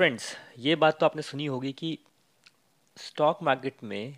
Friends 0.00 0.26
ये 0.58 0.74
बात 0.76 0.98
तो 1.00 1.06
आपने 1.06 1.22
सुनी 1.22 1.46
होगी 1.46 1.72
कि 1.78 1.98
स्टॉक 2.96 3.38
मार्केट 3.42 3.82
में 3.84 4.16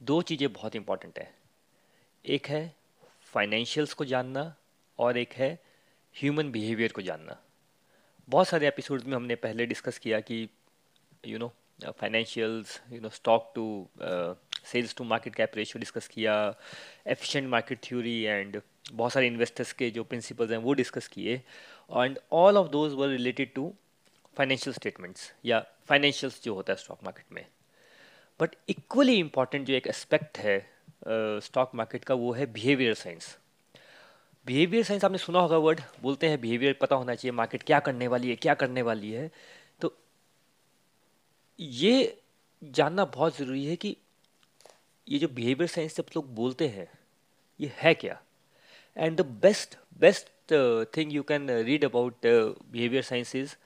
दो 0.00 0.20
चीज़ें 0.22 0.52
बहुत 0.52 0.74
इंपॉर्टेंट 0.76 1.18
है। 1.18 1.28
एक 2.24 2.46
है 2.46 2.60
फाइनेंशियल्स 3.32 3.94
को 3.94 4.04
जानना 4.04 4.42
और 4.98 5.18
एक 5.18 5.32
है 5.32 5.48
ह्यूमन 6.14 6.50
बिहेवियर 6.52 6.92
को 6.92 7.02
जानना। 7.02 7.36
बहुत 8.28 8.48
सारे 8.48 8.68
एपिसोड 8.68 9.04
में 9.04 9.16
हमने 9.16 9.34
पहले 9.46 9.66
डिस्कस 9.66 9.98
किया 9.98 10.20
कि 10.20 10.48
you 11.26 11.38
know 11.38 11.48
financials 12.00 12.80
you 12.92 13.00
know 13.00 13.08
stock 13.08 13.50
to 13.54 13.66
sales 14.72 14.94
to 14.96 15.04
market 15.04 15.34
cap 15.34 15.56
ratio 15.56 15.80
discuss 15.80 16.08
किया 16.08 16.36
एफिशिएंट 17.06 17.48
मार्केट 17.48 17.82
थ्योरी 17.84 18.20
एंड 18.20 18.60
बहुत 18.92 19.12
सारे 19.12 19.26
इन्वेस्टर्स 19.26 19.72
के 19.72 19.90
जो 19.90 20.04
प्रिंसिपल्स 20.04 20.50
हैं 20.50 20.58
वो 20.58 20.72
डिस्कस 20.74 21.08
किए। 21.08 21.34
And 21.34 22.18
all 22.32 22.56
of 22.56 22.70
those 22.70 22.92
were 22.92 23.08
related 23.08 23.54
to 23.54 23.72
financial 24.36 24.74
statements 24.74 25.32
या 25.44 25.64
फाइनेंशियल्स 25.88 26.42
जो 26.42 26.54
होता 26.54 26.72
है 26.72 26.76
स्टॉक 26.76 27.04
मार्केट 27.04 27.32
में। 27.32 27.44
बट 28.40 28.54
इक्वली 28.68 29.18
इंपॉर्टेंट 29.18 29.66
जो 29.66 29.74
एक 29.74 29.86
एस्पेक्ट 29.86 30.38
है 30.38 30.58
स्टॉक 31.40 31.68
uh, 31.70 31.74
मार्केट 31.74 32.04
का 32.04 32.14
वो 32.14 32.32
है 32.32 32.46
बिहेवियर 32.52 32.94
साइंस 32.94 33.36
बिहेवियर 34.46 34.84
साइंस 34.84 35.04
आपने 35.04 35.18
सुना 35.18 35.40
होगा 35.40 35.56
वर्ड 35.58 35.80
बोलते 36.02 36.28
हैं 36.28 36.40
बिहेवियर 36.40 36.76
पता 36.80 36.96
होना 36.96 37.14
चाहिए 37.14 37.32
मार्केट 37.32 37.62
क्या 37.62 37.78
करने 37.80 38.08
वाली 38.08 38.28
है 38.30 38.36
क्या 38.36 38.54
करने 38.54 38.82
वाली 38.82 39.10
है। 39.12 39.30
तो 39.80 39.92
ये 41.58 42.20
जानना 42.62 43.04
बहुत 43.04 43.36
ज़रूरी 43.36 43.64
है 43.66 43.76
कि 43.76 43.96
ये 45.06 45.18
जो 45.18 45.28
बिहेवियर 45.28 45.68
साइंस 45.68 45.96
जब 45.96 46.06
लोग 46.16 46.34
बोलते 46.34 46.68
हैं 46.68 46.88
ये 47.60 47.72
है 47.76 47.94
क्या? 47.94 48.20
And 48.96 49.16
the 49.16 49.26
best 49.42 49.76
best 49.98 50.52
thing 50.96 51.12
you 51.12 51.22
can 51.22 51.50
read 51.50 51.84
about 51.84 52.26
behaviour 52.26 53.02
science 53.02 53.34
is 53.36 53.56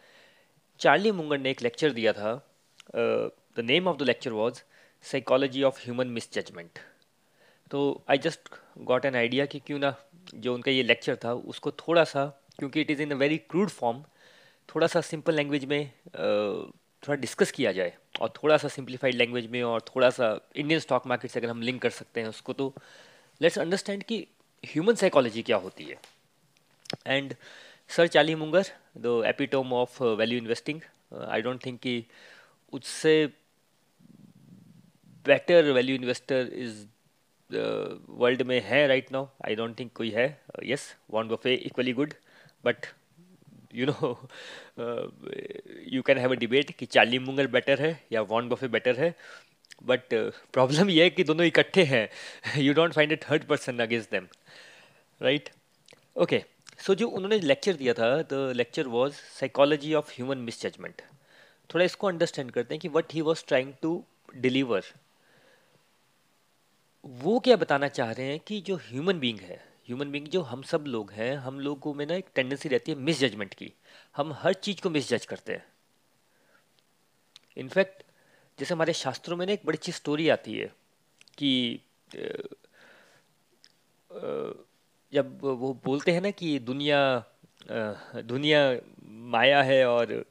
Charlie 0.81 1.11
Munger 1.13 1.39
ने 1.39 1.51
एक 1.51 1.63
लेक्चर 1.63 1.91
दिया 1.91 2.13
था 2.13 2.35
the 2.97 3.61
name 3.65 3.89
of 3.89 3.97
the 3.97 4.03
lecture 4.03 4.33
was 4.33 4.61
psychology 5.03 5.63
of 5.63 5.83
human 5.85 6.07
misjudgement 6.33 6.79
तो 7.71 7.81
I 8.11 8.19
just 8.19 8.49
got 8.79 9.05
an 9.05 9.15
idea 9.15 9.47
कि 9.47 9.59
क्यों 9.59 9.79
ना 9.79 9.95
जो 10.35 10.55
उनका 10.55 10.71
ये 10.71 10.83
लेक्चर 10.83 11.17
था 11.17 11.33
उसको 11.53 11.71
थोड़ा 11.71 12.05
सा 12.05 12.27
क्योंकि 12.59 12.81
it 12.81 12.91
is 12.91 13.03
in 13.03 13.11
a 13.11 13.15
very 13.15 13.39
crude 13.39 13.69
form 13.69 14.03
थोड़ा 14.69 14.87
सा 14.87 15.01
सिंपल 15.01 15.35
लैंग्वेज 15.35 15.65
में 15.65 15.93
uh, 16.07 16.75
थोड़ा 17.03 17.15
डिस्कस 17.15 17.51
किया 17.51 17.73
जाए 17.73 17.93
और 18.21 18.33
थोड़ा 18.43 18.57
सा 18.57 18.69
सिंप्लीफाइड 18.69 19.15
लैंग्वेज 19.15 19.47
में 19.47 19.63
और 19.63 19.81
थोड़ा 19.81 20.11
सा 20.11 20.39
इंडियन 20.57 20.81
स्टॉक 20.81 21.07
मार्केट 21.07 21.31
से 21.31 21.41
अगर 21.41 21.51
हम 21.51 21.63
लिंक 21.63 21.83
कर 21.83 21.91
सकते 21.91 22.21
हैं 22.21 22.29
उसको 22.29 22.53
तो 22.53 22.75
लेट्स 23.41 23.59
अंडरस्टैंड 23.59 24.03
कि 24.03 24.27
ह्यूमन 24.65 24.95
साइकोलॉजी 24.95 25.43
क्या 25.43 25.57
होती 25.57 25.85
है. 25.85 25.99
And 27.07 27.35
sir 27.91 28.07
Charlie 28.07 28.35
Munger 28.35 28.67
the 28.99 29.23
epitome 29.27 29.73
of 29.73 30.03
value 30.19 30.39
investing 30.39 30.81
I 31.29 31.43
don't 31.43 31.65
think 31.65 31.79
कि 31.81 31.95
उससे 32.73 33.15
better 35.27 35.71
value 35.73 35.95
investor 35.97 36.51
is 36.55 36.77
world 38.21 38.43
में 38.49 38.61
है 38.65 38.87
right 38.89 39.11
now 39.13 39.27
I 39.47 39.55
don't 39.55 39.79
think 39.79 39.93
कोई 39.97 40.11
है. 40.11 40.27
Yes 40.65 40.95
want 41.11 41.31
Buffett 41.33 41.55
equally 41.55 41.93
good 41.93 42.15
but 42.65 42.87
you 43.75 43.87
know 43.87 44.13
you 45.93 46.03
can 46.03 46.19
have 46.19 46.33
a 46.33 46.37
debate 46.39 46.71
कि 46.79 46.87
Charlie 46.87 47.19
Munger 47.19 47.47
better 47.57 47.83
है 47.83 47.93
या 48.13 48.23
Warren 48.31 48.49
Buffett 48.49 48.69
better 48.69 49.01
है. 49.01 49.15
बट 49.83 50.15
प्रॉब्लम 50.53 50.91
यह 50.91 51.03
है 51.05 51.11
कि 51.11 51.25
दोनों 51.25 51.47
इकट्ठे 51.47 51.85
हैं. 51.85 52.09
You 52.59 52.75
don't 52.75 52.93
find 52.93 53.13
a 53.13 53.17
third 53.29 53.45
person 53.49 53.79
against 53.81 54.11
them 54.11 54.29
right 55.21 55.51
okay 56.17 56.43
so 56.81 56.95
जो 56.95 57.09
उन्होंने 57.09 57.39
लेक्चर 57.39 57.73
दिया 57.73 57.95
था 57.95 58.11
the 58.23 58.53
lecture 58.57 58.87
was 58.89 59.13
psychology 59.13 59.95
of 59.95 60.13
human 60.13 60.39
misjudgement 60.63 61.03
थोड़ा 61.71 61.85
इसको 61.85 62.07
अंडरस्टैंड 62.07 62.51
करते 62.51 62.75
हैं 62.75 62.81
कि 62.81 62.89
what 62.89 63.15
he 63.15 63.21
was 63.21 63.45
trying 63.49 63.73
to 63.83 64.05
deliver 64.37 64.85
वो 67.05 67.39
क्या 67.39 67.57
बताना 67.57 67.89
चाह 67.89 68.11
रहे 68.13 68.27
हैं 68.27 68.41
कि 68.41 68.61
जो 68.61 68.77
ह्यूमन 68.77 69.19
बींग 69.21 69.39
है 69.41 69.57
ह्यूमन 69.89 70.11
बींग 70.11 70.27
जो 70.29 70.41
हम 70.43 70.63
सब 70.63 70.85
लोग 70.87 71.11
हैं, 71.13 71.35
हम 71.37 71.61
लोगों 71.61 71.95
में 71.95 72.05
ना 72.07 72.15
एक 72.15 72.27
टेंडेंसी 72.35 72.69
रहती 72.69 72.93
है 72.93 72.99
मिस 72.99 73.21
जजमेंट 73.21 73.55
की. 73.55 73.73
हम 74.17 74.33
हर 74.33 74.53
चीज़ 74.55 74.81
को 74.83 74.91
मिस 74.91 75.09
जज 75.09 75.25
करते 75.27 75.53
हैं. 75.53 75.65
इनफैक्ट 77.57 78.03
जैसे 78.59 78.75
हमारे 78.75 78.93
शास्त्रों 78.93 79.37
में 79.37 79.47
ना 79.47 79.53
एक 79.53 79.61
बड़ी 79.67 79.79
अच्छी 79.79 79.93
स्टोरी 79.93 80.29
आती 80.29 80.55
है 80.59 80.67
कि 81.39 81.81
जब 85.13 85.39
वो 85.43 85.73
बोलते 85.85 86.13
हैं 86.13 86.21
ना 86.21 86.31
कि 86.31 86.59
दुनिया 86.59 87.01
दुनिया 87.69 88.61
माया 89.31 89.63
है 89.63 89.85
और 89.89 90.25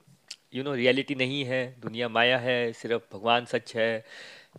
यू 0.56 0.64
नो 0.64 0.74
रियलिटी 0.74 1.16
नहीं 1.16 1.44
है, 1.46 1.76
दुनिया 1.80 2.10
माया 2.10 2.38
है, 2.38 2.72
सिर्फ़ 2.74 3.04
भगवान 3.14 3.46
सच 3.46 3.76
है, 3.76 4.06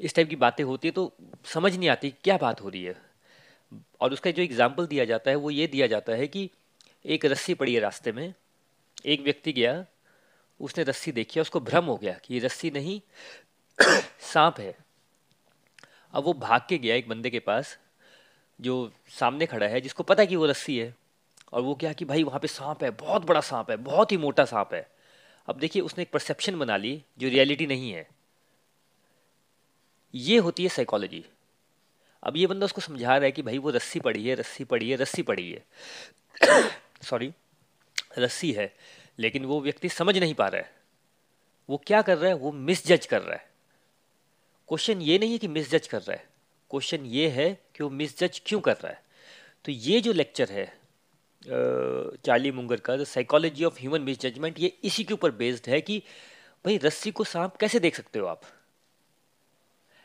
इस 0.00 0.14
टाइप 0.14 0.28
की 0.28 0.36
बातें 0.36 0.62
होती 0.64 0.88
है 0.88 0.92
तो 0.92 1.12
समझ 1.44 1.76
नहीं 1.76 1.88
आती 1.88 2.10
क्या 2.24 2.36
बात 2.36 2.60
हो 2.60 2.68
रही 2.68 2.84
है। 2.84 2.96
और 4.00 4.12
उसका 4.12 4.30
जो 4.30 4.42
एग्ज़ाम्पल 4.42 4.86
दिया 4.86 5.04
जाता 5.04 5.30
है, 5.30 5.36
वो 5.36 5.50
ये 5.50 5.66
दिया 5.66 5.86
जाता 5.86 6.12
है 6.12 6.26
कि 6.26 6.48
एक 7.04 7.24
रस्सी 7.24 7.54
पड़ी 7.54 7.74
है 7.74 7.80
रास्ते 7.80 8.12
में, 8.12 8.34
एक 9.06 9.22
व्यक्ति 9.22 9.52
गया, 9.52 9.84
उसने 10.60 10.84
रस्सी 10.84 11.12
देखी, 11.12 11.40
उसको 11.40 11.60
भ्रम 11.60 11.84
हो 11.84 11.96
गया 11.96 12.12
कि 12.24 12.34
ये 12.34 12.40
रस्सी 12.40 12.70
नहीं, 12.70 13.00
सांप 14.32 14.60
है। 14.60 14.74
अब 16.14 16.24
वो 16.24 16.32
भाग 16.32 16.62
के 16.68 16.78
गया 16.78 16.94
एक 16.94 17.08
बंदे 17.08 17.30
के 17.30 17.38
पास 17.38 17.78
जो 18.60 18.92
सामने 19.08 19.46
खड़ा 19.46 19.66
है, 19.66 19.80
जिसको 19.80 20.02
पता 20.02 20.22
है 20.22 20.26
कि 20.26 20.36
वो 20.36 20.46
रस्सी 20.46 20.78
है, 20.78 20.94
और 21.52 21.62
वो 21.62 21.74
क्या 21.74 21.92
कि 21.92 22.04
भाई 22.04 22.22
वहाँ 22.22 22.40
पे 22.40 22.48
सांप 22.48 22.84
है, 22.84 22.90
बहुत 22.90 23.24
बड़ा 23.24 23.40
सांप 23.40 23.70
है, 23.70 23.76
बहुत 23.76 24.12
ही 24.12 24.16
मोटा 24.16 24.44
सांप 24.44 24.74
है। 24.74 24.90
अब 25.46 25.58
देखिए, 25.58 25.82
उसने 25.82 26.02
एक 26.02 26.10
परसेप्शन 26.10 26.58
बना 26.58 26.76
ली 26.76 27.04
जो 27.18 27.28
रियलिटी 27.28 27.66
नहीं 27.66 27.92
है। 27.92 28.08
ये 30.14 30.38
होती 30.38 30.62
है 30.62 30.68
साइकोलॉजी 30.68 31.24
अब 32.22 32.36
ये 32.36 32.46
बंदा 32.46 32.64
उसको 32.64 32.80
समझा 32.80 33.16
रहा 33.16 33.24
है 33.24 33.32
कि 33.32 33.42
भाई 33.42 33.58
वो 33.58 33.70
रस्सी 33.70 34.00
पड़ी 34.00 34.28
है, 34.28 34.34
रस्सी 34.34 34.64
पड़ी 34.64 34.90
है, 34.90 34.96
रस्सी 34.96 35.22
पड़ी 35.22 35.52
है। 35.52 35.64
सॉरी 37.02 37.32
रस्सी 38.18 38.52
है, 38.52 38.76
लेकिन 39.18 39.44
वो 39.44 39.60
व्यक्ति 39.60 39.88
समझ 39.88 40.18
नहीं 40.18 40.34
पा 40.34 40.48
रहा 40.48 40.60
है। 40.60 40.74
वो 41.70 41.82
क्या 41.86 42.02
कर 42.02 42.18
रहा 42.18 42.28
है? 42.28 42.34
वो 42.34 42.52
मिस 42.52 42.86
जज 42.86 43.06
कर 43.06 43.22
रहा 43.22 43.36
है। 43.36 43.50
क्वेश्चन 44.68 45.02
ये 45.02 45.18
नहीं 45.18 45.32
है 45.32 45.38
कि 45.38 45.48
मिस 45.48 45.70
जज 45.70 45.86
कर 45.86 46.02
रहा 46.02 46.16
है। 46.16 46.29
क्वेश्चन 46.70 47.06
ये 47.06 47.28
है 47.28 47.52
कि 47.74 47.82
वो 47.84 47.90
मिस 47.90 48.18
जज 48.18 48.40
क्यों 48.46 48.60
कर 48.60 48.72
रहा 48.72 48.88
है? 48.88 49.02
तो 49.64 49.72
ये 49.72 50.00
जो 50.00 50.12
लेक्चर 50.12 50.50
है 50.50 50.66
चार्ली 52.24 52.50
मुंगर 52.52 52.80
का 52.80 52.96
the 52.96 53.04
psychology 53.04 53.64
of 53.64 53.78
human 53.80 54.02
misjudgement 54.20 54.58
ये 54.60 54.72
इसी 54.84 55.04
के 55.04 55.14
ऊपर 55.14 55.30
बेस्ड 55.30 55.68
है 55.68 55.80
कि 55.80 55.98
भाई 56.64 56.76
रस्सी 56.78 57.10
को 57.10 57.24
सांप 57.24 57.56
कैसे 57.56 57.80
देख 57.80 57.96
सकते 57.96 58.18
हो 58.18 58.26
आप? 58.26 58.40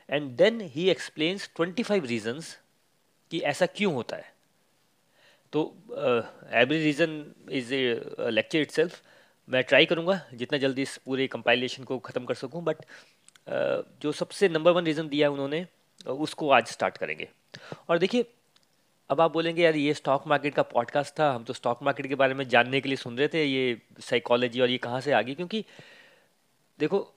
And 0.10 0.30
then 0.38 0.62
he 0.62 0.90
explains 0.90 1.50
twenty 1.56 1.84
five 1.84 2.06
reasons 2.06 2.58
कि 3.32 3.40
ऐसा 3.40 3.66
क्यों 3.66 3.94
होता 3.94 4.16
है। 4.16 4.34
तो 5.54 5.62
every 6.54 6.84
reason 6.84 7.34
is 7.52 7.74
a 7.74 8.30
lecture 8.32 8.60
it 8.60 8.92
मैं 9.50 9.64
ट्राई 9.64 9.86
करूँगा 9.86 10.20
जितना 10.34 10.58
जल्दी 10.58 10.82
इस 10.82 10.98
पूरे 10.98 11.28
कंपाइलेशन 11.28 11.84
को 11.84 11.98
ख़त्म 12.00 12.26
कर 12.26 12.34
सकूँ 12.34 12.64
बट 12.64 12.78
uh, 12.78 14.02
जो 14.02 14.12
सबसे 14.12 14.50
नंबर 14.50 14.72
वन 14.72 14.86
रीज़न 14.86 15.08
दिया 15.08 15.30
उन्होंने 15.30 15.66
उसको 16.06 16.50
आज 16.50 16.68
स्टार्ट 16.68 16.98
करेंगे। 16.98 17.28
और 17.90 17.98
देखिए, 17.98 18.26
अब 19.10 19.22
आप 19.22 19.32
बोलेंगे, 19.32 19.64
यार, 19.64 19.76
ये 19.76 19.94
स्टॉक 19.94 20.28
मार्केट 20.28 20.54
का 20.54 20.64
पॉडकास्ट 20.64 21.20
था, 21.20 21.32
हम 21.34 21.44
तो 21.44 21.54
स्टॉक 21.54 21.84
मार्केट 21.84 22.08
के 22.08 22.16
बारे 22.16 22.34
में 22.34 22.48
जानने 22.50 22.82
के 22.82 22.90
लिए 22.90 22.96
सुन 22.98 23.18
रहे 23.18 23.28
थे, 23.28 23.44
ये 23.44 23.82
साइकोलॉजी 24.02 24.62
और 24.62 24.70
ये 24.70 24.78
कहाँ 24.78 25.02
से 25.02 25.12
आ 25.12 25.22
गई? 25.22 25.36
क्योंकि 25.36 25.64
देखो, 26.80 27.08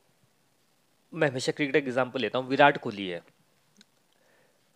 मैं 1.12 1.28
हमेशा 1.28 1.52
क्रिकेट 1.52 1.76
एग्ज़ाम्पल 1.76 2.20
लेता 2.20 2.38
हूँ, 2.38 2.48
विराट 2.48 2.78
कोहली 2.78 3.06
है। 3.08 3.22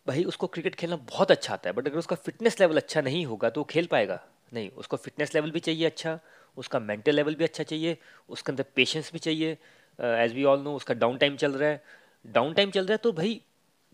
भाई, 0.07 0.25
उसको 0.25 0.47
क्रिकेट 0.47 0.75
खेलना 0.75 0.97
बहुत 0.99 1.31
अच्छा 1.31 1.53
आता 1.55 1.69
है 1.71 1.75
बट 1.77 1.89
अगर 1.89 1.99
उसका 1.99 2.17
फिटनेस 2.17 2.61
लेवल 2.61 2.77
अच्छा 2.77 3.01
नहीं 3.01 3.25
होगा 3.27 3.51
तो 3.51 3.61
वो 3.61 3.65
खेल 3.65 3.87
पाएगा। 3.87 4.21
नहीं, 4.53 4.71
उसको 4.71 4.97
फिटनेस 4.97 5.35
लेवल 5.35 5.51
भी 5.51 5.61
चाहिए 5.61 5.87
अच्छा 5.87 6.19
उसका 6.57 6.79
मेंटल 6.79 7.15
लेवल 7.15 7.35
भी 7.35 7.45
अच्छा 7.45 7.65
चाहिए, 7.65 7.97
उसके 8.29 8.53
अंदर 8.53 8.65
पेशेंस 8.75 9.13
भी 9.13 9.19
चाहिए। 9.19 9.57
एज 9.99 10.33
वी 10.35 10.45
ऑल 10.45 10.61
नो 10.61 10.75
उसका 10.77 10.95
डाउन 10.95 11.19
टाइम 11.19 11.37
चल 11.37 11.53
रहा 11.53 11.69
है। 11.69 11.83
डाउन 12.25 12.55
टाइम 12.55 12.71
चल 12.71 12.81
रहा 12.81 12.93
है 12.93 12.99
तो 12.99 13.13
भाई 13.13 13.41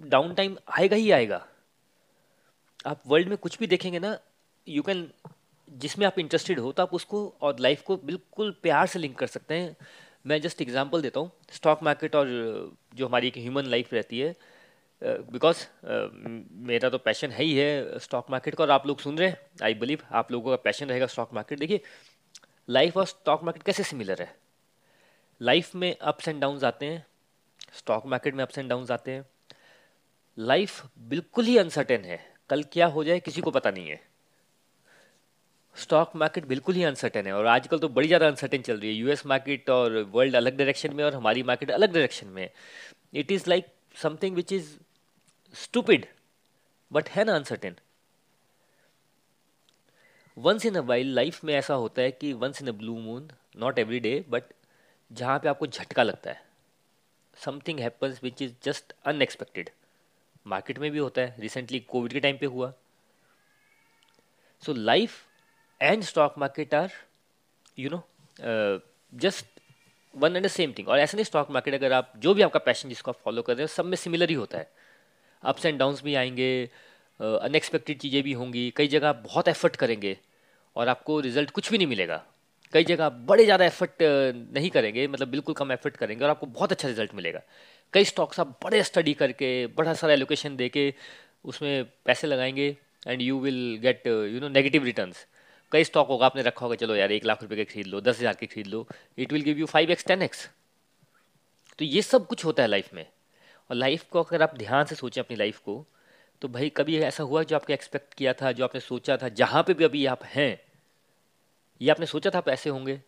डाउन 0.00 0.34
टाइम 0.34 0.56
आएगा 0.78 0.96
ही 0.96 1.10
आएगा। 1.10 1.46
आप 2.86 3.02
वर्ल्ड 3.06 3.28
में 3.28 3.36
कुछ 3.38 3.58
भी 3.58 3.66
देखेंगे 3.66 3.98
ना 3.98 4.18
यू 4.66 4.82
कैन 4.82 5.10
जिसमें 5.68 6.06
आप 6.06 6.18
इंटरेस्टेड 6.18 6.58
हो 6.58 6.72
तो 6.72 6.82
आप 6.82 6.94
उसको 6.94 7.26
और 7.40 7.58
लाइफ 7.60 7.82
को 7.82 7.96
बिल्कुल 7.96 8.50
प्यार 8.62 8.86
से 8.86 8.98
लिंक 8.98 9.18
कर 9.18 9.26
सकते 9.26 9.54
हैं। 9.54 9.76
मैं 10.26 10.40
जस्ट 10.40 10.60
एग्जांपल 10.62 11.02
देता 11.02 11.20
हूँ 11.20 11.30
स्टॉक 11.52 11.82
मार्केट 11.82 12.14
और 12.16 12.28
जो 12.94 13.06
हमारी 13.06 13.28
एक 13.28 13.36
ह्यूमन 13.36 13.66
लाइफ 13.66 13.92
रहती 13.94 14.18
है 14.20 14.34
बिकॉज़ 15.02 15.56
uh, 15.56 15.62
uh, 15.62 16.08
मेरा 16.68 16.88
तो 16.90 16.98
पैशन 16.98 17.30
है 17.30 17.44
ही 17.44 17.54
है 17.56 17.98
स्टॉक 17.98 18.30
मार्केट 18.30 18.54
का 18.54 18.64
और 18.64 18.70
आप 18.70 18.86
लोग 18.86 19.00
सुन 19.00 19.18
रहे 19.18 19.28
हैं 19.28 19.36
आई 19.62 19.74
बिलीव 19.74 20.02
आप 20.12 20.32
लोगों 20.32 20.50
का 20.50 20.56
पैशन 20.62 20.86
रहेगा 20.86 21.06
स्टॉक 21.06 21.34
मार्केट 21.34 21.58
देखिए 21.58 21.80
लाइफ 22.68 22.96
और 22.96 23.06
स्टॉक 23.06 23.44
मार्केट 23.44 23.62
कैसे 23.62 23.82
सिमिलर 23.82 24.22
है? 24.22 24.34
लाइफ 25.40 25.74
में 25.74 25.96
अप्स 25.96 26.28
एंड 26.28 26.40
डाउन्स 26.40 26.64
आते 26.64 26.86
हैं 26.86 27.04
स्टॉक 27.74 28.06
मार्केट 28.06 28.34
में 28.34 28.42
अप्स 28.44 28.58
एंड 28.58 28.68
डाउन्स 28.70 28.90
आते 28.90 29.10
हैं 29.10 29.24
लाइफ 30.38 30.82
बिल्कुल 31.08 31.44
ही 31.44 31.56
अनसर्टेन 31.58 32.04
है। 32.04 32.18
कल 32.50 32.62
क्या 32.72 32.86
हो 32.86 33.04
जाए, 33.04 33.20
किसी 33.20 33.40
को 33.40 33.50
पता 33.50 33.70
नहीं 33.70 33.88
है। 33.88 34.00
स्टॉक 35.76 36.12
मार्केट 36.16 36.44
बिल्कुल 36.46 36.74
ही 36.74 36.82
अनसर्टेन 36.84 37.26
है 37.26 37.32
और 37.32 37.46
आजकल 37.46 37.78
तो 37.78 37.88
बड़ी 37.88 38.06
ज़्यादा 38.06 38.26
अनसर्टेन 38.28 38.62
चल 38.62 38.78
रही 38.78 38.90
है। 38.90 38.94
यूएस 38.96 39.24
मार्केट 39.26 39.70
और 39.70 39.98
वर्ल्ड 40.12 40.36
अलग 40.36 40.56
डायरेक्शन 40.56 40.94
में 40.94 41.02
और 41.04 41.14
हमारी 41.14 41.42
मार्केट 41.42 41.70
अलग 41.70 41.92
डायरेक्शन 41.92 42.26
में 42.26 42.48
it 43.14 43.32
is 43.32 43.48
like 43.48 43.66
something 44.02 44.36
which 44.36 44.52
is 44.52 44.68
stupid 45.54 46.06
but 46.90 47.08
है 47.08 47.24
ना 47.24 47.34
uncertain 47.36 47.76
once 50.36 50.66
in 50.66 50.74
a 50.74 50.80
wild 50.80 51.14
life 51.14 51.42
में 51.44 51.54
ऐसा 51.54 51.74
होता 51.74 52.02
है 52.02 52.10
कि 52.10 52.32
once 52.34 52.62
in 52.62 52.68
a 52.68 52.72
blue 52.72 52.96
moon 52.98 53.28
not 53.58 53.78
every 53.78 54.00
day 54.00 54.24
but 54.28 54.42
जहाँ 55.10 55.38
पे 55.38 55.48
आपको 55.48 55.66
झटका 55.66 56.02
लगता 56.02 56.30
है। 56.30 56.42
Something 57.36 57.80
happens 57.80 58.22
which 58.24 58.42
is 58.42 58.52
just 58.64 58.92
unexpected 59.04 59.70
market 60.48 60.78
में 60.78 60.90
भी 60.90 60.98
होता 60.98 61.20
है 61.20 61.34
रिसेंटली 61.38 61.80
कोविड 61.80 62.12
के 62.12 62.20
टाइम 62.20 62.36
पे 62.38 62.46
हुआ। 62.46 62.72
So 64.62 64.72
life 64.72 65.24
and 65.80 66.02
stock 66.02 66.34
market 66.38 66.74
are 66.74 66.92
you 67.78 67.90
know 67.90 68.02
just 69.12 69.46
one 70.14 70.36
and 70.36 70.44
the 70.46 70.48
same 70.48 70.72
thing 70.78 70.88
और 70.88 70.98
ऐसा 70.98 71.16
नहीं 71.16 71.24
स्टॉक 71.24 71.50
मार्केट 71.50 71.74
अगर 71.74 71.92
आप 71.92 72.12
जो 72.16 72.34
भी 72.34 72.42
आपका 72.42 72.58
पैशन 72.58 72.88
जिसको 72.88 73.10
आप 73.10 73.18
फॉलो 73.24 73.42
कर 73.42 73.54
रहे 73.54 73.62
हो 73.62 73.66
सब 73.66 73.84
में 73.84 73.96
सिमिलर 73.96 74.28
ही 74.28 74.34
होता 74.34 74.58
है। 74.58 74.70
अप्स 75.42 75.66
एंड 75.66 75.78
डाउन्स 75.78 76.02
भी 76.02 76.14
आएँगे 76.14 76.48
अनएक्सपेक्टेड 77.20 77.96
uh, 77.96 78.02
चीज़ें 78.02 78.22
भी 78.22 78.32
होंगी 78.32 78.70
कई 78.76 78.88
जगह 78.88 79.08
आप 79.08 79.22
बहुत 79.24 79.48
एफर्ट 79.48 79.76
करेंगे 79.76 80.16
और 80.76 80.88
आपको 80.88 81.20
रिज़ल्ट 81.20 81.50
कुछ 81.50 81.70
भी 81.70 81.78
नहीं 81.78 81.86
मिलेगा। 81.86 82.24
कई 82.72 82.84
जगह 82.84 83.08
बड़े 83.28 83.44
ज़्यादा 83.44 83.64
एफर्ट 83.64 84.02
नहीं 84.54 84.70
करेंगे 84.70 85.06
मतलब 85.08 85.28
बिल्कुल 85.28 85.54
कम 85.54 85.72
एफर्ट 85.72 85.96
करेंगे 85.96 86.24
और 86.24 86.30
आपको 86.30 86.46
बहुत 86.48 86.72
अच्छा 86.72 86.88
रिज़ल्ट 86.88 87.14
मिलेगा। 87.14 87.40
कई 87.94 88.04
स्टॉक्स 88.04 88.40
आप 88.40 88.58
बड़े 88.64 88.82
स्टडी 88.82 89.14
करके, 89.14 89.66
बड़ा 89.68 89.94
सारा 89.94 90.12
एलोकेशन 90.12 90.56
दे 90.56 90.68
के 90.68 90.92
उसमें 91.44 91.84
पैसे 92.04 92.26
लगाएँगे 92.26 92.76
and 93.06 93.22
you 93.22 93.38
will 93.40 93.78
get 93.82 94.06
you 94.06 94.40
know 94.40 94.48
negative 94.50 94.84
returns 94.84 95.26
कई 95.72 95.84
स्टॉक 95.84 96.08
होगा, 96.08 96.26
आपने 96.26 96.42
रखा 96.42 96.64
होगा, 96.64 96.76
चलो 96.76 96.94
यार, 96.96 97.12
एक 97.12 97.24
लाख 97.24 97.42
रुपए 97.42 97.56
के 97.56 97.64
खरीद 97.64 97.86
लो, 97.86 98.00
दस 98.00 98.18
हज़ार 98.20 98.34
के 98.34 98.46
खरीद 98.46 98.66
लो 98.66 98.86
it 99.18 99.32
will 99.32 99.42
give 99.42 99.58
you 99.58 99.66
five 99.66 99.90
x 99.90 100.06
ten 100.06 100.22
x 100.22 100.48
तो 101.78 101.84
ये 101.84 102.02
सब 102.02 102.26
कुछ 102.26 102.44
होता 102.44 102.62
है 102.62 102.68
लाइफ 102.68 102.94
में। 102.94 103.06
और 103.70 103.76
लाइफ 103.76 104.04
को 104.10 104.22
अगर 104.22 104.42
आप 104.42 104.56
ध्यान 104.58 104.84
से 104.84 104.94
सोचें 104.94 105.20
अपनी 105.22 105.36
लाइफ 105.36 105.58
को 105.58 105.84
तो 106.42 106.48
भाई 106.48 106.68
कभी 106.76 106.98
ऐसा 107.00 107.22
हुआ 107.24 107.42
जो 107.42 107.56
आपने 107.56 107.74
एक्सपेक्ट 107.74 108.14
किया 108.14 108.32
था, 108.32 108.52
जो 108.52 108.64
आपने 108.64 108.80
सोचा 108.80 109.16
था, 109.16 109.28
जहाँ 109.30 109.62
पे 109.62 109.74
भी 109.74 109.84
अभी 109.84 110.04
आप 110.06 110.24
हैं 110.26 110.58
ये 111.80 111.90
आपने 111.90 112.06
सोचा 112.06 112.30
था 112.30 112.40
पैसे 112.40 112.70
होंगे? 112.70 113.00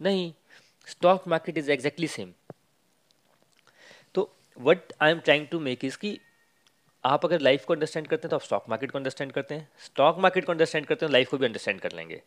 नहीं 0.00 0.32
stock 0.86 1.28
market 1.28 1.58
is 1.58 1.70
exactly 1.70 2.06
same 2.06 2.32
तो 4.14 4.30
what 4.58 4.92
I 5.00 5.10
am 5.10 5.18
trying 5.18 5.46
to 5.48 5.60
make 5.60 5.84
is 5.84 5.98
कि 5.98 6.18
आप 7.04 7.24
अगर 7.24 7.40
लाइफ 7.40 7.64
को 7.64 7.74
अंडरस्टैंड 7.74 8.06
करते 8.08 8.26
हैं 8.26 8.30
तो 8.30 8.36
आप 8.36 8.42
स्टॉक 8.42 8.68
मार्केट 8.68 8.90
को 8.90 8.98
अंडरस्टैंड 8.98 9.32
करते 9.32 9.54
हैं। 9.54 9.68
स्टॉक 9.78 10.18
मार्केट 10.18 10.44
को 10.44 10.52
अंडरस्टैंड 10.52 10.86
करते 10.86 11.06
हैं 11.06 11.12
लाइफ 11.12 11.30
को 11.30 11.38
भी 11.38 11.46
अंडरस्टैंड 11.46 11.80
कर 11.80 11.92
लेंगे। 11.92 12.22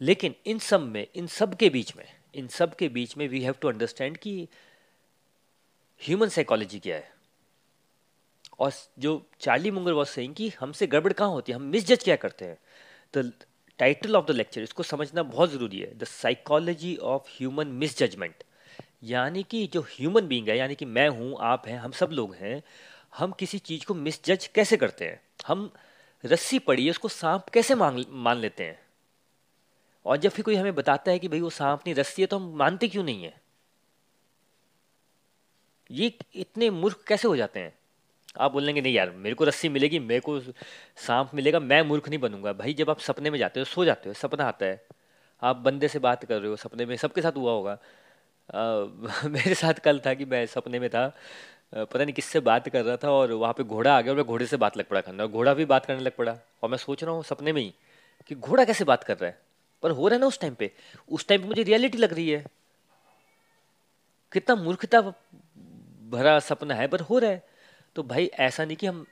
लेकिन 0.00 0.34
इन 0.46 0.58
सब 0.58 0.80
में, 0.80 1.06
इन 1.14 1.26
सब 1.26 1.54
के 1.54 1.68
बीच 1.70 1.94
में, 1.96 2.06
इन 2.34 2.48
सब 2.48 2.74
के 2.74 2.88
बीच 2.88 3.16
में 3.16 3.26
वी 3.28 3.42
हैव 3.42 3.54
टू 3.60 3.68
अंडरस्टैंड 3.68 4.16
कि 4.16 4.48
ह्यूमन 6.00 6.28
साइकोलॉजी 6.28 6.78
क्या 6.78 6.96
है। 6.96 7.12
और 8.58 8.72
जो 8.98 9.26
चार्ली 9.40 9.70
मुंगर 9.70 9.92
वॉज़ 9.92 10.08
सेइंग 10.08 10.34
कि 10.34 10.48
हमसे 10.60 10.86
गड़बड़ 10.86 11.12
कहाँ 11.12 11.30
होती 11.30 11.52
है? 11.52 11.56
हम 11.56 11.64
मिसजज 11.64 12.04
क्या 12.04 12.16
करते 12.16 12.44
हैं? 12.44 12.58
तो 13.14 13.22
टाइटल 13.78 14.16
ऑफ़ 14.16 14.26
द 14.26 14.30
लेक्चर 14.30 14.62
इसको 14.62 14.82
समझना 14.82 15.22
बहुत 15.22 15.50
ज़रूरी 15.50 15.80
है 15.80 15.98
the 15.98 16.04
psychology 16.04 16.96
of 16.96 17.22
human 17.28 17.68
misjudgement 17.98 18.44
यानी 19.04 19.42
कि 19.42 19.66
जो 19.66 19.80
ह्यूमन 19.80 20.28
बींग 20.28 20.48
है, 20.48 20.58
यानी 20.58 20.74
कि 20.74 20.84
मैं 20.84 21.08
हूँ, 21.08 21.36
आप 21.40 21.68
हैं, 21.68 21.78
हम 21.78 21.92
सब 21.92 22.10
लोग 22.10 22.34
हैं, 22.34 22.62
हम 23.18 23.32
किसी 23.32 23.58
चीज़ 23.58 23.86
को 23.86 23.94
मिस 23.94 24.24
जज 24.24 24.46
कैसे 24.46 24.76
करते 24.76 25.04
हैं? 25.04 25.20
हम 25.46 25.72
रस्सी 26.24 26.58
पड़ी 26.58 26.84
है, 26.84 26.90
उसको 26.90 27.08
सांप 27.08 27.48
कैसे 27.48 27.74
मान 27.74 28.04
मान 28.10 28.36
लेते 28.36 28.64
हैं? 28.64 28.78
और 30.06 30.16
जब 30.16 30.30
फिर 30.30 30.44
कोई 30.44 30.54
हमें 30.54 30.74
बताता 30.74 31.10
है 31.10 31.18
कि 31.18 31.28
भाई 31.28 31.40
वो 31.40 31.50
सांप 31.50 31.80
नहीं, 31.80 31.94
रस्सी 31.94 32.22
है 32.22 32.26
तो 32.26 32.38
हम 32.38 32.56
मानते 32.56 32.88
क्यों 32.88 33.04
नहीं 33.04 33.24
है? 33.24 33.40
ये 35.90 36.18
इतने 36.34 36.70
मूर्ख 36.70 37.04
कैसे 37.08 37.28
हो 37.28 37.36
जाते 37.36 37.60
हैं? 37.60 37.78
आप 38.36 38.52
बोलेंगे 38.52 38.80
नहीं 38.80 38.92
यार 38.94 39.10
मेरे 39.16 39.34
को 39.34 39.44
रस्सी 39.44 39.68
मिलेगी 39.68 39.98
मेरे 39.98 40.20
को 40.20 40.38
सांप 40.40 41.30
मिलेगा 41.34 41.58
मैं 41.60 41.80
मूर्ख 41.82 42.08
नहीं 42.08 42.18
बनूँगा। 42.20 42.52
भाई 42.52 42.74
जब 42.74 42.90
आप 42.90 42.98
सपने 43.00 43.30
में 43.30 43.38
जाते 43.38 43.60
हो 43.60 43.64
सो 43.64 43.84
जाते 43.84 44.08
हो 44.08 44.14
सपना 44.14 44.44
आता 44.44 44.66
है। 44.66 44.80
आप 45.42 45.56
बंदे 45.56 45.88
से 45.88 45.98
बात 45.98 46.24
कर 46.24 46.38
रहे 46.40 46.50
हो 46.50 46.56
सपने 46.56 46.86
में 46.86 46.96
सबके 46.96 47.22
साथ 47.22 47.36
हुआ 47.36 47.52
होगा। 47.52 47.72
आ, 48.48 49.28
मेरे 49.28 49.54
साथ 49.54 49.74
कल 49.84 50.00
था 50.06 50.14
कि 50.14 50.24
मैं 50.24 50.44
सपने 50.46 50.78
में 50.78 50.88
था 50.90 51.06
पता 51.74 51.98
नहीं 51.98 52.14
किससे 52.14 52.40
बात 52.40 52.68
कर 52.68 52.84
रहा 52.84 52.96
था 52.96 53.10
और 53.10 53.32
वहाँ 53.32 53.52
पे 53.52 53.64
घोड़ा 53.64 53.96
आ 53.96 54.00
गया 54.00 54.12
और 54.12 54.16
मैं 54.16 54.26
घोड़े 54.26 54.46
से 54.46 54.56
बात 54.56 54.76
लग 54.76 54.88
पड़ा 54.88 55.00
करना 55.00 55.26
घोड़ा 55.26 55.54
भी 55.54 55.64
बात 55.64 55.86
करने 55.86 56.00
लग 56.02 56.16
पड़ा। 56.16 56.36
और 56.62 56.70
मैं 56.70 56.78
सोच 56.78 57.04
रहा 57.04 57.14
हूँ 57.14 57.22
सपने 57.24 57.52
में 57.52 57.60
ही 57.62 57.72
कि 58.28 58.34
घोड़ा 58.34 58.64
कैसे 58.64 58.84
बात 58.84 59.04
कर 59.04 59.16
रहा 59.16 59.30
है। 59.30 59.38
पर 59.82 59.90
हो 59.90 60.08
रहा 60.08 60.14
है 60.14 60.20
ना 60.20 60.26
उस 60.26 60.40
टाइम 60.40 60.54
पे 60.54 60.70
उस 61.10 61.26
टाइम 61.28 61.42
पे 61.42 61.48
मुझे 61.48 61.62
रियलिटी 61.62 61.98
लग 61.98 62.12
रही 62.12 62.28
है। 62.30 62.44
कितना 64.32 64.54
मूर्खता 64.56 65.00
भरा 66.10 66.38
सपना 66.40 66.74
है 66.74 66.86
पर 66.88 67.00
हो 67.00 67.18
रहा 67.18 67.30
है। 67.30 67.42
तो 67.96 68.02
भाई 68.02 68.26
ऐसा 68.26 68.64
नहीं 68.64 68.76
कि 68.76 68.86
हम 68.86 69.04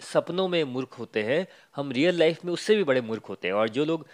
सपनों 0.00 0.46
में 0.48 0.62
मूर्ख 0.64 0.98
होते 0.98 1.22
हैं, 1.22 1.46
हम 1.76 1.92
रियल 1.92 2.18
लाइफ 2.18 2.44
में 2.44 2.52
उससे 2.52 2.76
भी 2.76 2.84
बड़े 2.84 3.00
मूर्ख 3.00 3.28
होते 3.28 3.48
हैं। 3.48 3.54
और 3.54 3.68
जो 3.68 3.84
लोग 3.84 4.06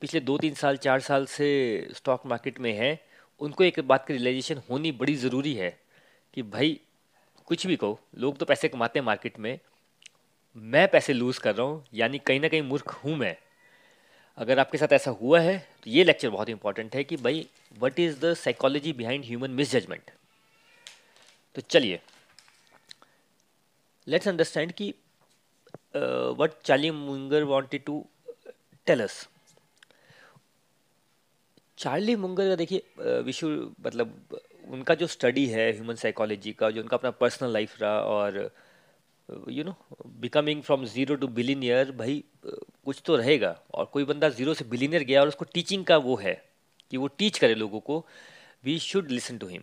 पिछले 0.00 0.20
दो 0.20 0.36
तीन 0.38 0.54
साल, 0.54 0.76
चार 0.76 1.00
साल 1.00 1.26
से 1.26 1.88
स्टॉक 1.94 2.26
मार्केट 2.26 2.58
में 2.60 2.72
हैं, 2.72 2.98
उनको 3.40 3.64
एक 3.64 3.80
बात 3.80 4.06
की 4.06 4.12
रियलाइजेशन 4.12 4.60
होनी 4.70 4.92
बड़ी 4.92 5.14
ज़रूरी 5.14 5.54
है 5.54 5.70
कि 6.34 6.42
भाई, 6.42 6.78
कुछ 7.48 7.66
भी 7.66 7.76
कहो, 7.76 7.98
लोग 8.14 8.38
तो 8.38 8.46
पैसे 8.46 8.68
कमाते 8.68 8.98
हैं 8.98 9.06
मार्केट 9.06 9.38
में। 9.38 9.58
मैं 10.56 10.86
पैसे 10.88 11.12
लूज़ 11.12 11.40
कर 11.40 11.54
रहा 11.54 11.66
हूँ, 11.66 11.84
यानी 11.94 12.18
कहीं 12.18 12.40
ना 12.40 12.48
कहीं 12.48 12.62
मूर्ख 12.62 12.92
हूँ 12.94 13.16
मैं। 13.16 13.36
अगर 14.38 14.58
आपके 14.58 14.78
साथ 14.78 14.92
ऐसा 14.92 15.10
हुआ 15.10 15.40
है 15.40 15.56
तो 15.84 15.90
ये 15.90 16.04
लेक्चर 16.04 16.30
बहुत 16.30 16.48
इंपॉर्टेंट 16.48 16.94
है 16.96 17.04
कि 17.04 17.16
भाई 17.16 17.46
what 17.78 18.00
is 18.00 18.18
the 18.20 18.32
psychology 18.34 18.92
behind 18.92 19.24
human 19.24 19.50
misjudgement 19.50 20.10
तो 21.56 21.62
चलिए 21.62 22.00
let's 24.06 24.26
understand 24.26 24.76
ki 24.76 24.94
uh, 25.94 26.32
what 26.32 26.62
Charlie 26.62 26.90
Munger 26.90 27.46
wanted 27.46 27.86
to 27.86 28.04
tell 28.86 29.02
us. 29.02 29.26
Charlie 31.78 32.14
Munger 32.16 32.48
का 32.48 32.54
देखिए 32.56 33.20
विशु 33.22 33.48
मतलब 33.86 34.38
उनका 34.72 34.94
जो 35.00 35.06
स्टडी 35.06 35.44
है 35.46 35.70
ह्यूमन 35.72 35.94
साइकोलॉजी 35.94 36.52
का 36.52 36.70
जो 36.70 36.82
उनका 36.82 36.96
अपना 36.96 37.10
पर्सनल 37.18 37.52
लाइफ 37.52 37.74
रहा 37.80 37.98
और 38.12 38.38
you 39.50 39.64
know 39.64 39.74
becoming 40.20 40.62
from 40.62 40.84
zero 40.84 41.16
to 41.16 41.28
billionaire 41.38 41.90
भाई 41.98 42.22
कुछ 42.46 43.02
तो 43.06 43.16
रहेगा 43.16 43.50
और 43.74 43.84
कोई 43.92 44.04
बंदा 44.04 44.28
ज़ीरो 44.38 44.54
से 44.54 44.64
बिलीनियर 44.64 45.02
गया 45.02 45.20
और 45.20 45.28
उसको 45.28 45.44
टीचिंग 45.54 45.84
का 45.84 45.96
वो 46.08 46.16
है 46.22 46.34
कि 46.92 46.96
वो 46.96 47.06
टीच 47.18 47.38
करे 47.38 47.54
लोगों 47.54 47.80
को 47.90 48.04
we 48.64 48.78
should 48.78 49.10
listen 49.10 49.38
to 49.38 49.46
him 49.46 49.62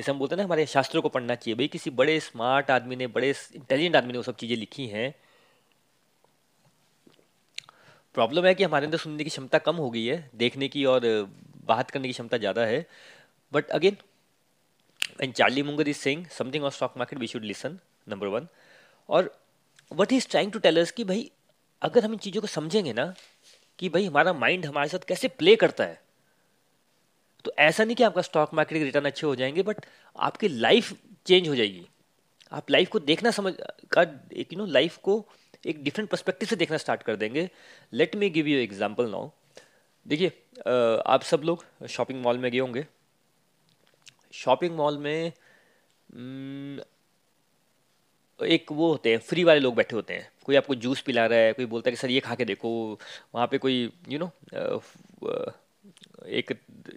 जैसे 0.00 0.12
हम 0.12 0.18
बोलते 0.18 0.34
हैं 0.34 0.36
ना, 0.36 0.44
हमारे 0.44 0.64
शास्त्रों 0.66 1.02
को 1.02 1.08
पढ़ना 1.08 1.34
चाहिए, 1.34 1.54
भाई, 1.54 1.66
किसी 1.68 1.90
बड़े 1.90 2.20
स्मार्ट 2.20 2.70
आदमी 2.70 2.96
ने, 2.96 3.06
बड़े 3.06 3.28
इंटेलिजेंट 3.54 3.96
आदमी 3.96 4.12
ने 4.12 4.18
वो 4.18 4.22
सब 4.22 4.36
चीज़ें 4.36 4.56
लिखी 4.56 4.86
हैं। 4.86 5.14
प्रॉब्लम 8.14 8.46
है 8.46 8.54
कि 8.54 8.64
हमारे 8.64 8.86
अंदर 8.86 8.98
सुनने 8.98 9.24
की 9.24 9.30
क्षमता 9.30 9.58
कम 9.58 9.76
हो 9.76 9.90
गई 9.90 10.04
है, 10.06 10.30
देखने 10.34 10.68
की 10.68 10.84
और 10.84 11.28
बात 11.66 11.90
करने 11.90 12.08
की 12.08 12.12
क्षमता 12.12 12.38
ज़्यादा 12.38 12.64
है। 12.64 12.86
But 13.52 13.70
again 13.70 13.96
and 15.22 15.34
Charlie 15.34 15.62
Munger 15.62 15.88
is 15.88 15.96
saying 15.96 16.26
something 16.26 16.64
of 16.64 16.74
stock 16.74 16.94
market 16.96 17.18
we 17.18 17.26
should 17.26 17.44
listen 17.44 17.78
number 18.08 18.26
one 18.26 18.48
और 19.08 19.38
what 19.92 20.12
is 20.12 20.28
trying 20.28 20.52
to 20.52 20.58
tell 20.58 20.80
us 20.80 20.90
कि, 20.90 21.04
भाई, 21.04 21.30
अगर 21.82 22.04
हम 22.04 22.12
इन 22.12 22.18
चीज़ों 22.18 22.40
को 22.40 22.46
समझेंगे 22.46 22.92
ना, 22.92 23.14
कि 23.78 23.88
भाई, 23.88 24.06
हमारा 24.06 24.32
माइंड 24.32 24.66
हमारे 24.66 24.88
साथ 24.88 25.04
कैसे 25.08 25.28
प्ले 25.28 25.56
करता 25.56 25.84
है 25.84 26.09
तो 27.44 27.52
ऐसा 27.58 27.84
नहीं 27.84 27.96
कि 27.96 28.02
आपका 28.02 28.22
स्टॉक 28.22 28.54
मार्केट 28.54 28.78
के 28.78 28.84
रिटर्न 28.84 29.04
अच्छे 29.06 29.26
हो 29.26 29.34
जाएँगे 29.36 29.62
बट 29.62 29.84
आपकी 30.16 30.48
लाइफ 30.48 30.92
चेंज 31.26 31.48
हो 31.48 31.54
जाएगी। 31.54 31.86
आप 32.52 32.70
लाइफ 32.70 32.88
को 32.90 32.98
देखना 33.00 33.30
समझ 33.30 33.52
का 33.92 34.02
एक 34.32 34.52
यू 34.52 34.58
नो 34.58 34.66
लाइफ 34.68 34.96
को 34.98 35.24
एक 35.64 35.82
डिफरेंट 35.84 36.08
परस्पेक्टिव 36.10 36.48
से 36.48 36.56
देखना 36.56 36.76
स्टार्ट 36.76 37.02
कर 37.02 37.16
देंगे। 37.16 37.48
Let 37.92 38.16
me 38.16 38.30
give 38.30 38.46
you 38.48 38.58
example 38.58 39.10
now 39.10 39.28
देखिए 40.06 40.28
आप 41.06 41.22
सब 41.22 41.42
लोग 41.44 41.64
शॉपिंग 41.88 42.22
मॉल 42.22 42.38
में 42.38 42.50
गए 42.52 42.58
होंगे। 42.58 42.86
शॉपिंग 44.34 44.76
मॉल 44.76 44.98
में 44.98 45.32
एक 48.40 48.72
वो 48.72 48.90
होते 48.90 49.10
हैं 49.10 49.18
फ्री 49.20 49.44
वाले 49.44 49.60
लोग 49.60 49.74
बैठे 49.74 49.96
होते 49.96 50.14
हैं। 50.14 50.30
कोई 50.44 50.56
आपको 50.56 50.74
जूस 50.74 51.00
पिला 51.02 51.26
रहा 51.26 51.38
है 51.38 51.52
कोई 51.52 51.66
बोलता 51.66 51.88
है 51.88 51.92
कि 51.92 51.96
सर 51.96 52.10
ये 52.10 52.20
खा 52.20 52.34
के 52.34 52.44
देखो। 52.44 52.70
वहाँ 53.34 53.46
पे 53.46 53.58
कोई 53.58 53.82
यू 53.82 53.90
you 54.08 54.20
नो 54.20 54.30
know, 54.56 55.52
एक 56.28 56.52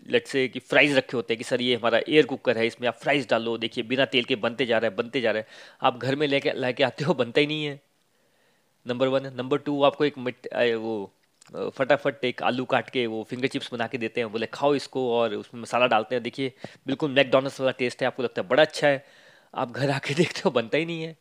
लेट 0.08 0.28
से 0.28 0.48
कि 0.48 0.60
फ्राइज़ 0.60 0.96
रखे 0.98 1.18
होते 1.18 1.34
हैं 1.34 1.38
कि 1.38 1.44
सर 1.44 1.62
ये 1.62 1.76
हमारा 1.76 2.00
एयर 2.10 2.26
कुकर 2.26 2.58
है, 2.58 2.66
इसमें 2.68 2.88
आप 2.88 2.96
फ्राइज़ 2.96 3.28
डालो, 3.30 3.58
देखिए 3.58 3.84
बिना 3.84 4.06
तेल 4.06 4.24
के 4.24 4.36
बनते 4.46 4.66
जा 4.66 4.78
रहा 4.78 4.90
है, 4.90 4.96
बनते 4.96 5.22
जा 5.22 5.32
रहा 5.32 5.42
है। 5.42 5.48
आप 5.82 5.98
घर 5.98 6.16
में 6.16 6.28
लेके 6.28 6.52
लेके 6.54 6.84
आते 6.84 7.04
हो, 7.06 7.14
बनता 7.14 7.42
ही 7.42 7.48
नहीं 7.48 7.66
है। 7.66 7.80
नंबर 8.86 9.08
वन 9.08 9.32
नंबर 9.36 9.58
टू 9.58 9.82
आपको 9.84 10.06
एक 10.06 10.18
मिट 10.18 10.48
वो 10.78 10.96
फटाफट 11.78 12.26
एक 12.26 12.42
आलू 12.44 12.66
काट 12.66 12.90
के 12.90 13.06
वो 13.08 13.24
फिंगर 13.30 13.48
चिप्स 13.48 13.72
बना 13.74 13.88
के 13.88 13.98
देते 13.98 14.22
हैं। 14.22 14.32
बोले, 14.32 14.46
खाओ 14.54 14.76
इसको। 14.76 15.10
और 15.14 15.34
उसमें 15.36 15.62
मसाला 15.62 15.88
डालते 15.88 16.16
हैं। 16.16 16.24
देखिए, 16.24 16.54
बिल्कुल 16.88 17.12
मैकडोनल्ड्स 17.12 17.60
वाला 17.60 17.72
टेस्ट 17.80 18.02
है, 18.02 18.08
आपको 18.08 18.24
लगता 18.24 18.42
है 18.42 18.48
बड़ा 18.48 18.64
अच्छा 18.64 18.88
है। 18.88 19.04
आप 19.54 19.72
घर 19.72 19.90
आके 19.92 20.14
देखते 20.22 20.42
हो, 20.46 20.52
बनता 20.52 20.78
ही 20.78 20.86
नहीं 20.86 21.04
है। 21.04 21.16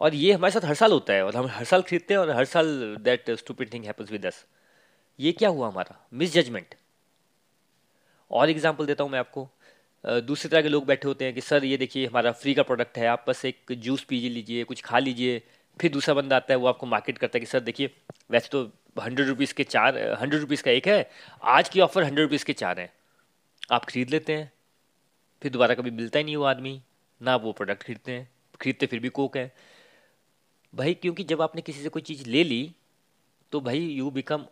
और 0.00 0.14
ये 0.14 0.32
हमारे 0.32 0.52
साथ 0.52 0.64
हर 0.68 0.74
साल 0.74 0.92
होता 0.92 1.12
है 1.12 1.24
और 1.24 1.36
हम 1.36 1.46
हर 1.46 1.64
साल 1.64 1.82
खरीदते 1.82 2.14
हैं 2.14 2.18
और 2.20 2.30
हर 2.30 2.44
साल 2.44 2.66
that 3.00 3.30
stupid 3.30 3.72
thing 3.72 3.84
happens 3.84 4.10
with 4.12 4.26
us 4.26 4.44
ये 5.18 5.32
क्या 5.32 5.48
हुआ 5.48 5.68
हमारा? 5.68 5.96
मिस 6.12 6.32
जजमेंट 6.32 6.74
और 8.30 8.50
एग्ज़ाम्पल 8.50 8.86
देता 8.86 9.04
हूँ 9.04 9.10
मैं 9.12 9.18
आपको। 9.18 9.48
दूसरी 10.04 10.48
तरह 10.48 10.62
के 10.62 10.68
लोग 10.68 10.86
बैठे 10.86 11.08
होते 11.08 11.24
हैं 11.24 11.34
कि, 11.34 11.40
सर, 11.40 11.64
ये 11.64 11.76
देखिए, 11.76 12.06
हमारा 12.06 12.32
फ्री 12.32 12.54
का 12.54 12.62
प्रोडक्ट 12.62 12.98
है, 12.98 13.06
आप 13.06 13.24
बस 13.28 13.44
एक 13.44 13.72
जूस 13.72 14.04
पी 14.04 14.20
लीजिए, 14.28 14.64
कुछ 14.64 14.80
खा 14.82 14.98
लीजिए। 14.98 15.42
फिर 15.80 15.90
दूसरा 15.90 16.14
बंदा 16.14 16.36
आता 16.36 16.52
है, 16.52 16.58
वो 16.58 16.66
आपको 16.66 16.86
मार्केट 16.86 17.18
करता 17.18 17.36
है 17.36 17.40
कि, 17.40 17.46
सर, 17.46 17.60
देखिए, 17.60 17.90
वैसे 18.30 18.48
तो 18.48 18.62
हंड्रेड 18.96 19.28
रुपीज़ 19.28 19.54
के 19.54 19.64
चार 19.64 19.98
हंड्रेड 20.20 20.40
रुपीज़ 20.40 20.62
का 20.62 20.70
एक 20.70 20.88
है, 20.88 21.10
आज 21.42 21.68
की 21.68 21.80
ऑफ़र 21.80 22.02
हंड्रेड 22.02 22.22
रुपीज़ 22.22 22.44
के 22.44 22.52
चार 22.52 22.80
हैं। 22.80 22.92
आप 23.72 23.84
खरीद 23.84 24.10
लेते 24.10 24.32
हैं। 24.32 24.50
फिर 25.42 25.52
दोबारा 25.52 25.74
कभी 25.74 25.90
मिलता 25.90 26.18
ही 26.18 26.24
नहीं 26.24 26.36
वो 26.36 26.44
आदमी, 26.44 26.80
ना 27.20 27.36
वो 27.36 27.52
प्रोडक्ट 27.52 27.82
खरीदते 27.82 28.12
हैं। 28.12 28.28
खरीदते 28.60 28.86
फिर 28.86 29.00
भी 29.00 29.08
कोक 29.08 29.36
है। 29.36 29.52
भाई, 30.72 30.94
क्योंकि 30.94 31.24
जब 31.24 31.42
आपने 31.42 31.62
किसी 31.62 31.82
से 31.82 31.88
कोई 31.88 32.02
चीज़ 32.02 32.28
ले 32.28 32.44
ली 32.44 32.74
तो 33.52 33.60
भाई 33.60 33.80
यू 33.80 34.10
बिकम 34.10 34.46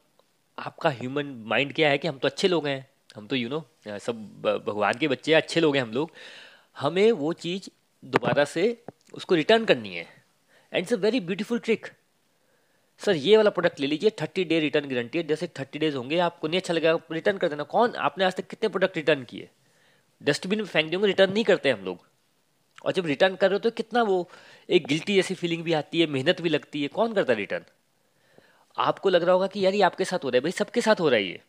आपका 0.61 0.91
ह्यूमन 0.91 1.27
माइंड 1.47 1.73
क्या 1.73 1.89
है 1.91 1.99
कि 1.99 2.09
हम 2.09 2.19
तो 2.19 2.29
अच्छे 2.29 2.49
लोग 2.49 2.67
हैं? 2.67 2.89
हम 3.17 3.27
तो 3.27 3.37
यू 3.37 3.49
नो 3.49 3.65
सब 3.99 4.17
भगवान 4.67 4.99
के 4.99 5.09
बच्चे 5.09 5.33
हैं 5.33 5.41
अच्छे 5.43 5.61
लोग 5.61 5.77
हैं 5.77 5.83
हम 5.83 5.93
लोग। 5.93 6.11
हमें 6.77 7.11
वो 7.13 7.33
चीज़ 7.35 7.69
दोबारा 8.03 8.45
से 8.45 8.63
उसको 9.15 9.35
रिटर्न 9.35 9.65
करनी 9.65 9.95
है। 9.95 10.03
And 10.03 10.79
it's 10.79 10.93
a 10.93 10.97
very 10.97 11.21
beautiful 11.21 11.59
trick 11.59 11.87
sir, 13.01 13.17
ये 13.17 13.37
वाला 13.37 13.51
प्रोडक्ट 13.51 13.81
ले 13.81 13.87
लीजिए 13.87 14.11
थर्टी 14.21 14.45
डे 14.45 14.59
रिटर्न 14.61 14.89
गारंटी 14.89 15.19
है। 15.19 15.25
जैसे 15.27 15.47
थर्टी 15.59 15.79
डेज़ 15.79 15.97
होंगे, 15.97 16.19
आपको 16.19 16.49
नहीं 16.49 16.61
अच्छा 16.61 16.75
लगेगा 16.75 16.99
रिटर्न 17.13 17.39
कर 17.39 17.49
देना। 17.49 17.63
कौन? 17.65 17.95
आपने 17.97 18.25
आज 18.25 18.35
तक 18.37 18.47
कितने 18.47 18.69
प्रोडक्ट 18.69 18.97
रिटर्न 18.97 19.25
किए? 19.25 19.49
डस्टबिन 20.21 20.59
में 20.59 20.67
फेंक 20.67 20.91
देंगे 20.91 21.07
रिटर्न 21.07 21.33
नहीं 21.33 21.45
करते 21.45 21.71
हम 21.71 21.85
लोग। 21.85 22.07
और 22.85 22.93
जब 22.93 23.07
रिटर्न 23.07 23.35
कर 23.37 23.49
रहे 23.49 23.55
हो 23.55 23.59
तो 23.61 23.71
कितना 23.71 24.03
वो 24.03 24.29
एक 24.69 24.87
गिल्टी 24.87 25.15
जैसी 25.15 25.35
फीलिंग 25.35 25.63
भी 25.65 25.73
आती 25.73 26.01
है, 26.01 26.07
मेहनत 26.07 26.41
भी 26.41 26.49
लगती 26.49 26.83
है। 26.83 26.89
कौन 26.91 27.15
करता 27.15 27.33
है 27.33 27.39
रिटर्न 27.39 27.65
आपको 28.77 29.09
लग 29.09 29.23
रहा 29.23 29.33
होगा 29.33 29.47
कि 29.47 29.65
यार 29.65 29.75
ये 29.75 29.83
आपके 29.83 30.05
साथ 30.05 30.25
हो 30.25 30.29
रहा 30.29 30.37
है, 30.37 30.41
भाई 30.41 30.53
सबके 30.53 30.81
साथ 30.81 31.01
हो 31.01 31.09
रहा 31.09 31.19
है 31.19 31.25
ये। 31.25 31.41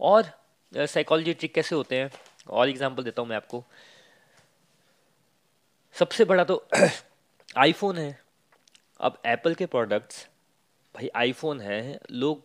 और 0.00 0.30
साइकोलॉजी 0.74 1.34
ट्रिक 1.34 1.54
कैसे 1.54 1.74
होते 1.74 1.96
हैं? 1.96 2.10
और 2.50 2.68
एग्जांपल 2.68 3.02
देता 3.02 3.22
हूँ 3.22 3.28
मैं 3.28 3.36
आपको। 3.36 3.64
सबसे 5.96 6.24
बड़ा 6.24 6.44
तो 6.44 6.66
आईफोन 7.56 7.98
है। 7.98 8.18
अब 9.00 9.20
एप्पल 9.26 9.54
के 9.54 9.66
प्रोडक्ट्स 9.66 10.26
भाई 10.94 11.08
आईफोन 11.16 11.60
है, 11.60 11.98
लोग, 12.10 12.42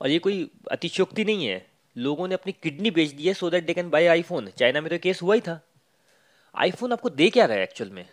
और 0.00 0.08
ये 0.10 0.18
कोई 0.18 0.50
अतिशोक्ति 0.70 1.24
नहीं 1.24 1.46
है। 1.46 1.66
लोगों 1.96 2.28
ने 2.28 2.34
अपनी 2.34 2.52
किडनी 2.52 2.90
बेच 2.90 3.10
दी 3.10 3.26
है 3.26 3.34
so 3.34 3.50
that 3.50 3.64
they 3.66 3.74
can 3.74 3.90
buy 3.90 4.06
iPhone 4.06 4.50
China 4.50 4.80
में 4.80 4.90
तो 4.90 4.98
केस 4.98 5.22
हुआ 5.22 5.34
ही 5.34 5.40
था। 5.40 5.60
आईफोन 6.54 6.92
आपको 6.92 7.10
दे 7.10 7.30
क्या 7.30 7.46
रहा 7.46 7.56
है 7.56 7.62
एक्चुअल 7.62 7.90
में? 7.90 8.06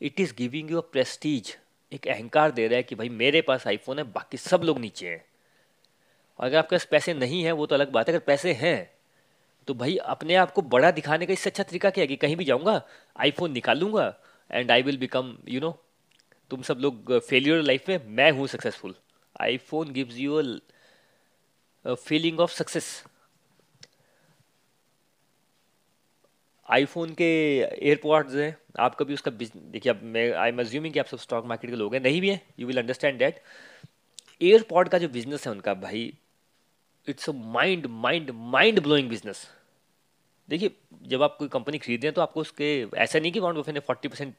It 0.00 0.20
is 0.20 0.34
giving 0.34 0.70
you 0.70 0.78
a 0.78 0.88
prestige 0.92 1.56
एक 1.94 2.08
अहंकार 2.08 2.50
दे 2.50 2.66
रहा 2.68 2.76
है 2.76 2.82
कि 2.82 2.94
भाई 2.94 3.08
मेरे 3.08 3.40
पास 3.42 3.66
आईफोन 3.66 3.98
है, 3.98 4.04
बाकी 4.04 4.36
सब 4.36 4.62
लोग 4.64 4.78
नीचे 4.78 5.08
हैं। 5.08 5.24
और 6.38 6.46
अगर 6.46 6.56
आपके 6.58 6.76
पास 6.76 6.84
पैसे 6.84 7.14
नहीं 7.14 7.42
हैं, 7.44 7.52
वो 7.52 7.66
तो 7.66 7.74
अलग 7.74 7.92
बात 7.92 8.08
है, 8.08 8.14
अगर 8.14 8.24
पैसे 8.24 8.52
हैं 8.52 8.90
तो 9.68 9.74
भाई 9.74 9.96
अपने 9.96 10.34
आप 10.34 10.50
को 10.52 10.62
बड़ा 10.62 10.90
दिखाने 10.90 11.26
का 11.26 11.32
इससे 11.32 11.50
अच्छा 11.50 11.62
तरीका 11.62 11.90
क्या 11.90 12.02
है 12.02 12.06
कि 12.06 12.16
कहीं 12.16 12.36
भी 12.36 12.44
जाऊँगा 12.44 12.82
iPhone 13.16 13.52
निकालूँगा 13.52 14.14
and 14.50 14.70
I 14.70 14.82
will 14.82 14.98
become 14.98 15.36
you 15.48 15.60
know 15.60 15.70
तुम 16.50 16.62
सब 16.62 16.78
लोग 16.78 17.18
फेलियर 17.20 17.62
लाइफ 17.62 17.88
में 17.88 17.98
मैं 18.06 18.30
हूँ 18.30 18.46
successful 18.46 18.94
iPhone 19.40 19.92
gives 19.92 20.18
you 20.18 20.42
a 21.84 21.94
feeling 21.94 22.40
of 22.40 22.52
success 22.52 23.04
iPhone 26.68 27.14
के 27.14 27.24
एयरपोर्ट्स 27.58 28.34
हैं। 28.34 28.56
आप 28.80 28.94
कभी 28.94 29.14
उसका 29.14 29.30
देखिए 29.30 29.92
अब 29.92 30.00
मैं 30.04 30.30
आई 30.32 30.48
एम 30.48 30.60
अज्यूमिंग 30.60 30.94
कि 30.94 31.00
आप 31.00 31.06
सब 31.06 31.18
स्टॉक 31.18 31.46
मार्केट 31.46 31.70
के 31.70 31.76
लोग 31.76 31.94
हैं। 31.94 32.00
नहीं 32.02 32.20
भी 32.20 32.30
हैं 32.30 32.40
you 32.58 32.66
will 32.66 32.78
understand 32.78 33.18
that 33.18 33.42
AirPod 34.42 34.88
का 34.88 34.98
जो 34.98 35.08
बिज़नेस 35.10 35.46
है 35.46 35.52
उनका 35.52 35.74
भाई 35.82 36.12
it's 37.06 37.28
a 37.30 37.32
mind 37.32 37.86
mind 38.02 38.30
mind 38.52 38.80
blowing 38.82 39.08
business 39.08 39.46
देखिए, 40.48 40.70
जब 41.02 41.22
आप 41.22 41.36
कोई 41.38 41.48
कंपनी 41.48 41.78
खरीदे 41.78 42.10
तो 42.10 42.20
आपको 42.20 42.40
उसके, 42.40 42.66
ऐसा 42.96 43.18
नहीं 43.18 43.32
कि 43.32 43.40
वॉन्ट 43.40 43.58
बफे 43.58 43.72
ने 43.72 43.80
फोर्टी 43.80 44.08
परसेंट 44.08 44.34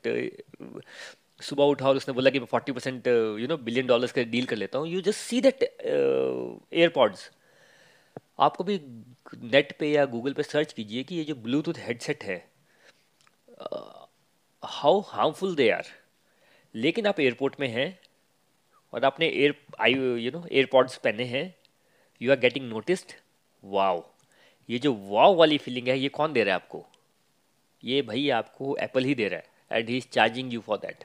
सुबह 1.42 1.64
उठा 1.64 1.88
और 1.90 1.96
उसने 1.98 2.14
बोला 2.14 2.30
कि 2.30 2.40
मैं 2.40 2.48
forty 2.48 2.72
percent 2.72 3.08
you 3.08 3.48
know 3.48 3.58
billion 3.60 3.88
dollars 3.88 4.12
का 4.12 4.24
डील 4.26 4.46
कर 4.46 4.56
लेता 4.56 4.80
हूँ। 4.80 4.88
You 4.88 5.02
just 5.02 5.20
see 5.20 5.42
that 5.42 5.64
AirPods 5.64 7.30
आपको 8.40 8.64
भी 8.64 8.80
नेट 9.44 9.78
पे 9.80 9.92
या 9.92 10.06
गूगल 10.06 10.34
पे 10.34 10.44
सर्च 10.44 10.74
कीजिए 10.74 11.04
कि 11.04 11.16
ये 11.16 11.24
जो 11.24 11.36
ब्लूटूथ 11.38 11.78
हेडसेट 11.80 12.24
है 12.24 12.38
हाउ 14.64 15.00
हार्मफुल 15.08 15.56
दे 15.56 15.70
आर। 15.70 15.86
लेकिन 16.76 17.08
आप 17.08 17.20
एयरपोर्ट 17.20 17.60
में 17.60 17.68
हैं 17.68 17.88
और 18.94 19.06
आपने 19.06 19.28
air, 19.28 19.56
I, 19.80 19.94
you 19.94 20.32
know, 20.32 20.46
AirPods 20.52 20.98
पहने 20.98 21.24
हैं 21.26 21.54
you 22.22 22.32
are 22.32 22.40
getting 22.40 22.70
noticed 22.70 23.14
wow 23.64 24.04
ये 24.70 24.80
जो 24.80 24.94
वाओ 25.10 25.36
वाली 25.36 25.58
फीलिंग 25.58 25.88
है, 25.88 25.98
ये 26.00 26.10
कौन 26.10 26.34
दे 26.34 26.44
रहा 26.44 26.56
है 26.56 26.62
आपको? 26.62 26.86
ये 27.84 28.02
भाई 28.02 28.30
आपको 28.32 28.76
एप्पल 28.82 29.04
ही 29.04 29.16
दे 29.16 29.28
रहा 29.28 29.40
है 29.40 29.80
and 29.80 29.90
he 29.90 29.98
is 29.98 30.08
charging 30.14 30.54
you 30.54 30.62
for 30.62 30.78
that 30.78 31.04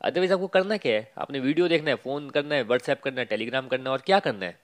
otherwise 0.00 0.32
आपको 0.32 0.46
करना 0.48 0.76
क्या 0.76 0.92
है? 0.92 1.12
आपने 1.18 1.40
वीडियो 1.40 1.68
देखना 1.68 1.90
है 1.90 1.96
फ़ोन 1.96 2.28
करना 2.30 2.54
है 2.54 2.62
व्हाट्सएप 2.64 3.00
करना 3.02 3.20
है 3.20 3.24
टेलीग्राम 3.26 3.68
करना 3.68 3.90
है 3.90 3.92
और 3.92 4.02
क्या 4.06 4.18
करना 4.20 4.46
है? 4.46 4.58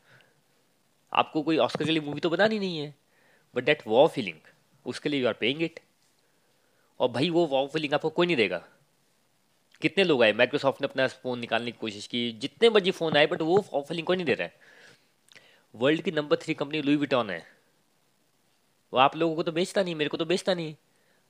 आपको 1.13 1.43
कोई 1.43 1.57
ऑस्कर 1.57 1.85
के 1.85 1.91
लिए 1.91 2.01
मूवी 2.01 2.21
तो 2.21 2.31
बनानी 2.31 2.59
नहीं 2.59 2.79
है। 2.79 2.95
बट 3.55 3.65
डेट 3.65 3.83
वॉ 3.87 4.09
फीलिंग 4.09 4.37
उसके 4.87 5.09
लिए 5.09 5.21
यू 5.21 5.27
आर 5.27 5.33
पेइंग 5.33 5.63
इट 5.63 5.81
और 7.01 7.09
भाई 7.09 7.31
वो 7.31 7.47
वॉ 7.47 7.67
फीलिंग 7.67 7.95
आपको 7.95 8.11
कोई 8.11 8.27
नहीं 8.27 8.37
देगा। 8.37 8.69
कितने 9.81 10.05
लोग 10.05 10.23
आए? 10.23 10.33
माइक्रोसॉफ्ट 10.33 10.83
ने 10.83 10.87
अपना 10.87 11.07
फ़ोन 11.07 11.39
निकालने 11.39 11.71
की 11.71 11.79
कोशिश 11.79 12.07
की। 12.07 12.33
जितने 12.33 12.71
मर्ज़ी 12.71 12.91
फ़ोन 12.91 13.17
आए 13.17 13.27
बट 13.27 13.43
वो 13.43 13.65
वॉ 13.73 13.83
फीलिंग 13.83 14.07
कोई 14.07 14.17
नहीं 14.17 14.27
दे 14.27 14.35
रहा 14.35 14.49
है। 14.49 14.55
वर्ल्ड 15.75 16.03
की 16.03 16.11
number 16.11 16.37
three 16.37 16.55
company 16.55 16.83
Louis 16.83 16.97
Vuitton 16.97 17.31
है। 17.31 17.47
वो 18.93 18.99
आप 18.99 19.17
लोगों 19.17 19.37
को 19.37 19.43
तो 19.43 19.53
बेचता 19.53 19.83
नहीं 19.83 19.95
मेरे 19.95 20.11
को 20.11 20.17
तो 20.17 20.25
बेचता 20.25 20.55
नहीं। 20.55 20.77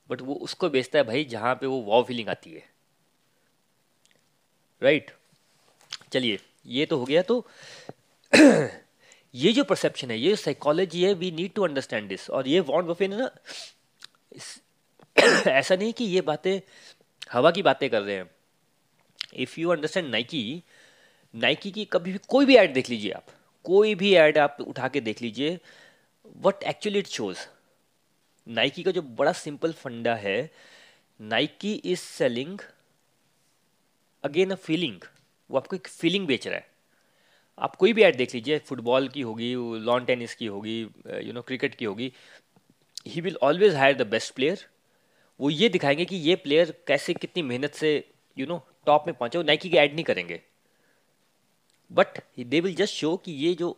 बट 0.09 0.21
वो 0.21 0.33
उसको 0.33 0.69
बेचता 0.69 0.99
है 0.99 1.05
भाई 1.05 1.25
जहाँ 1.25 1.55
पे 1.55 1.65
वो 1.65 1.81
वॉ 1.81 2.03
फीलिंग 2.03 2.29
आती 2.29 2.51
है। 2.51 2.69
Right 4.83 5.11
right? 5.11 6.11
चलिए 6.13 6.39
ये 6.65 6.85
तो 6.85 6.97
हो 6.97 7.05
गया। 7.05 7.21
तो 7.21 7.47
ये 9.33 9.51
जो 9.53 9.63
परसेप्शन 9.63 10.11
है, 10.11 10.17
ये 10.19 10.35
साइकोलॉजी 10.35 11.03
है 11.03 11.13
we 11.13 11.31
need 11.31 11.53
to 11.53 11.63
understand 11.63 12.09
this 12.09 12.29
और 12.29 12.47
ये 12.47 12.59
वॉन्ट 12.59 12.87
बफे 12.87 13.07
ने 13.07 13.27
ऐसा 15.51 15.75
नहीं 15.75 15.93
कि 15.93 16.03
ये 16.05 16.21
बातें, 16.21 16.61
हवा 17.31 17.51
की 17.51 17.61
बातें 17.61 17.89
कर 17.89 18.01
रहे 18.01 18.15
हैं। 18.15 18.29
If 19.33 19.59
you 19.59 19.69
understand 19.69 20.09
Nike 20.09 20.63
Nike 21.33 21.71
की 21.71 21.85
कभी 21.85 22.11
भी, 22.11 22.19
कोई 22.27 22.45
भी 22.45 22.55
ऐड 22.55 22.73
देख 22.73 22.89
लीजिए 22.89 23.11
आप, 23.11 23.25
कोई 23.65 23.95
भी 23.95 24.13
ऐड 24.15 24.37
आप 24.37 24.57
उठा 24.61 24.87
के 24.87 25.01
देख 25.01 25.21
लीजिए 25.21 25.59
what 26.37 26.63
actually 26.63 26.99
it 26.99 27.07
shows 27.07 27.39
Nike 28.47 28.83
का 28.83 28.91
जो 28.91 29.01
बड़ा 29.01 29.31
सिंपल 29.33 29.71
फंडा 29.73 30.15
है 30.15 30.51
Nike 31.19 31.73
is 31.73 31.99
selling 31.99 32.59
again 34.23 34.51
a 34.51 34.55
feeling 34.55 34.99
वो 35.49 35.57
आपको 35.57 35.75
एक 35.75 35.87
फीलिंग 35.87 36.27
बेच 36.27 36.47
रहा 36.47 36.57
है। 36.57 36.70
आप 37.61 37.75
कोई 37.75 37.93
भी 37.93 38.01
ऐड 38.01 38.15
देख 38.15 38.33
लीजिए, 38.35 38.57
फुटबॉल 38.59 39.07
की 39.07 39.21
होगी, 39.21 39.53
लॉन 39.85 40.05
टेनिस 40.05 40.35
की 40.35 40.45
होगी 40.45 40.79
यू 41.23 41.33
नो 41.33 41.41
क्रिकेट 41.41 41.75
की 41.75 41.85
होगी 41.85 42.11
he 43.07 43.21
will 43.21 43.37
always 43.43 43.75
hire 43.75 43.97
the 43.97 44.07
best 44.07 44.33
player 44.35 44.65
वो 45.39 45.49
ये 45.49 45.69
दिखाएँगे 45.69 46.05
कि 46.05 46.15
ये 46.15 46.35
प्लेयर 46.35 46.73
कैसे 46.87 47.13
कितनी 47.13 47.43
मेहनत 47.43 47.73
से 47.73 47.93
यू 48.37 48.45
नो 48.45 48.57
टॉप 48.85 49.03
में 49.07 49.15
पहुँचे। 49.15 49.37
वो 49.37 49.43
नाइकी 49.43 49.69
की 49.69 49.77
ऐड 49.77 49.93
नहीं 49.93 50.03
करेंगे। 50.03 50.39
But 51.91 52.19
they 52.39 52.59
will 52.59 52.75
just 52.75 52.93
show 52.93 53.15
कि 53.17 53.31
ये 53.31 53.53
जो 53.53 53.77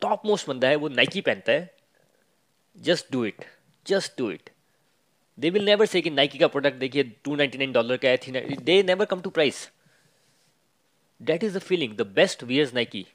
टॉप 0.00 0.22
मोस्ट 0.26 0.48
बंदा 0.48 0.68
है, 0.68 0.76
वो 0.76 0.88
नाइकी 0.88 1.20
पहनता 1.20 1.52
है। 1.52 1.74
Just 2.76 3.12
do 3.12 3.24
it 3.24 3.44
just 3.86 4.18
do 4.18 4.30
it 4.30 4.50
they 5.38 5.50
will 5.50 5.64
never 5.64 5.86
say 5.86 6.00
कि 6.00 6.10
नाइकी 6.10 6.38
का 6.38 6.46
प्रोडक्ट 6.46 6.76
देखिए 6.76 7.02
टू 7.24 7.34
नाइनटी 7.36 7.58
नाइन 7.58 7.72
डॉलर 7.72 7.96
का 7.96 8.08
है 8.08 8.56
they 8.56 8.82
never 8.82 9.04
come 9.04 9.20
to 9.20 9.30
price 9.30 9.68
that 11.20 11.44
is 11.44 11.58
the 11.58 11.62
feeling 11.62 11.96
the 11.96 12.06
best 12.14 12.42
wears 12.44 12.74
Nike 12.74 13.06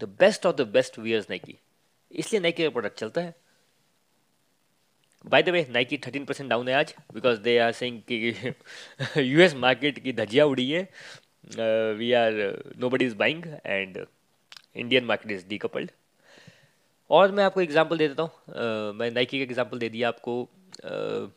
the 0.00 0.08
best 0.20 0.46
of 0.46 0.56
the 0.56 0.66
best 0.68 0.98
wears 0.98 1.26
Nike 1.30 1.58
इसलिए 2.10 2.40
Nike 2.40 2.62
का 2.62 2.70
product 2.70 2.98
चलता 2.98 3.20
है। 3.20 3.34
By 5.24 5.42
the 5.42 5.48
way 5.48 5.66
Nike 5.70 5.98
thirteen 5.98 6.24
percent 6.24 6.48
down 6.50 6.68
है 6.68 6.74
आज 6.74 6.94
because 7.14 7.40
they 7.40 7.56
are 7.58 7.72
saying 7.72 8.00
कि 8.10 8.54
US 9.22 9.54
market 9.54 9.98
की 9.98 10.12
धजिया 10.12 10.44
उड़ी 10.46 10.70
है। 10.70 10.82
We 11.94 12.12
are 12.12 12.32
nobody 12.90 13.04
is 13.04 13.14
buying 13.16 13.44
and 13.66 14.04
Indian 14.76 15.04
market 15.04 15.32
is 15.32 15.46
decoupled 15.48 15.90
और 17.10 17.32
मैं 17.32 17.44
आपको 17.44 17.60
एग्जांपल 17.60 17.98
दे 17.98 18.08
देता 18.08 18.22
हूँ। 18.22 18.30
Uh, 18.30 18.98
मैं 18.98 19.10
नाइकी 19.10 19.38
का 19.38 19.42
एग्जांपल 19.42 19.78
दे 19.78 19.88
दिया 19.88 20.08
आपको। 20.08 20.48
Uh, 20.74 21.28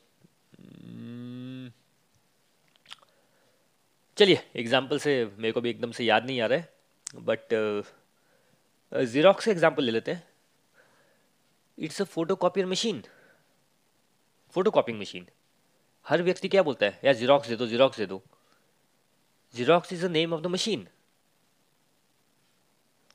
चलिए 4.18 4.40
एग्जांपल 4.56 5.00
से 5.00 5.14
मेरे 5.38 5.52
को 5.52 5.62
भी 5.62 5.70
एकदम 5.70 5.92
से 5.92 6.04
याद 6.04 6.26
नहीं 6.26 6.42
आ 6.42 6.46
रहा 6.46 6.60
है। 6.60 6.74
बट 7.16 7.54
ज़ीरोक्स 8.94 9.46
का 9.46 9.52
एग्जांपल 9.52 9.84
ले 9.84 9.92
लेते 9.92 10.12
हैं. 10.12 10.24
It's 11.78 12.02
a 12.02 12.06
photocopier 12.36 12.66
machine 12.68 13.04
photocopying 14.72 15.00
machine 15.00 15.26
हर 16.06 16.22
व्यक्ति 16.24 16.48
क्या 16.48 16.64
बोलता 16.64 16.86
है? 16.86 17.00
यार 17.06 17.14
जीरोक्स 17.16 17.50
दे 17.50 17.56
दो 17.56 17.68
जीरोक्स 17.68 17.98
दे 17.98 18.06
दो. 18.06 18.22
Xerox 19.54 19.94
is 19.94 20.06
the 20.06 20.12
name 20.12 20.34
of 20.34 20.42
the 20.42 20.48
machine 20.48 20.88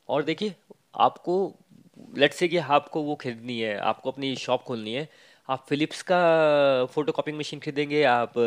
और 0.09 0.23
देखिए, 0.23 0.55
आपको 0.95 1.55
लेट 2.17 2.33
से 2.33 2.49
कि 2.49 2.57
आपको 2.57 3.03
वो 3.03 3.15
खरीदनी 3.15 3.61
है, 3.61 3.77
आपको 3.79 4.11
अपनी 4.11 4.35
शॉप 4.37 4.63
खोलनी 4.63 4.93
है, 4.95 5.09
आप 5.49 5.65
फिलिप्स 5.69 6.03
का 6.03 6.21
फ़ोटो 6.87 7.13
कॉपिंग 7.13 7.39
मशीन 7.39 7.61
खरीदेंगे, 7.61 8.03
आप 8.03 8.39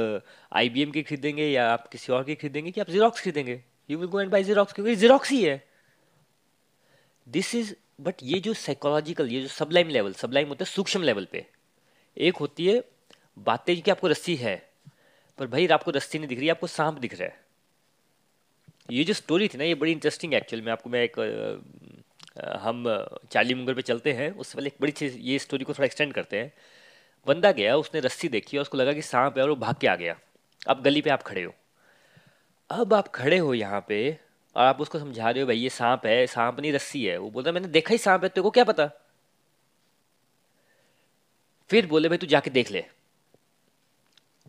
आई 0.54 0.70
बी 0.70 0.82
एम 0.82 0.92
की 0.92 1.04
खरीदेंगे, 1.04 1.48
या 1.48 1.72
आप 1.74 1.88
किसी 1.88 2.14
और 2.14 2.24
की 2.24 2.36
खरीदेंगे, 2.36 2.72
कि 2.72 2.82
आप 2.82 2.90
जीरोक्स 2.90 3.22
खरीदेंगे. 3.22 3.64
You 3.90 3.98
will 3.98 4.10
go 4.10 4.22
and 4.22 4.32
buy 4.32 4.44
Xerox 4.44 4.74
क्योंकि 4.74 4.96
जीरोक्स 4.96 5.30
ही 5.30 5.44
है. 5.44 5.71
दिस 7.32 7.54
इज़ 7.56 7.74
बट 8.02 8.16
ये 8.24 8.40
जो 8.40 8.54
साइकोलॉजिकल 8.54 9.28
ये 9.28 9.42
जो 9.42 9.48
सबलाइम 9.48 9.90
लेवल 9.90 10.14
सबलाइम 10.14 10.48
होता 10.48 10.66
है, 10.66 10.72
सूक्ष्म 10.72 11.02
लेवल 11.04 11.28
पे। 11.32 11.46
एक 12.18 12.38
होती 12.38 12.66
है, 12.68 12.84
बातें 13.40 13.82
कि 13.82 13.92
आपको 13.92 14.08
रस्सी 14.08 14.36
है, 14.36 14.56
पर 15.40 15.48
भाई 15.48 15.68
आपको 15.68 15.92
रस्सी 15.92 16.20
नहीं 16.20 16.28
दिख 16.28 16.40
रही, 16.40 16.50
आपको 16.50 16.68
सांप 16.68 16.98
दिख 17.00 17.14
रहा 17.20 17.30
है। 17.30 17.40
ये 18.92 19.04
जो 19.04 19.14
स्टोरी 19.14 19.48
थी 19.48 19.58
ना, 19.58 19.64
ये 19.64 19.76
बड़ी 19.76 19.92
इंटरेस्टिंग 19.92 20.34
एक्चुअल 20.34 20.62
में 20.62 20.72
आपको 20.72 20.90
मैं 20.90 21.04
एक 21.04 21.20
हम 22.62 22.84
चाली 23.32 23.54
मुंगर 23.54 23.74
पे 23.74 23.82
चलते 23.82 24.12
हैं, 24.14 24.32
उससे 24.32 24.56
पहले 24.58 24.68
एक 24.68 24.76
बड़ी 24.82 24.92
चीज़, 24.92 25.18
ये 25.20 25.40
स्टोरी 25.40 25.64
को 25.64 25.74
थोड़ा 25.74 25.86
एक्सटेंड 25.86 26.14
करते 26.14 26.38
हैं। 26.38 26.52
बंदा 27.28 27.52
गया, 27.52 27.76
उसने 27.78 28.00
रस्सी 28.00 28.28
देखी 28.30 28.58
और 28.58 28.62
उसको 28.62 28.78
लगा 28.78 28.94
कि 28.94 29.02
सांप 29.02 29.38
है 29.38 29.44
और 29.44 29.50
वो 29.50 29.56
भाग 29.56 29.76
के 29.76 29.88
आ 29.88 29.96
गया। 29.96 30.18
अब 30.70 30.82
गली 30.84 31.02
पे 31.02 31.10
आप 31.10 31.24
खड़े 31.24 31.44
हो। 31.44 31.54
अब 32.70 32.94
आप 32.94 33.08
खड़े 33.08 33.38
हो 33.38 33.54
यहाँ 33.54 33.86
पे 33.88 34.18
और 34.56 34.66
आप 34.66 34.82
उसको 34.82 35.00
समझा 35.00 35.30
रहे 35.30 35.42
हो, 35.42 35.48
भाई, 35.48 35.58
ये 35.58 35.70
सांप 35.70 36.06
है, 36.06 36.28
सांप 36.28 36.60
नहीं, 36.60 36.74
रस्सी 36.74 37.06
है। 37.06 37.18
वो 37.18 37.30
बोलता 37.32 37.52
मैंने 37.52 37.68
देखा 37.68 37.92
ही 37.92 37.98
सांप 37.98 38.24
है, 38.24 38.30
तेरे 38.30 38.44
को 38.44 38.50
क्या 38.52 38.64
पता? 38.64 38.90
फिर 41.70 41.88
बोले, 41.88 42.10
भाई, 42.10 42.18
तू 42.18 42.28
जाके 42.28 42.50
देख 42.50 42.72
ले। 42.72 42.86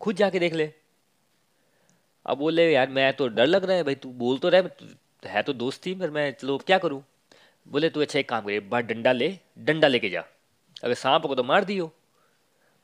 खुद 0.01 0.17
जाके 0.17 0.39
देख 0.39 0.55
ले। 0.55 0.73
अब 2.27 2.39
बोले, 2.39 2.73
यार, 2.73 2.89
मैं 2.89 3.13
तो 3.13 3.29
डर 3.29 3.47
लग 3.47 3.65
रहा 3.65 3.77
है, 3.77 3.83
भाई, 3.83 3.95
तू 3.95 4.09
बोल 4.11 4.39
तो 4.39 4.49
रहा 4.49 4.63
है 5.25 5.43
तो 5.43 5.53
दोस्त 5.53 5.87
थी 5.87 5.95
पर 5.95 6.11
मैं, 6.11 6.33
चलो 6.33 6.59
क्या 6.59 6.79
करूँ? 6.79 7.03
बोले, 7.67 7.91
तू 7.91 8.01
अच्छा 8.01 8.19
एक 8.19 8.29
काम 8.29 8.45
करे 8.45 8.61
बाहर 8.61 8.83
डंडा 8.83 9.13
ले, 9.13 9.39
डंडा 9.59 9.89
लेके 9.89 10.09
जा। 10.11 10.25
अगर 10.85 10.95
सांप 10.95 11.25
होगा 11.25 11.35
तो 11.35 11.45
मार 11.45 11.65
दियो। 11.65 11.91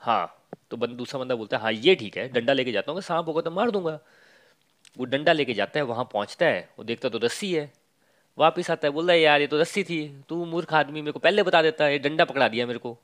हाँ। 0.01 0.35
तो 0.71 0.77
बंद 0.77 0.91
दूसरा 0.91 1.19
बंदा 1.21 1.35
बोलता 1.35 1.57
है 1.57 1.63
हाँ 1.63 1.73
ये 1.73 1.95
ठीक 1.95 2.17
है, 2.17 2.29
डंडा 2.29 2.53
लेके 2.53 2.73
जाता 2.73 2.93
हूँ 2.93 3.01
सांप 3.01 3.27
होगा 3.29 3.41
तो 3.41 3.51
मार 3.51 3.71
दूँगा। 3.71 3.99
वो 4.99 5.05
डंडा 5.05 5.33
लेके 5.33 5.55
जाता 5.55 5.79
है, 5.79 5.85
वहाँ 5.85 6.05
पहुँचता 6.05 6.47
है, 6.47 6.71
वो 6.79 6.85
देखता 6.85 7.09
तो 7.09 7.19
रस्सी 7.19 7.55
है। 7.55 7.73
वापिस 8.39 8.71
आता 8.71 8.89
है 8.89 8.93
बोल 8.93 9.07
रहा 9.07 9.15
है, 9.15 9.21
यार, 9.21 9.41
ये 9.41 9.47
तो 9.47 9.59
रस्सी 9.59 9.85
थी, 9.85 10.25
तू 10.29 10.45
मूर्ख 10.45 10.75
आदमी, 10.75 11.03
मेरे 11.03 11.13
को 11.13 11.19
पहले 11.19 11.43
बता 11.43 11.63
देता 11.63 11.85
है, 11.85 11.93
ये 11.93 11.99
डंडा 11.99 12.25
पकड़ा 12.25 12.49
दिया 12.49 12.67
मेरे 12.67 12.79
को। 12.79 12.99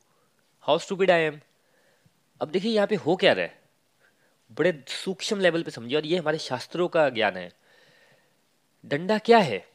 हाउ 0.60 0.78
स्टूपिड 0.78 1.10
आई 1.10 1.20
एम 1.20 1.40
अब 2.40 2.48
देखिए, 2.48 2.72
यहाँ 2.72 2.86
पे 2.86 2.94
हो 2.94 3.16
क्या 3.16 3.32
रहा 3.32 3.44
है? 3.44 3.62
बड़े 4.52 4.84
सूक्ष्म 4.88 5.40
लेवल 5.40 5.62
पे 5.62 5.70
समझिए, 5.70 5.98
और 5.98 6.06
ये 6.06 6.18
हमारे 6.18 6.38
शास्त्रों 6.38 6.88
का 6.88 7.08
ज्ञान 7.08 7.36
है। 7.36 7.52
डंडा 8.86 9.18
क्या 9.18 9.38
है? 9.38 9.68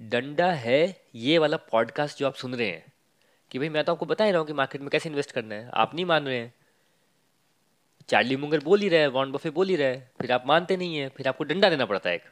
डंडा 0.00 0.50
है 0.50 1.00
ये 1.14 1.38
वाला 1.38 1.56
पॉडकास्ट 1.56 2.18
जो 2.18 2.26
आप 2.26 2.34
सुन 2.34 2.54
रहे 2.54 2.68
हैं। 2.68 2.92
कि 3.50 3.58
भाई, 3.58 3.68
मैं 3.68 3.84
तो 3.84 3.92
आपको 3.92 4.06
बता 4.06 4.24
ही 4.24 4.30
रहा 4.30 4.38
हूँ 4.38 4.46
कि 4.46 4.52
मार्केट 4.52 4.80
में 4.80 4.90
कैसे 4.90 5.08
इन्वेस्ट 5.08 5.32
करना 5.32 5.54
है। 5.54 5.70
आप 5.74 5.94
नहीं 5.94 6.04
मान 6.04 6.26
रहे 6.26 6.38
हैं। 6.38 6.54
चार्ली 8.08 8.36
मुंगर 8.36 8.60
बोल 8.64 8.80
ही 8.80 8.88
रहे 8.88 9.00
हैं 9.00 9.08
वॉन 9.08 9.32
बफे 9.32 9.50
बोल 9.50 9.68
ही 9.68 9.76
रहे 9.76 9.94
हैं। 9.94 10.10
फिर 10.20 10.32
आप 10.32 10.44
मानते 10.46 10.76
नहीं 10.76 10.96
है, 10.96 11.08
फिर 11.08 11.28
आपको 11.28 11.44
डंडा 11.44 11.70
देना 11.70 11.86
पड़ता 11.86 12.10
है 12.10 12.16
एक। 12.16 12.24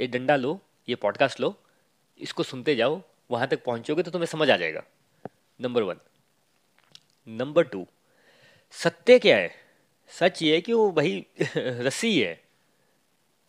ये 0.00 0.06
डंडा 0.06 0.36
लो, 0.36 0.60
ये 0.88 0.94
पॉडकास्ट 0.94 1.40
लो, 1.40 1.54
इसको 2.20 2.42
सुनते 2.42 2.74
जाओ, 2.76 3.00
वहाँ 3.30 3.46
तक 3.48 3.64
पहुँचोगे 3.64 4.02
तो 4.02 4.10
तुम्हें 4.10 4.26
समझ 4.26 4.50
आ 4.50 4.56
जाएगा। 4.56 4.82
नंबर 5.60 5.82
वन 5.82 5.96
नंबर 7.26 7.64
टू 7.64 7.86
सत्य 8.74 9.18
क्या 9.18 9.36
है? 9.36 9.50
सच 10.10 10.42
ये 10.42 10.54
है 10.54 10.60
कि 10.60 10.72
वो 10.72 10.90
भाई 10.92 11.24
रस्सी 11.56 12.20
है, 12.20 12.40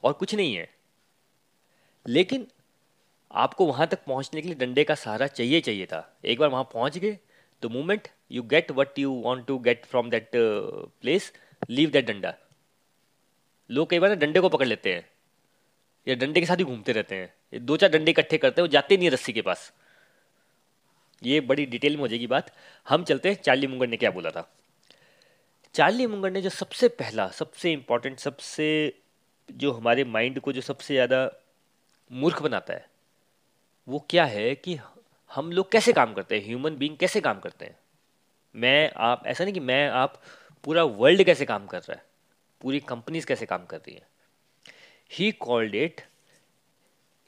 और 0.04 0.14
कुछ 0.14 0.36
नहीं 0.36 0.56
है। 0.56 0.70
लेकिन 2.06 2.48
आपको 3.32 3.66
वहाँ 3.66 3.88
तक 3.88 4.04
पहुँचने 4.06 4.42
के 4.42 4.48
लिए 4.48 4.58
डंडे 4.58 4.84
का 4.84 4.96
सहारा 4.96 5.28
चाहिए 5.28 5.62
चाहिए 5.62 5.86
था। 5.86 6.20
एक 6.26 6.40
बार 6.40 6.50
वहाँ 6.50 6.64
पहुँच 6.64 6.98
गए 6.98 7.18
तो 7.64 7.70
movement 7.70 8.08
you 8.32 8.44
get 8.44 8.72
what 8.72 9.00
you 9.00 9.12
want 9.22 9.46
to 9.48 9.58
get 9.60 9.86
from 9.86 10.10
that 10.10 10.30
place 10.36 11.32
leave 11.70 11.90
that 11.90 12.06
डंडा। 12.08 12.34
लोग 13.70 13.90
कई 13.90 14.00
बार 14.00 14.10
ना 14.10 14.16
डंडे 14.16 14.40
को 14.40 14.50
पकड़ 14.50 14.68
लेते 14.68 14.94
हैं, 14.94 15.06
या 16.08 16.16
डंडे 16.16 16.40
के 16.40 16.46
साथ 16.46 16.58
ही 16.58 16.64
घूमते 16.64 16.92
रहते 16.92 17.16
हैं। 17.16 17.34
ये 17.54 17.60
दो 17.60 17.78
चार 17.78 17.90
डंडे 17.90 18.12
इकट्ठे 18.12 18.38
करते 18.38 18.62
हैं, 18.62 18.68
वो 18.68 18.72
जाते 18.72 18.98
नहीं 18.98 19.08
है 19.08 19.14
रस्सी 19.14 19.34
के 19.34 19.42
पास। 19.42 19.72
ये 21.22 21.40
बड़ी 21.42 21.66
डिटेल 21.66 21.94
में 21.94 22.02
हो 22.02 22.08
जाएगी 22.08 22.28
बात। 22.28 22.52
हम 22.88 23.04
चलते 23.04 23.30
हैं 23.30 23.42
चार्ली 23.42 23.68
मुंगर 23.68 23.88
ने 23.88 23.98
क्या 23.98 24.12
बोला 24.12 24.30
था। 24.30 24.50
चार्ली 25.76 26.06
मुंगर 26.08 26.32
ने 26.32 26.42
जो 26.42 26.50
सबसे 26.50 26.88
पहला, 26.88 27.28
सबसे 27.30 27.72
इंपॉर्टेंट 27.72 28.20
सबसे 28.20 28.68
जो 29.50 29.72
हमारे 29.72 30.04
माइंड 30.04 30.40
को 30.40 30.52
जो 30.54 30.62
सबसे 30.62 30.94
ज़्यादा 30.94 31.30
मूर्ख 32.12 32.42
बनाता 32.42 32.74
है, 32.74 32.86
वो 33.88 34.06
क्या 34.10 34.26
है 34.26 34.54
कि 34.56 34.78
हम 35.32 35.52
लोग 35.52 35.72
कैसे 35.72 35.94
काम 35.94 36.14
करते 36.14 36.38
हैं? 36.38 36.46
ह्यूमन 36.46 36.76
बीइंग 36.76 36.98
कैसे 36.98 37.22
काम 37.22 37.40
करते 37.40 37.66
हैं? 37.66 37.78
मैं, 38.56 38.92
आप, 38.96 39.24
ऐसा 39.28 39.44
नहीं 39.44 39.54
कि 39.54 39.60
मैं, 39.60 39.90
आप 39.90 40.22
पूरा 40.64 40.84
वर्ल्ड 40.84 41.24
कैसे 41.24 41.46
काम 41.46 41.68
कर 41.68 41.80
रहा 41.80 41.94
है? 41.94 42.06
पूरी 42.62 42.80
कंपनीज़ 42.80 43.26
कैसे 43.26 43.46
काम 43.46 43.66
कर 43.66 43.78
रही 43.78 43.94
है? 43.94 44.08
He 45.12 45.32
called 45.32 45.76
it 45.76 46.02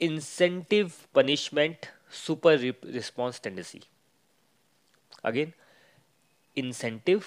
incentive 0.00 0.92
punishment 1.14 1.86
super 2.12 2.58
response 2.84 3.42
tendency 3.42 3.80
again 5.24 5.52
incentive 6.56 7.24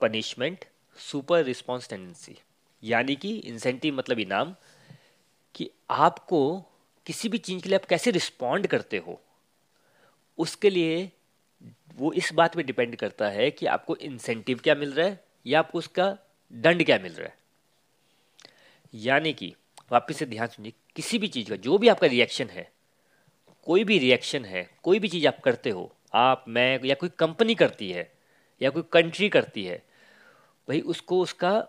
punishment 0.00 0.64
super 0.96 1.44
response 1.44 1.88
tendency 1.88 2.38
यानी 2.82 3.16
कि 3.16 3.36
इंसेंटिव 3.36 3.94
मतलब 3.94 4.18
इनाम 4.18 4.56
कि 5.54 5.70
आपको 5.90 6.60
किसी 7.06 7.28
भी 7.28 7.38
चीज़ 7.38 7.62
के 7.62 7.68
लिए 7.68 7.78
आप 7.78 7.84
कैसे 7.84 8.10
रिस्पॉन्ड 8.10 8.66
करते 8.66 8.98
हो? 8.98 9.20
उसके 10.38 10.70
लिए 10.70 11.12
वो 11.94 12.12
इस 12.12 12.32
बात 12.32 12.54
पे 12.54 12.62
डिपेंड 12.62 12.96
करता 12.96 13.28
है 13.28 13.50
कि 13.50 13.66
आपको 13.66 13.96
इंसेंटिव 13.96 14.58
क्या 14.58 14.74
मिल 14.74 14.92
रहा 14.92 15.06
है 15.06 15.24
या 15.46 15.58
आपको 15.58 15.78
उसका 15.78 16.18
दंड 16.52 16.84
क्या 16.84 16.98
मिल 16.98 17.12
रहा 17.12 17.28
है। 17.28 17.36
यानी 18.94 19.32
कि 19.32 19.54
वापस 19.92 20.16
से 20.16 20.26
ध्यान 20.26 20.48
सुनिए, 20.48 20.72
किसी 20.96 21.18
भी 21.18 21.28
चीज़ 21.28 21.48
का, 21.48 21.56
जो 21.56 21.78
भी 21.78 21.88
आपका 21.88 22.06
रिएक्शन 22.06 22.48
है, 22.48 22.72
कोई 23.62 23.84
भी 23.84 23.98
रिएक्शन 23.98 24.44
है, 24.44 24.70
कोई 24.82 24.98
भी 24.98 25.08
चीज़ 25.08 25.26
आप 25.26 25.40
करते 25.40 25.70
हो, 25.70 25.96
आप, 26.14 26.44
मैं 26.48 26.80
या 26.84 26.94
कोई 26.94 27.08
कंपनी 27.08 27.54
करती 27.54 27.90
है, 27.90 28.12
या 28.62 28.70
कोई 28.70 28.82
कंट्री 28.92 29.28
करती 29.28 29.64
है, 29.64 29.82
भाई 30.68 30.80
उसको 30.80 31.20
उसका 31.20 31.68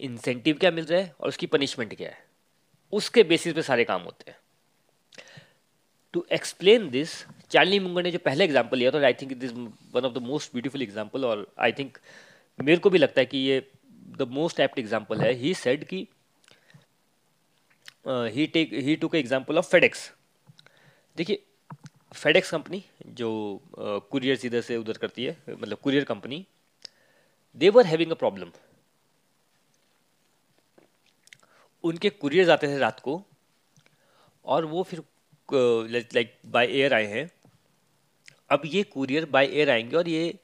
इंसेंटिव 0.00 0.56
क्या 0.56 0.70
मिल 0.70 0.84
रहा 0.84 1.00
है 1.00 1.14
और 1.20 1.28
उसकी 1.28 1.46
पनिशमेंट 1.46 1.96
क्या 1.96 2.08
है? 2.08 2.26
उसके 2.92 3.22
बेसिस 3.22 3.54
पे 3.54 3.62
सारे 3.62 3.84
काम 3.84 4.02
होते 4.02 4.30
हैं। 4.30 4.38
To 6.12 6.26
explain 6.32 6.90
this 6.90 7.26
Charlie 7.52 7.78
Munger 7.80 8.02
ने 8.02 8.10
जो 8.10 8.18
पहले 8.24 8.44
एग्ज़ाम्पल 8.44 8.78
लिया 8.78 8.90
था 8.90 9.04
I 9.06 9.14
think 9.22 9.32
it 9.32 9.44
is 9.44 9.54
one 9.94 10.04
of 10.04 10.12
the 10.12 10.22
most 10.22 10.52
beautiful 10.52 10.82
example 10.82 11.24
और 11.24 11.46
आई 11.60 11.72
थिंक 11.78 11.98
मेरे 12.58 12.76
को 12.78 12.90
भी 12.90 12.98
लगता 12.98 13.20
है 13.20 13.26
कि 13.26 13.38
ये 13.38 13.60
द 14.18 14.28
मोस्ट 14.30 14.60
एप्ट 14.60 14.78
एग्ज़ाम्पल 14.78 15.20
है। 15.20 15.32
ही 15.34 15.54
सेड 15.54 15.84
कि 15.84 16.06
he 18.06 18.46
take 18.54 18.72
he 18.84 18.96
two 18.96 19.10
example 19.14 19.58
of 19.58 19.70
FedEx 19.70 20.10
देखिए 21.16 21.42
फेडेक्स 22.14 22.50
कंपनी 22.50 22.82
जो 23.10 23.28
कुरियर 23.78 24.36
uh, 24.36 24.44
इधर 24.44 24.60
से 24.60 24.76
उधर 24.76 24.98
करती 24.98 25.24
है 25.24 25.36
मतलब 25.50 25.78
courier 25.78 26.04
company 26.04 26.44
they 27.56 27.68
were 27.68 27.86
having 27.86 28.10
a 28.10 28.14
problem 28.14 28.50
उनके 31.84 32.10
कुरियर 32.10 32.50
आते 32.50 32.66
थे 32.66 32.78
रात 32.78 33.00
को 33.00 33.22
और 34.44 34.64
वो 34.64 34.82
फिर 34.82 35.02
लाइक 35.48 36.34
बाय 36.46 36.66
एयर 36.66 36.94
आए 36.94 37.06
हैं। 37.06 37.30
अब 38.52 38.62
ये 38.64 38.82
कुरियर 38.82 39.24
बाय 39.24 39.46
एयर 39.46 39.70
आएँगे 39.70 39.96
और 39.96 40.08
ये 40.08 40.38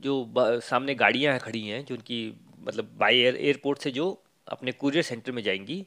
जो 0.00 0.34
सामने 0.38 0.94
गाड़ियाँ 0.94 1.32
हैं 1.32 1.40
खड़ी 1.40 1.66
हैं 1.66 1.84
जो 1.84 1.94
उनकी 1.94 2.18
मतलब 2.60 2.90
बाय 2.98 3.14
एयर 3.14 3.36
एयरपोर्ट 3.36 3.78
से 3.78 3.90
जो 3.90 4.06
अपने 4.48 4.72
कुरियर 4.72 5.02
सेंटर 5.02 5.32
में 5.32 5.42
जाएँगी। 5.42 5.86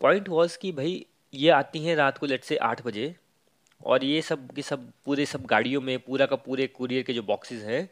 पॉइंट 0.00 0.28
वॉज़ 0.28 0.58
कि 0.58 0.72
भाई 0.72 1.06
ये 1.34 1.50
आती 1.50 1.84
हैं 1.84 1.96
रात 1.96 2.18
को 2.18 2.26
लेट 2.26 2.44
से 2.44 2.56
आठ 2.56 2.86
बजे 2.86 3.14
और 3.84 4.04
ये 4.04 4.22
सब 4.22 4.50
के 4.52 4.62
सब 4.62 4.90
पूरे 5.04 5.26
सब 5.26 5.44
गाड़ियों 5.46 5.80
में 5.80 5.98
पूरा 5.98 6.26
का 6.26 6.36
पूरे 6.36 6.66
कुरियर 6.66 7.02
के 7.02 7.12
जो 7.12 7.22
बॉक्सेस 7.22 7.62
हैं 7.62 7.88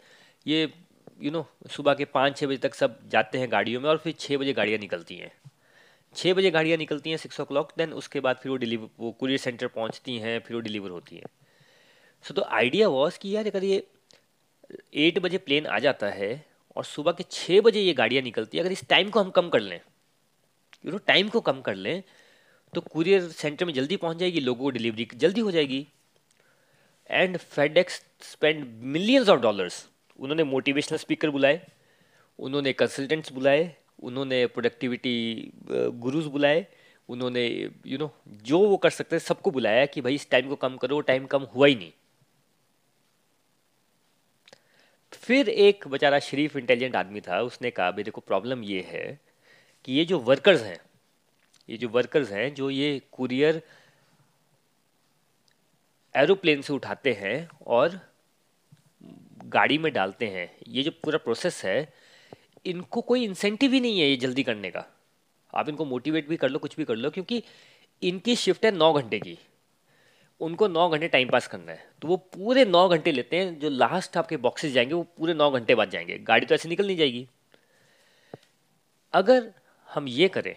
ये 0.47 0.63
यू 0.63 1.31
you 1.31 1.33
नो 1.33 1.41
know, 1.41 1.71
सुबह 1.71 1.95
के 1.95 2.05
पाँच 2.05 2.37
छः 2.37 2.47
बजे 2.47 2.57
तक 2.57 2.75
सब 2.75 2.99
जाते 3.09 3.39
हैं 3.39 3.53
गाड़ियों 3.53 3.81
में 3.81 3.89
और 3.91 3.99
फिर 3.99 4.15
छः 4.19 4.37
बजे 4.39 4.53
गाड़ियाँ 4.53 4.79
निकलती 4.79 5.17
हैं। 5.17 5.33
छः 6.17 6.35
बजे 6.35 6.51
गाड़ियाँ 6.51 6.79
निकलती 6.79 7.11
हैं 7.11 7.17
सिक्स 7.17 7.41
ओ 7.41 7.45
क्लॉक 7.45 7.73
देन 7.79 7.93
उसके 7.95 8.21
बाद 8.21 8.37
फिर 8.43 8.51
वो 8.51 8.57
डिलीवर 8.57 8.89
वो 9.01 9.11
कुरियर 9.13 9.39
सेंटर 9.39 9.67
पहुँचती 9.69 10.17
हैं, 10.19 10.39
फिर 10.41 10.57
वो 10.57 10.61
डिलीवर 10.63 10.91
होती 10.91 11.17
हैं। 11.17 11.27
सो 12.25 12.35
तो 12.35 12.43
आइडिया 12.53 12.89
वॉज़ 12.89 13.19
कि 13.19 13.35
यार 13.37 13.47
अगर 13.47 13.65
ये 13.65 13.87
एट 14.97 15.19
बजे 15.19 15.39
प्लेन 15.39 15.67
आ 15.67 15.79
जाता 15.79 16.07
है 16.11 16.45
और 16.77 16.85
सुबह 16.85 17.13
के 17.13 17.25
छः 17.31 17.61
बजे 17.61 17.81
ये 17.81 17.93
गाड़ियाँ 17.95 18.23
निकलती 18.23 18.59
हैं, 18.59 18.65
अगर 18.65 18.73
इस 18.73 18.89
टाइम 18.89 19.11
को 19.11 19.21
हम 19.21 19.31
कम 19.31 19.49
कर 19.49 19.61
लें 19.61 19.81
यू 20.85 20.93
नो 20.93 20.99
टाइम 21.07 21.29
को 21.29 21.41
कम 21.43 21.61
कर 21.61 21.75
लें 21.77 22.03
तो 22.73 22.81
कुरियर 22.83 23.29
सेंटर 23.31 23.65
में 23.65 23.73
जल्दी 23.75 23.97
पहुँच 23.97 24.17
जाएगी, 24.17 24.41
लोगों 24.41 24.65
को 24.65 24.71
डिलीवरी 24.71 25.09
जल्दी 25.17 25.41
हो 25.41 25.51
जाएगी। 25.51 25.87
And 27.11 27.37
FedEx 27.37 28.01
spend 28.23 28.67
millions 28.83 29.29
of 29.29 29.41
dollars 29.41 29.87
उन्होंने 30.19 30.45
मोटिवेशनल 30.45 30.99
स्पीकर 30.99 31.31
बुलाए, 31.31 31.61
उन्होंने 32.39 32.73
कंसल्टेंट्स 32.73 33.33
बुलाए 33.33 33.75
उन्होंने 33.99 34.47
प्रोडक्टिविटी 34.47 35.53
गुरुज 35.71 36.27
बुलाए, 36.27 36.67
उन्होंने 37.09 37.47
यू 37.87 37.99
नो 37.99 38.11
जो 38.45 38.59
वो 38.61 38.77
कर 38.77 38.91
सकते 38.91 39.17
हैं 39.17 39.21
सबको 39.21 39.51
बुलाया 39.51 39.85
कि 39.87 40.01
भाई 40.01 40.15
इस 40.15 40.29
टाइम 40.31 40.49
को 40.49 40.57
कम 40.57 40.77
करो 40.77 41.01
टाइम 41.03 41.27
कम 41.27 41.43
हुआ 41.55 41.67
ही 41.67 41.75
नहीं। 41.75 41.93
फिर 45.13 45.49
एक 45.49 45.87
बेचारा 45.89 46.19
शरीफ 46.19 46.57
इंटेलिजेंट 46.57 46.97
आदमी 46.97 47.21
था, 47.21 47.41
उसने 47.41 47.71
कहा, 47.71 47.91
मेरे 47.91 48.11
को 48.11 48.21
प्रॉब्लम 48.21 48.63
ये 48.65 48.81
है 48.89 49.21
कि 49.85 49.93
ये 49.93 50.05
जो 50.05 50.19
वर्कर्स 50.21 50.63
हैं, 50.63 50.79
ये 51.69 51.77
जो 51.77 51.89
वर्कर्स 51.89 52.31
हैं, 52.33 52.55
जो 52.55 52.71
ये 52.71 53.01
कुरियर 53.13 53.63
एरोप्लेन 56.15 56.63
से 56.63 56.73
उठाते 56.73 57.13
हैं 57.13 57.49
और 57.67 57.99
गाड़ी 59.47 59.79
में 59.79 59.93
डालते 59.93 60.27
हैं, 60.29 60.51
ये 60.69 60.83
जो 60.83 60.91
पूरा 61.03 61.19
प्रोसेस 61.19 61.65
है 61.65 61.93
इनको 62.65 63.01
कोई 63.01 63.25
इंसेंटिव 63.25 63.73
ही 63.73 63.81
नहीं 63.81 64.01
है 64.01 64.09
ये 64.09 64.17
जल्दी 64.17 64.43
करने 64.43 64.71
का। 64.71 64.85
आप 65.55 65.69
इनको 65.69 65.85
मोटिवेट 65.85 66.29
भी 66.29 66.37
कर 66.37 66.49
लो, 66.49 66.59
कुछ 66.59 66.77
भी 66.77 66.85
कर 66.85 66.97
लो, 66.97 67.11
क्योंकि 67.11 67.43
इनकी 68.03 68.37
शिफ्ट 68.37 68.65
है 68.65 68.71
नौ 68.71 68.93
घंटे 68.93 69.19
की। 69.19 69.39
उनको 70.41 70.69
नौ 70.69 70.89
घंटे 70.89 71.09
टाइम 71.09 71.29
पास 71.29 71.47
करना 71.47 71.73
है। 71.73 71.87
तो 72.03 72.09
वो 72.09 72.17
पूरे 72.17 72.65
नौ 72.65 72.89
घंटे 72.89 73.13
लेते 73.13 73.37
हैं, 73.37 73.59
जो 73.61 73.69
लास्ट 73.71 74.17
आपके 74.17 74.37
बॉक्सेस 74.37 74.73
जाएँगे, 74.73 74.95
वो 74.95 75.03
पूरे 75.19 75.35
नौ 75.35 75.51
घंटे 75.51 75.75
बाद 75.75 75.91
जाएँगे। 75.91 76.19
गाड़ी 76.19 76.47
तो 76.47 76.55
ऐसे 76.55 76.69
निकल 76.69 76.87
नहीं 76.87 76.97
जाएगी। 76.97 77.27
अगर 79.15 79.53
हम 79.89 80.09
ये 80.09 80.29
करें 80.29 80.55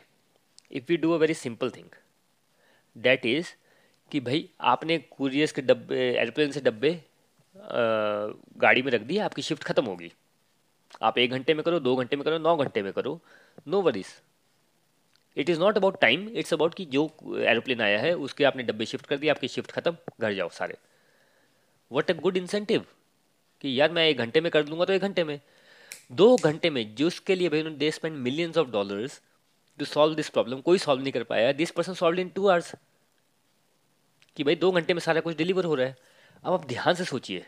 if 0.72 0.92
you 0.92 0.98
do 0.98 1.12
a 1.12 1.18
very 1.18 1.34
simple 1.34 1.70
thing 1.70 1.90
that 2.96 3.26
is 3.26 3.48
कि 4.12 4.20
भाई, 4.20 4.50
आपने 4.62 4.98
कुरियर्स 4.98 5.52
के 5.52 5.62
डब्बे 5.62 6.00
एरोप्लेन 6.12 6.52
से 6.52 6.62
डब्बे 6.62 6.92
गाड़ी 8.58 8.82
में 8.82 8.92
रख 8.92 9.02
दिए, 9.02 9.20
आपकी 9.20 9.42
शिफ्ट 9.42 9.64
खत्म 9.64 9.86
होगी। 9.86 10.12
आप 11.02 11.18
एक 11.18 11.32
घंटे 11.32 11.54
में 11.54 11.64
करो, 11.64 11.80
दो 11.80 11.96
घंटे 11.96 12.16
में 12.16 12.24
करो, 12.26 12.38
नौ 12.38 12.56
घंटे 12.58 12.82
में 12.82 12.92
करो। 12.94 13.20
No 13.68 13.82
worries 13.82 14.08
it 15.38 15.50
is 15.50 15.60
not 15.60 15.78
about 15.78 16.00
time 16.02 16.28
it's 16.30 16.54
about 16.54 16.74
कि 16.74 16.86
जो 16.86 17.10
एरोप्लेन 17.40 17.82
आया 17.82 18.00
है, 18.00 18.14
उसके 18.14 18.44
आपने 18.44 18.64
डब्बे 18.64 18.86
शिफ्ट 18.86 19.06
कर 19.06 19.18
दिए, 19.18 19.30
आपकी 19.30 19.48
शिफ्ट 19.48 19.72
खत्म, 19.72 19.96
घर 20.22 20.34
जाओ 20.34 20.50
सारे। 20.50 20.78
वट 21.92 22.12
अ 22.12 22.14
गुड 22.14 22.38
इंसेंटिव 22.38 22.86
कि 23.62 23.80
यार 23.80 23.92
मैं 23.92 24.08
एक 24.08 24.18
घंटे 24.18 24.42
में 24.42 24.52
कर 24.52 24.64
दूँगा 24.64 24.86
तो 24.86 24.94
एक 24.94 25.02
घंटे 25.02 25.24
में। 25.24 25.40
दो 26.12 26.36
घंटे 26.36 26.70
में 26.70 26.96
जिसके 26.96 27.36
लिए 27.36 27.50
भाई 27.50 27.60
उन्होंने 27.60 27.78
they 27.78 27.92
spend 27.92 28.16
millions 28.18 28.58
of 28.58 28.68
dollars 28.68 29.22
to 29.80 29.86
solve 29.86 30.16
this 30.16 30.30
problem 30.30 30.62
कोई 30.62 30.78
सॉल्व 30.78 31.02
नहीं 31.02 31.12
कर 31.14 31.24
पाया। 31.24 31.52
This 31.52 31.72
person 31.72 31.94
solve 31.94 32.20
in 32.20 32.30
two 32.30 32.48
hours 32.48 32.74
कि 34.38 34.44
भाई 34.44 34.56
दो 34.56 34.72
घंटे 34.72 34.94
में 34.94 35.00
सारा 35.00 35.22
कुछ 35.22 35.38
डिलीवर 35.38 35.66
हो 35.66 35.76
रहा 35.76 35.88
है। 35.88 35.98
अब 36.44 36.54
आप 36.54 36.66
ध्यान 36.68 36.94
से 36.94 37.06
सोचिए। 37.06 37.46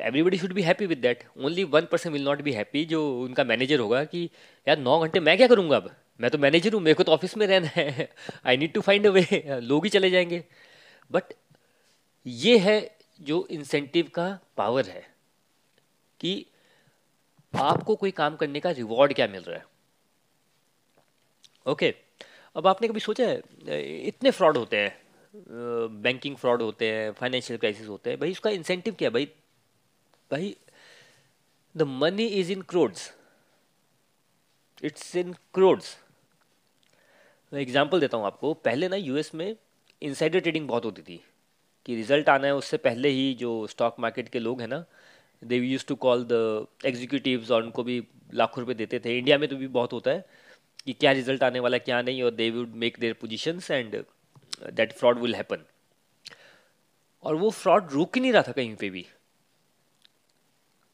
Everybody 0.00 0.38
should 0.38 0.52
be 0.52 0.62
happy 0.62 0.86
with 0.86 0.98
that 0.98 1.24
only 1.38 1.64
one 1.66 1.86
person 1.92 2.10
will 2.10 2.24
not 2.24 2.42
be 2.42 2.52
happy 2.52 2.84
जो 2.84 3.00
उनका 3.22 3.44
मैनेजर 3.44 3.80
होगा 3.80 4.02
कि, 4.04 4.28
यार, 4.66 4.78
नौ 4.78 4.98
घंटे 5.00 5.20
मैं 5.20 5.36
क्या 5.36 5.48
करूँगा 5.48 5.76
अब? 5.76 5.90
मैं 6.20 6.30
तो 6.30 6.38
मैनेजर 6.38 6.72
हूँ, 6.72 6.80
मेरे 6.82 6.94
को 6.94 7.02
तो 7.02 7.12
ऑफ़िस 7.12 7.36
में 7.36 7.46
रहना 7.46 7.68
है। 7.74 8.08
I 8.46 8.56
need 8.56 8.72
to 8.72 8.80
find 8.80 9.06
a 9.06 9.10
way 9.10 9.60
लोग 9.62 9.84
ही 9.84 9.90
चले 9.90 10.10
जाएँगे। 10.10 10.44
बट 11.10 11.32
ये 12.26 12.56
है 12.58 12.78
जो 13.20 13.46
इंसेंटिव 13.50 14.10
का 14.14 14.28
पावर 14.56 14.86
है 14.86 15.06
कि 16.20 16.46
आपको 17.54 17.94
कोई 17.96 18.10
काम 18.10 18.36
करने 18.36 18.60
का 18.60 18.70
रिवॉर्ड 18.70 19.14
क्या 19.14 19.26
मिल 19.28 19.42
रहा 19.42 19.58
है। 19.58 19.64
Okay 21.66 21.86
okay. 21.86 21.98
अब 22.56 22.66
आपने 22.66 22.88
कभी 22.88 23.00
सोचा 23.00 23.26
है, 23.26 23.40
इतने 24.06 24.30
फ्रॉड 24.30 24.56
होते 24.56 24.76
हैं 24.76 24.98
बैंकिंग 26.02 26.36
फ्रॉड 26.36 26.62
होते 26.62 26.90
हैं 26.92 27.10
फाइनेंशियल 27.12 27.58
क्राइसिस 27.58 27.88
होते 27.88 28.10
हैं, 28.10 28.18
भाई 28.20 28.30
उसका 28.30 28.50
इंसेंटिव 28.50 28.94
क्या 28.94 29.08
है? 29.08 29.12
भाई 29.14 29.28
भाई 30.30 30.54
the 31.74 31.82
money 31.82 32.26
is 32.26 32.52
in 32.52 32.62
crores 32.68 33.10
it's 34.82 35.14
in 35.16 35.32
crores 35.54 35.96
मैं 37.52 37.60
एग्ज़ाम्पल 37.60 38.00
देता 38.00 38.16
हूँ 38.16 38.26
आपको। 38.26 38.52
पहले 38.56 38.88
ना 38.88 38.96
यूएस 38.96 39.34
में 39.34 39.54
इनसाइडर 40.02 40.40
ट्रेडिंग 40.40 40.68
बहुत 40.68 40.84
होती 40.84 41.02
थी, 41.02 41.20
कि 41.86 41.94
रिज़ल्ट 41.96 42.28
आना 42.28 42.46
है 42.46 42.54
उससे 42.54 42.76
पहले 42.78 43.08
ही 43.08 43.32
जो 43.34 43.66
स्टॉक 43.66 43.96
मार्केट 44.00 44.28
के 44.28 44.38
लोग 44.38 44.60
हैं 44.60 44.68
ना 44.68 44.84
they 45.42 45.56
use 45.56 45.86
to 45.86 45.94
call 45.96 46.24
the 46.30 46.66
executives 46.86 47.50
और 47.50 47.62
उनको 47.62 47.82
भी 47.82 48.02
लाखों 48.34 48.60
रुपए 48.60 48.74
देते 48.74 49.00
थे। 49.04 49.16
इंडिया 49.18 49.38
में 49.38 49.48
तो 49.48 49.56
भी 49.56 49.66
बहुत 49.68 49.92
होता 49.92 50.10
है, 50.10 50.24
कि 50.86 50.92
क्या 50.92 51.12
रिज़ल्ट 51.12 51.42
आने 51.42 51.60
वाला, 51.60 51.78
क्या 51.78 52.00
नहीं, 52.02 52.22
और 52.22 52.30
they 52.32 52.50
would 52.50 52.74
make 52.76 52.98
their 53.00 53.12
positions 53.20 53.70
and 53.70 54.02
that 54.72 54.92
fraud 54.92 55.18
will 55.18 55.34
happen 55.34 55.64
और 57.24 57.34
वो 57.36 57.50
फ्रॉड 57.52 57.90
रुक 57.92 58.16
ही 58.16 58.20
नहीं 58.20 58.32
रहा 58.32 58.42
था 58.42 58.52
कहीं 58.52 58.74
पे 58.76 58.90
भी। 58.90 59.06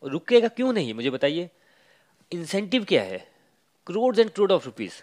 रुकेगा 0.02 0.48
क्यों 0.48 0.72
नहीं? 0.72 0.94
मुझे 0.94 1.10
बताइए। 1.10 1.48
इंसेंटिव 2.32 2.84
क्या 2.84 3.02
है? 3.02 3.18
Crore 3.86 4.18
and 4.20 4.30
crore 4.30 4.52
of 4.52 4.64
rupees 4.66 5.02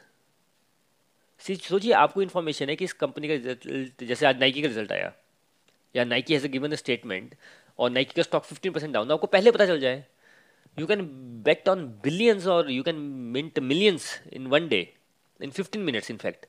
सोचिए, 1.42 1.92
आपको 1.94 2.22
इन्फॉर्मेशन 2.22 2.70
है 2.70 2.76
कि 2.76 2.86
इस 2.86 2.94
कंपनी 2.94 3.28
का 3.28 4.06
जैसे 4.06 4.26
आज 4.26 4.40
नाइकी 4.40 4.62
का 4.62 4.68
रिज़ल्ट 4.68 4.92
आया। 4.92 5.12
या 5.96 6.04
Nike 6.06 6.34
has 6.34 6.48
given 6.48 6.72
a 6.72 6.76
statement 6.76 7.36
और 7.80 7.90
नाइकी 7.92 8.14
का 8.16 8.24
स्टॉक 8.24 8.44
फिफ्टीन 8.44 8.72
परसेंट 8.72 8.94
डाउन 8.94 9.12
आपको 9.12 9.28
पहले 9.28 9.52
पता 9.52 9.66
चल 9.66 9.80
जाए। 9.80 10.04
You 10.78 10.86
can 10.88 11.02
bet 11.46 11.70
on 11.70 11.86
billions 12.04 12.48
और 12.48 12.72
you 12.72 12.84
can 12.84 12.96
mint 13.34 13.60
millions 13.62 14.08
in 14.34 14.48
one 14.48 14.68
day 14.68 14.82
in 15.40 15.52
fifteen 15.52 15.82
minutes 15.82 16.12
in 16.12 16.18
fact 16.18 16.46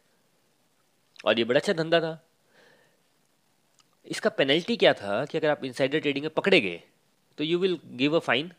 और 1.24 1.38
ये 1.38 1.44
बड़ा 1.44 1.60
अच्छा 1.60 1.72
धंधा 1.72 2.00
था। 2.00 2.20
इसका 4.06 4.30
पेनल्टी 4.30 4.76
क्या 4.76 4.92
था 4.94 5.24
कि 5.24 5.38
अगर 5.38 5.48
आप 5.48 5.64
इनसाइडर 5.64 6.00
ट्रेडिंग 6.00 6.24
में 6.24 6.34
पकड़े 6.34 6.60
गए 6.60 6.82
तो 7.38 7.44
you 7.44 7.58
will 7.58 7.78
give 7.94 8.16
a 8.16 8.18
fine 8.20 8.50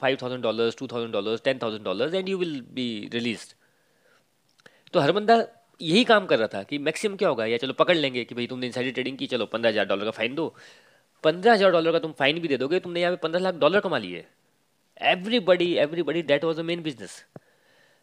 five 0.00 0.16
thousand 0.22 0.42
dollars 0.42 0.76
two 0.76 0.86
thousand 0.86 1.12
dollars 1.12 1.42
ten 1.44 1.58
thousand 1.62 1.84
dollars 1.84 2.14
and 2.14 2.28
you 2.28 2.38
will 2.38 2.60
be 2.74 2.88
release 3.12 3.44
तो 4.92 5.00
हर 5.00 5.12
बंदा 5.12 5.36
यही 5.80 6.04
काम 6.04 6.26
कर 6.26 6.38
रहा 6.38 6.48
था 6.48 6.62
कि 6.62 6.78
मैक्सिमम 6.78 7.16
क्या 7.16 7.28
होगा? 7.28 7.46
या 7.46 7.56
चलो 7.56 7.72
पकड़ 7.74 7.96
लेंगे 7.96 8.24
कि 8.24 8.34
भाई 8.34 8.46
तुमने 8.46 8.66
इनसाइडर 8.66 8.90
ट्रेडिंग 8.90 9.16
की, 9.18 9.26
चलो 9.26 9.46
पंद्रह 9.46 9.70
हज़ार 9.70 9.86
डॉलर 9.86 10.04
का 10.04 10.10
फाइन 10.10 10.34
दो। 10.34 10.54
पंद्रह 11.24 11.52
हज़ार 11.52 11.70
डॉलर 11.70 11.92
का 11.92 11.98
तुम 11.98 12.12
फाइन 12.12 12.38
भी 12.40 12.48
दे 12.48 12.56
दोगे, 12.56 12.80
तुमने 12.80 13.00
यहाँ 13.00 13.12
पे 13.12 13.18
पंद्रह 13.22 13.40
लाख 13.40 13.54
डॉलर 13.56 13.80
कमा 13.80 13.98
लिए 13.98 14.24
everybody 15.02 15.72
everybody 15.76 16.22
that 16.22 16.44
was 16.44 16.60
a 16.60 16.62
main 16.62 16.82
business 16.82 17.24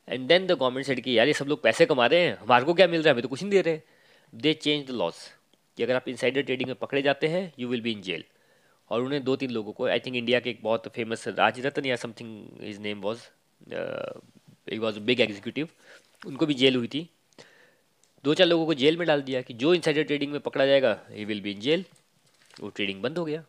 and 0.08 0.28
then 0.28 0.46
the 0.48 0.52
government 0.52 0.86
said 0.86 1.02
कि 1.04 1.18
यार 1.18 1.28
ये 1.28 1.34
सब 1.34 1.48
लोग 1.48 1.62
पैसे 1.64 1.86
कमा 1.86 2.06
रहे 2.06 2.20
हैं, 2.20 2.38
हमारे 2.38 2.66
को 2.66 2.74
क्या 2.74 2.88
मिल 2.88 3.02
रहा 3.02 3.10
है? 3.10 3.14
हमें 3.14 3.24
तो 3.24 3.30
कुछ 3.30 3.44
नहीं 3.44 3.52
दे 3.52 3.62
रहे। 3.62 3.80
दे 4.34 4.54
चेंज 4.56 4.88
द 4.88 4.92
लॉस 4.92 5.28
कि 5.78 5.84
अगर 5.84 5.96
आप 5.96 6.08
इनसाइडर 6.10 6.42
ट्रेडिंग 6.44 6.70
में 6.70 6.76
पकड़े 6.78 7.02
जाते 7.02 7.28
हैं 7.28 7.52
you 7.60 7.68
will 7.68 7.82
be 7.82 7.92
in 7.92 8.02
jail 8.02 8.24
और 8.92 9.02
उन्हें 9.02 9.24
दो 9.24 9.36
तीन 9.36 9.52
लोगों 9.52 9.74
को 9.74 9.88
आई 9.88 10.00
थिंक 10.00 10.16
इंडिया 10.16 10.40
के 10.40 10.50
एक 10.50 10.60
बहुत 10.64 10.88
फ़ेमस 10.96 11.28
राज 11.30 11.60
रतन 11.66 11.86
या 11.86 11.96
something 11.96 12.64
his 12.70 12.80
name 12.82 13.02
was 13.02 13.22
he 14.72 14.78
was 14.80 15.00
big 15.02 15.22
executive 15.22 15.70
उनको 16.22 16.46
भी 16.46 16.54
जेल 16.54 16.76
हुई 16.76 16.88
थी। 16.88 17.08
दो 18.24 18.34
चार 18.34 18.48
लोगों 18.48 18.66
को 18.66 18.74
जेल 18.74 18.98
में 18.98 19.06
डाल 19.08 19.22
दिया 19.22 19.42
कि 19.42 19.54
जो 19.54 19.74
इनसाइडर 19.74 20.04
ट्रेडिंग 20.04 20.32
में 20.32 20.40
पकड़ा 20.42 20.66
जाएगा 20.66 20.98
he 21.10 21.26
will 21.26 21.42
be 21.42 21.52
in 21.52 21.60
jail 21.60 21.86
वो 22.60 22.70
ट्रेडिंग 22.70 23.02
बंद 23.02 23.18
हो 23.18 23.26
गया। 23.26 23.44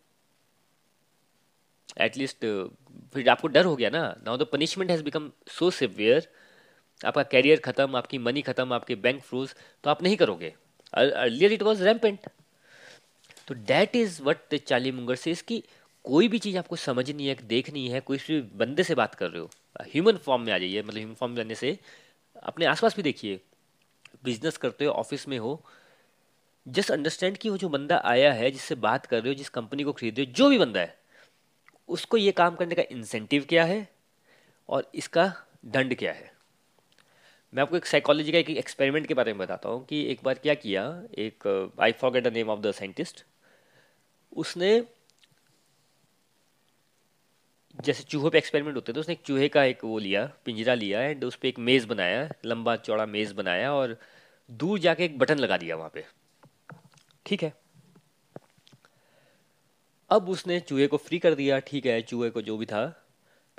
एटलीस्ट 2.00 2.44
uh, 2.44 2.68
फिर 3.14 3.28
आपको 3.28 3.48
डर 3.48 3.64
हो 3.64 3.74
गया 3.76 3.90
ना? 3.90 4.02
Now 4.24 4.36
the 4.36 4.46
punishment 4.52 4.90
has 4.90 5.02
become 5.04 5.30
so 5.48 5.70
severe 5.70 6.28
आपका 7.00 7.22
कैरियर 7.24 7.60
खत्म 7.60 7.96
आपकी 7.96 8.18
मनी 8.18 8.42
खत्म 8.42 8.72
आपके 8.72 8.94
बैंक 8.96 9.22
फ्रोज 9.22 9.54
तो 9.84 9.90
आप 9.90 10.02
नहीं 10.02 10.16
करोगे। 10.16 10.52
अर्लियर 10.92 11.52
इट 11.52 11.62
वॉज़ 11.62 11.82
रैम्पेंट 11.84 12.28
तो 13.48 13.54
that 13.54 13.96
is 13.96 14.22
what 14.22 14.38
the 14.54 14.58
Charlie 14.66 14.92
Munger 14.92 15.14
से 15.16 15.30
इसकी 15.30 15.62
कोई 16.04 16.28
भी 16.28 16.38
चीज़ 16.38 16.58
आपको 16.58 16.76
समझनी 16.76 17.26
है, 17.26 17.34
देखनी 17.44 17.88
है, 17.88 18.00
कोई 18.00 18.18
भी 18.18 18.40
बंदे 18.56 18.82
से 18.82 18.94
बात 18.94 19.14
कर 19.14 19.30
रहे 19.30 19.40
हो 19.40 19.50
ह्यूमन 19.82 20.16
फॉर्म 20.16 20.42
में 20.42 20.52
आ 20.52 20.58
जाइए 20.58 20.82
मतलब 20.82 20.98
ह्यूमन 20.98 21.14
फॉर्म 21.14 21.32
में 21.32 21.40
आने 21.42 21.54
से 21.54 21.78
अपने 22.42 22.66
आसपास 22.66 22.96
भी 22.96 23.02
देखिए 23.02 23.40
बिज़नेस 24.24 24.56
करते 24.56 24.84
हो 24.84 24.92
ऑफ़िस 24.92 25.26
में 25.28 25.38
हो 25.38 25.60
जस्ट 26.66 26.90
अंडरस्टैंड 26.90 27.36
कि 27.36 27.48
वो 27.50 27.56
जो 27.56 27.68
बंदा 27.68 28.00
आया 28.04 28.32
है, 28.32 28.50
जिससे 28.50 28.74
बात 28.74 29.06
कर 29.06 29.22
रहे 29.22 29.28
हो, 29.28 29.34
जिस 29.34 29.48
कंपनी 29.48 29.82
को 29.82 29.92
खरीद 29.92 30.18
रहे 30.18 30.26
हो, 30.26 30.32
जो 30.32 30.48
भी 30.50 30.58
बंदा 30.58 30.80
है, 30.80 30.96
उसको 31.88 32.16
ये 32.16 32.32
काम 32.32 32.54
करने 32.56 32.74
का 32.74 32.82
इंसेंटिव 32.90 33.44
क्या 33.48 33.64
है 33.64 33.86
और 34.68 34.90
इसका 34.94 35.32
दंड 35.66 35.94
क्या 35.94 36.12
है? 36.12 36.32
मैं 37.52 37.62
आपको 37.62 37.76
एक 37.76 37.86
साइकोलॉजी 37.86 38.32
का 38.32 38.38
एक 38.38 38.50
एक्सपेरिमेंट 38.50 39.06
के 39.06 39.14
बारे 39.14 39.32
में 39.32 39.38
बताता 39.38 39.68
हूँ 39.68 39.84
कि 39.86 40.02
एक 40.12 40.20
बार 40.24 40.34
क्या 40.34 40.54
किया, 40.54 40.82
एक 41.18 41.72
I 41.80 41.92
forget 41.92 42.24
the 42.24 42.32
name 42.32 42.50
of 42.50 42.60
the 42.60 42.72
scientist 42.72 43.24
उसने, 44.34 44.86
जैसे 47.84 48.02
चूहों 48.02 48.30
पे 48.30 48.38
एक्सपेरिमेंट 48.38 48.76
होते 48.76 48.92
थे, 48.92 49.00
उसने 49.00 49.14
एक 49.14 49.22
चूहे 49.26 49.48
का 49.48 49.64
एक 49.64 49.84
वो 49.84 49.98
लिया, 49.98 50.24
पिंजरा 50.44 50.74
लिया 50.74 51.00
एंड 51.00 51.24
उस 51.24 51.36
पर 51.36 51.48
एक 51.48 51.58
मेज़ 51.58 51.86
बनाया, 51.86 52.28
लंबा 52.44 52.76
चौड़ा 52.76 53.06
मेज़ 53.06 53.34
बनाया, 53.34 53.72
और 53.72 53.96
दूर 54.50 54.78
जाके 54.78 55.04
एक 55.04 55.18
बटन 55.18 55.38
लगा 55.38 55.56
दिया 55.56 55.76
वहाँ 55.76 55.90
पे। 55.94 56.04
ठीक 57.26 57.42
है? 57.42 57.52
अब 60.10 60.28
उसने 60.28 60.60
चूहे 60.60 60.86
को 60.86 60.96
फ्री 60.96 61.18
कर 61.18 61.34
दिया, 61.34 61.58
ठीक 61.58 61.86
है, 61.86 62.00
चूहे 62.02 62.30
को 62.30 62.42
जो 62.42 62.56
भी 62.56 62.66
था। 62.66 62.86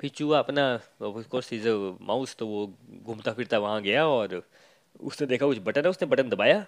फिर 0.00 0.10
चूहा 0.10 0.38
अपना 0.38 0.80
ऑफकोर्स 1.02 1.52
इज़ 1.52 1.68
माउस 2.02 2.36
तो 2.36 2.46
वो 2.46 2.66
घूमता 3.02 3.32
फिरता 3.32 3.58
वहाँ 3.58 3.82
गया, 3.82 4.06
और 4.06 4.42
उसने 5.00 5.26
देखा 5.26 5.46
कुछ 5.46 5.58
बटन 5.58 5.82
है, 5.82 5.90
उसने 5.90 6.08
बटन 6.08 6.28
दबाया। 6.28 6.64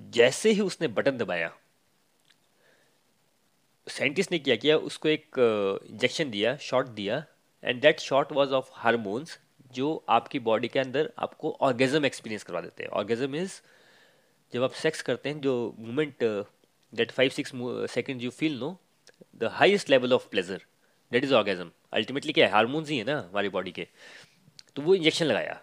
जैसे 0.00 0.50
ही 0.50 0.60
उसने 0.60 0.88
बटन 0.88 1.18
दबाया 1.18 1.52
साइंटिस्ट 3.86 4.32
ने 4.32 4.38
क्या, 4.38 4.56
किया, 4.56 4.76
उसको 4.78 5.08
एक 5.08 5.38
इंजेक्शन 5.90 6.30
दिया 6.30 6.56
शॉट 6.62 6.88
दिया 6.90 7.24
and 7.62 7.80
that 7.80 8.00
shot 8.00 8.32
was 8.32 8.52
of 8.52 8.70
hormones 8.74 9.38
जो 9.74 10.04
आपकी 10.08 10.38
बॉडी 10.40 10.68
के 10.68 10.78
अंदर 10.78 11.10
आपको 11.18 11.50
ऑर्गेजम 11.62 12.04
एक्सपीरियंस 12.06 12.42
करवा 12.42 12.60
देते 12.60 12.82
हैं। 12.82 12.90
ऑर्गेजम 12.90 13.34
इज़ 13.36 13.60
जब 14.52 14.62
आप 14.62 14.72
सेक्स 14.72 15.02
करते 15.02 15.28
हैं, 15.28 15.40
जो 15.40 15.74
moment 15.78 16.24
that 16.92 17.10
five 17.10 17.30
six 17.30 17.52
second 17.92 18.22
you 18.22 18.30
feel 18.30 18.58
know 18.58 18.76
the 19.36 19.50
highest 19.52 19.90
level 19.90 20.12
of 20.12 20.28
pleasure 20.30 20.60
that 21.12 21.24
is 21.24 21.34
orgasm 21.34 21.70
ultimately 21.92 22.32
क्या 22.32 22.46
है? 22.46 22.52
हारमोन्स 22.52 22.88
ही 22.88 22.98
है 22.98 23.04
ना 23.04 23.18
हमारी 23.20 23.48
बॉडी 23.48 23.72
के। 23.72 23.86
तो 24.76 24.82
वो 24.82 24.94
इंजेक्शन 24.94 25.24
लगाया। 25.26 25.60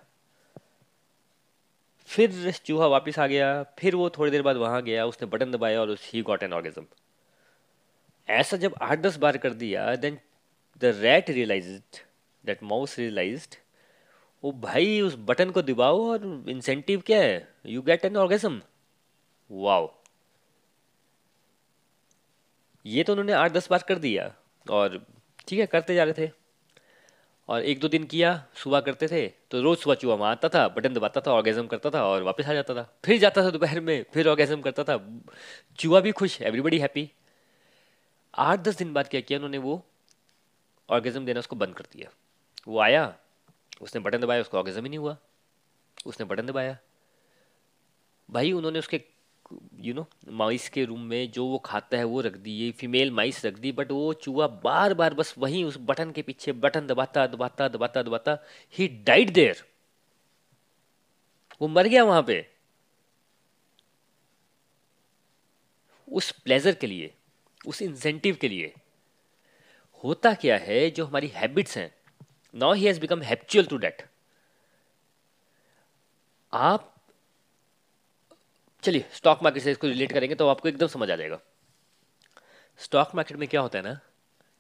फिर 2.09 2.51
चूहा 2.65 2.87
वापस 2.87 3.19
आ 3.19 3.27
गया, 3.27 3.63
फिर 3.79 3.95
वो 3.95 4.09
थोड़ी 4.09 4.31
देर 4.31 4.41
बाद 4.41 4.57
वहाँ 4.57 4.81
गया, 4.83 5.05
उसने 5.05 5.27
बटन 5.27 5.51
दबाया 5.51 5.81
और 5.81 5.95
ही 6.03 6.21
गॉट 6.21 6.43
एन 6.43 6.53
ऑर्गेजम 6.53 6.85
ऐसा 8.27 8.57
जब 8.57 8.75
आठ 8.81 8.99
दस 8.99 9.17
बार 9.17 9.37
कर 9.37 9.53
दिया 9.55 9.95
then 9.97 10.17
the 10.81 10.93
rat 10.99 11.29
realise 11.29 11.69
that 12.43 12.63
mouse 12.63 12.97
realise 12.99 13.47
वो 14.43 14.51
भाई, 14.51 15.01
उस 15.01 15.15
बटन 15.19 15.49
को 15.51 15.61
दबाओ 15.61 16.05
और 16.11 16.23
इंसेंटिव 16.49 17.01
क्या 17.05 17.19
है? 17.21 17.47
You 17.65 17.81
get 17.81 18.05
an 18.05 18.17
orgasm 18.17 18.61
wow 19.49 19.91
ये 22.85 23.03
तो 23.03 23.13
उन्होंने 23.13 23.33
आठ 23.33 23.51
दस 23.51 23.69
बार 23.71 23.83
कर 23.87 23.99
दिया 23.99 24.33
और 24.65 25.05
ठीक 25.47 25.59
है, 25.59 25.65
करते 25.67 25.95
जा 25.95 26.03
रहे 26.03 26.13
थे। 26.17 26.29
और 27.49 27.63
एक 27.63 27.79
दो 27.79 27.87
दिन 27.87 28.03
किया, 28.05 28.33
सुबह 28.55 28.79
करते 28.81 29.07
थे 29.07 29.27
तो 29.51 29.61
रोज 29.61 29.77
सुबह 29.77 29.95
चूहा 29.95 30.15
मारता 30.17 30.49
था 30.49 30.67
बटन 30.69 30.93
दबाता 30.93 31.21
था 31.21 31.31
ऑर्गेजम 31.31 31.67
करता 31.67 31.89
था 31.89 32.03
और 32.05 32.23
वापस 32.23 32.45
आ 32.45 32.53
जाता 32.53 32.73
था। 32.75 32.83
फिर 33.05 33.17
जाता 33.19 33.43
था 33.43 33.49
दोपहर 33.49 33.79
में, 33.79 34.05
फिर 34.13 34.27
ऑर्गेजम 34.27 34.61
करता 34.61 34.83
था। 34.83 34.97
चूहा 35.79 35.99
भी 35.99 36.11
खुश 36.11 36.41
एवरीबडी 36.41 36.79
हैप्पी 36.79 37.09
आठ 38.35 38.59
दस 38.59 38.77
दिन 38.77 38.93
बाद 38.93 39.07
क्या 39.07 39.21
किया 39.21 39.37
उन्होंने 39.37 39.57
वो? 39.57 39.85
ऑर्गेजम 40.89 41.25
देना 41.25 41.39
उसको 41.39 41.55
बंद 41.55 41.75
कर 41.75 41.83
दिया। 41.83 42.09
वो 42.67 42.79
आया, 42.79 43.15
उसने 43.81 44.01
बटन 44.01 44.17
दबाया, 44.17 44.41
उसको 44.41 44.57
ऑर्गेजम 44.57 44.83
ही 44.83 44.89
नहीं 44.89 44.99
हुआ। 44.99 45.17
उसने 46.05 46.25
बटन 46.25 46.45
दबाया। 46.45 46.77
भाई, 48.31 48.51
उन्होंने 48.51 48.79
उसके 48.79 49.01
यू 49.75 49.93
नो 49.93 50.07
माइस 50.29 50.69
के 50.69 50.85
रूम 50.85 51.01
में 51.01 51.31
जो 51.31 51.45
वो 51.45 51.57
खाता 51.57 51.97
है 51.97 52.03
वो 52.03 52.21
रख 52.21 52.33
दी, 52.33 52.51
ये 52.51 52.71
फीमेल 52.71 53.11
माइस 53.11 53.45
रख 53.45 53.53
दी 53.53 53.71
बट 53.71 53.91
वो 53.91 54.13
चूहा 54.13 54.47
बार 54.47 54.93
बार 54.93 55.13
बस 55.13 55.35
वहीं 55.37 55.63
उस 55.65 55.77
बटन 55.81 56.11
के 56.11 56.21
पीछे 56.21 56.51
बटन 56.51 56.87
दबाता 56.87 57.27
दबाता 57.27 57.67
दबाता 57.67 58.03
दबाता 58.03 58.37
ही 58.77 58.87
डाइड 58.87 59.33
देयर 59.33 59.63
वो 61.61 61.67
मर 61.67 61.87
गया 61.87 62.03
वहाँ 62.03 62.23
पे। 62.23 62.49
उस 66.07 66.31
प्लेजर 66.31 66.75
के 66.75 66.87
लिए। 66.87 67.13
उस 67.65 67.81
इंसेंटिव 67.81 68.37
के 68.41 68.49
लिए। 68.49 68.73
होता 70.03 70.33
क्या 70.33 70.57
है, 70.57 70.89
जो 70.89 71.05
हमारी 71.05 71.27
हैबिट्स 71.27 71.77
हैं 71.77 71.91
now 72.53 72.73
he 72.73 72.85
has 72.85 72.99
become 72.99 73.21
habitual 73.21 73.65
to 73.65 73.77
date 73.77 74.01
आप, 76.53 76.87
चलिए 78.83 79.05
स्टॉक 79.13 79.43
मार्केट 79.43 79.63
से 79.63 79.71
इसको 79.71 79.87
रिलेट 79.87 80.11
करेंगे 80.11 80.35
तो 80.35 80.47
आपको 80.47 80.69
एकदम 80.69 80.87
समझ 80.87 81.09
आ 81.11 81.15
जाएगा। 81.15 81.39
स्टॉक 82.79 83.11
मार्केट 83.15 83.37
में 83.37 83.47
क्या 83.47 83.61
होता 83.61 83.77
है 83.77 83.83
ना, 83.83 83.99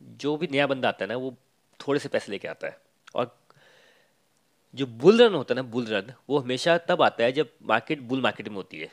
जो 0.01 0.35
भी 0.37 0.47
नया 0.51 0.67
बंदा 0.67 0.89
आता 0.89 1.03
है 1.05 1.09
ना, 1.09 1.15
वो 1.15 1.35
थोड़े 1.79 1.99
से 1.99 2.09
पैसे 2.09 2.31
लेके 2.31 2.47
आता 2.47 2.67
है। 2.67 2.77
और 3.15 3.37
जो 4.73 4.85
बुल 4.85 5.21
रन 5.21 5.33
होता 5.33 5.53
है 5.53 5.55
ना 5.55 5.67
बुल 5.69 5.85
रन 5.85 6.13
वो 6.29 6.39
हमेशा 6.39 6.77
तब 6.77 7.01
आता 7.01 7.23
है 7.23 7.31
जब 7.31 7.49
मार्केट 7.63 8.01
बुल 8.01 8.21
मार्केट 8.21 8.47
में 8.47 8.55
होती 8.55 8.79
है। 8.79 8.89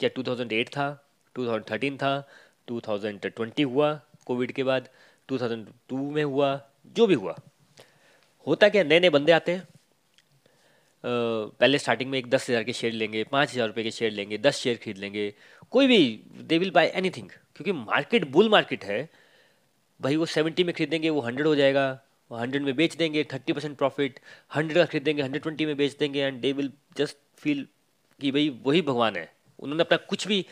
क्या 0.00 0.10
2008 0.10 0.68
था 0.68 0.86
2013 1.34 1.96
था 1.96 2.28
2020 2.68 3.64
हुआ 3.64 3.92
कोविड 4.26 4.52
के 4.52 4.62
बाद 4.64 4.88
2002 5.28 6.10
में 6.10 6.22
हुआ, 6.24 6.60
जो 6.96 7.06
भी 7.06 7.14
हुआ। 7.14 7.36
होता 8.46 8.68
क्या 8.68 8.82
नए 8.84 9.00
नए 9.00 9.10
बंदे 9.10 9.32
आते 9.32 9.52
हैं। 9.52 9.66
पहले 11.04 11.78
स्टार्टिंग 11.78 12.10
में 12.10 12.18
एक 12.18 12.30
दस 12.30 12.48
हज़ार 12.50 12.64
के 12.64 12.72
शेयर 12.72 12.92
लेंगे, 12.92 13.24
पाँच 13.24 13.52
हज़ार 13.52 13.66
रुपये 13.68 13.84
के 13.84 13.90
शेयर 13.90 14.12
लेंगे, 14.12 14.38
दस 14.38 14.56
शेयर 14.56 14.76
खरीद 14.76 14.98
लेंगे। 14.98 15.32
कोई 15.72 15.86
भी 15.86 15.98
दे 16.40 16.58
विल 16.58 16.70
बाय 16.70 16.86
एनीथिंग 16.94 17.28
क्योंकि 17.28 17.72
मार्केट 17.72 18.24
बुल 18.30 18.48
मार्केट 18.48 18.84
है। 18.84 19.08
भाई, 20.00 20.16
वो 20.16 20.26
सेवेंटी 20.26 20.64
में 20.64 20.74
खरीदेंगे, 20.74 21.10
वो 21.10 21.20
हंड्रेड 21.20 21.46
हो 21.46 21.54
जाएगा। 21.54 21.86
वो 22.30 22.36
हंड्रेड 22.38 22.62
में 22.62 22.74
बेच 22.76 22.96
देंगे 22.96 23.22
थर्टी 23.32 23.52
परसेंट 23.52 23.76
प्रॉफिट 23.78 24.18
हंड्रेड 24.54 24.78
का 24.78 24.84
खरीदेंगे 24.84 25.22
हंड्रेड 25.22 25.42
ट्वेंटी 25.42 25.66
में 25.66 25.76
बेच 25.76 25.96
देंगे 25.98 26.20
and 26.20 26.40
they 26.40 26.52
will 26.52 26.72
just 26.96 27.16
feel 27.38 27.66
कि 28.20 28.30
भाई, 28.30 28.48
वही 28.64 28.82
भगवान 28.82 29.16
है। 29.16 29.30
उन्होंने 29.58 29.82
अपना 29.82 29.96
कुछ 30.08 30.26
भी 30.28 30.44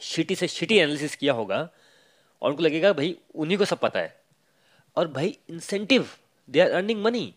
शिटी 0.00 0.34
से 0.34 0.48
शिटी 0.48 0.78
एनालिसिस 0.78 1.16
किया 1.16 1.32
होगा, 1.32 1.68
और 2.42 2.50
उनको 2.50 2.62
लगेगा, 2.62 2.92
भाई, 2.92 3.16
उन्हीं 3.34 3.58
को 3.58 3.64
सब 3.64 3.78
पता 3.78 4.00
है। 4.00 4.18
और 4.96 5.08
भाई 5.08 5.38
incentive 5.50 6.08
they 6.48 6.60
are 6.60 6.70
earning 6.70 7.02
money 7.04 7.34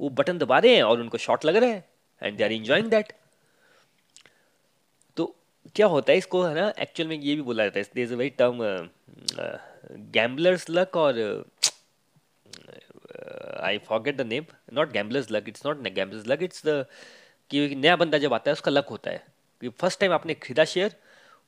वो 0.00 0.08
बटन 0.10 0.38
दबा 0.38 0.58
रहे 0.58 0.74
हैं 0.76 0.82
और 0.82 1.00
उनको 1.00 1.18
शॉट 1.18 1.44
लग 1.44 1.56
रहा 1.56 1.70
है 1.70 1.88
and 2.22 2.36
they 2.36 2.44
are 2.44 2.52
enjoying 2.52 2.88
that 2.90 3.12
तो 5.16 5.34
क्या 5.76 5.86
होता 5.86 6.12
है 6.12 6.18
इसको, 6.18 6.42
है 6.42 6.54
ना? 6.54 6.72
एक्चुअल 6.78 7.08
में 7.08 7.16
ये 7.16 7.34
भी 7.34 7.42
बोला 7.42 7.64
जाता 7.64 7.80
है 7.80 8.04
वेरी 8.06 8.30
टर्म 8.30 8.58
गैम्बलर्स 10.12 10.66
लक 10.70 10.96
और 10.96 11.18
I 13.60 13.78
forget 13.78 14.16
the 14.16 14.26
name 14.26 14.44
not 14.72 14.92
gambler's 14.92 15.30
luck 15.30 15.48
it's 15.48 15.66
not 15.66 15.82
gambler's 15.84 16.26
luck 16.26 16.42
it's 16.42 16.66
the 16.66 16.84
कि 17.50 17.74
नया 17.74 17.96
बंदा 17.96 18.18
जब 18.18 18.34
आता 18.34 18.50
है, 18.50 18.52
उसका 18.52 18.70
लक 18.70 18.86
होता 18.88 19.10
है। 19.10 19.24
कि 19.62 19.68
फ़र्स्ट 19.70 20.00
टाइम 20.00 20.12
आपने 20.12 20.34
खरीदा 20.34 20.64
शेयर 20.64 20.96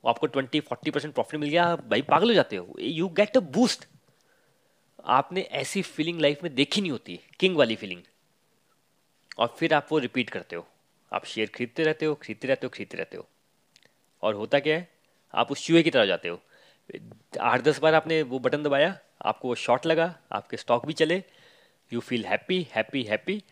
आपको 0.04 0.26
ट्वेंटी 0.26 0.60
फोर्टी 0.60 0.90
परसेंट 0.90 1.14
प्रॉफिट 1.14 1.40
मिल 1.40 1.50
गया, 1.50 1.74
भाई 1.76 2.02
पागल 2.02 2.28
हो 2.28 2.34
जाते 2.34 2.56
हो। 2.56 2.76
यू 2.80 3.08
गेट 3.08 3.36
अ 3.36 3.40
बूस्ट 3.40 3.86
आपने 5.04 5.40
ऐसी 5.40 5.82
फीलिंग 5.82 6.20
लाइफ 6.20 6.42
में 6.42 6.54
देखी 6.54 6.80
नहीं 6.80 6.90
होती 6.90 7.18
किंग 7.40 7.56
वाली 7.56 7.76
फीलिंग 7.76 8.02
और 9.38 9.54
फिर 9.58 9.74
आप 9.74 9.88
वो 9.92 9.98
रिपीट 9.98 10.30
करते 10.30 10.56
हो। 10.56 10.66
आप 11.12 11.24
शेयर 11.24 11.48
खरीदते 11.48 11.84
रहते 11.84 12.06
हो, 12.06 12.14
खरीदते 12.14 12.48
रहते 12.48 12.66
हो, 12.66 12.70
खरीदते 12.70 12.96
रहते 12.98 13.16
हो। 13.16 13.26
और 14.22 14.34
होता 14.34 14.58
क्या 14.58 14.76
है, 14.76 14.88
आप 15.34 15.50
उस 15.52 15.66
चूहे 15.66 15.82
की 15.82 15.90
तरह 15.90 16.06
जाते 16.06 16.28
हो। 16.28 16.40
आठ, 17.40 17.60
दस 17.60 17.78
बार 17.78 17.94
आपने 17.94 18.22
वो 18.22 18.38
बटन 18.38 18.62
दबाया, 18.62 18.98
आपको 19.24 19.48
वो 19.48 19.54
शॉट 19.54 19.86
लगा, 19.86 20.14
आपके 20.32 20.56
स्टॉक 20.56 20.86
भी 20.86 20.92
चले। 20.92 21.22
You 21.92 22.00
feel 22.00 22.24
happy 22.26 22.66
happy 22.70 23.02
happy 23.02 23.42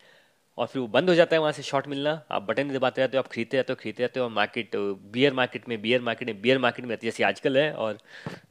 और 0.57 0.67
फिर 0.67 0.81
वो 0.81 0.87
बंद 0.87 1.09
हो 1.09 1.15
जाता 1.15 1.35
है 1.35 1.39
वहाँ 1.39 1.51
से 1.51 1.63
शॉट 1.63 1.87
मिलना। 1.87 2.11
आप 2.31 2.41
बटन 2.41 2.69
दबाते 2.73 3.01
रहते 3.01 3.17
हो 3.17 3.23
आप 3.23 3.27
खरीदते 3.27 3.57
रहते 3.57 3.73
हो 3.73 3.77
खरीदते 3.81 4.03
रहते 4.03 4.19
हो 4.19 4.29
मार्केट 4.29 4.75
बियर 5.11 5.33
मार्केट 5.33 5.67
में 5.69 5.81
बियर 5.81 6.01
मार्केट 6.01 6.27
में 6.27 6.41
बियर 6.41 6.57
मार्केट 6.57 6.85
में 6.85 6.89
रहती 6.91 7.07
जैसे 7.07 7.23
आजकल 7.23 7.57
है 7.57 7.73
और 7.75 7.99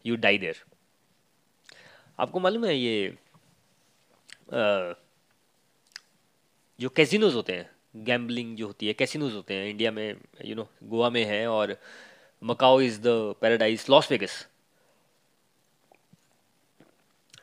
यू 0.06 0.16
डाई 0.16 0.38
देर 0.38 0.62
आपको 2.20 2.40
मालूम 2.40 2.64
है 2.64 2.76
ये 2.76 3.08
आ, 4.52 4.94
जो 6.80 6.88
कैसीनोज 6.88 7.34
होते 7.34 7.52
हैं 7.52 8.04
गैम्बलिंग 8.04 8.56
जो 8.56 8.66
होती 8.66 8.86
है 8.86 8.92
कैसीनोज 8.92 9.34
होते 9.34 9.54
हैं 9.54 9.68
इंडिया 9.70 9.90
में 9.92 10.16
यू 10.44 10.54
नो 10.54 10.68
गोवा 10.84 11.10
में 11.10 11.24
है 11.24 11.46
और 11.46 11.76
Macau 12.42 12.80
is 12.80 13.00
the 13.00 13.06
paradise 13.40 13.86
Las 13.90 14.10
Vegas 14.10 14.46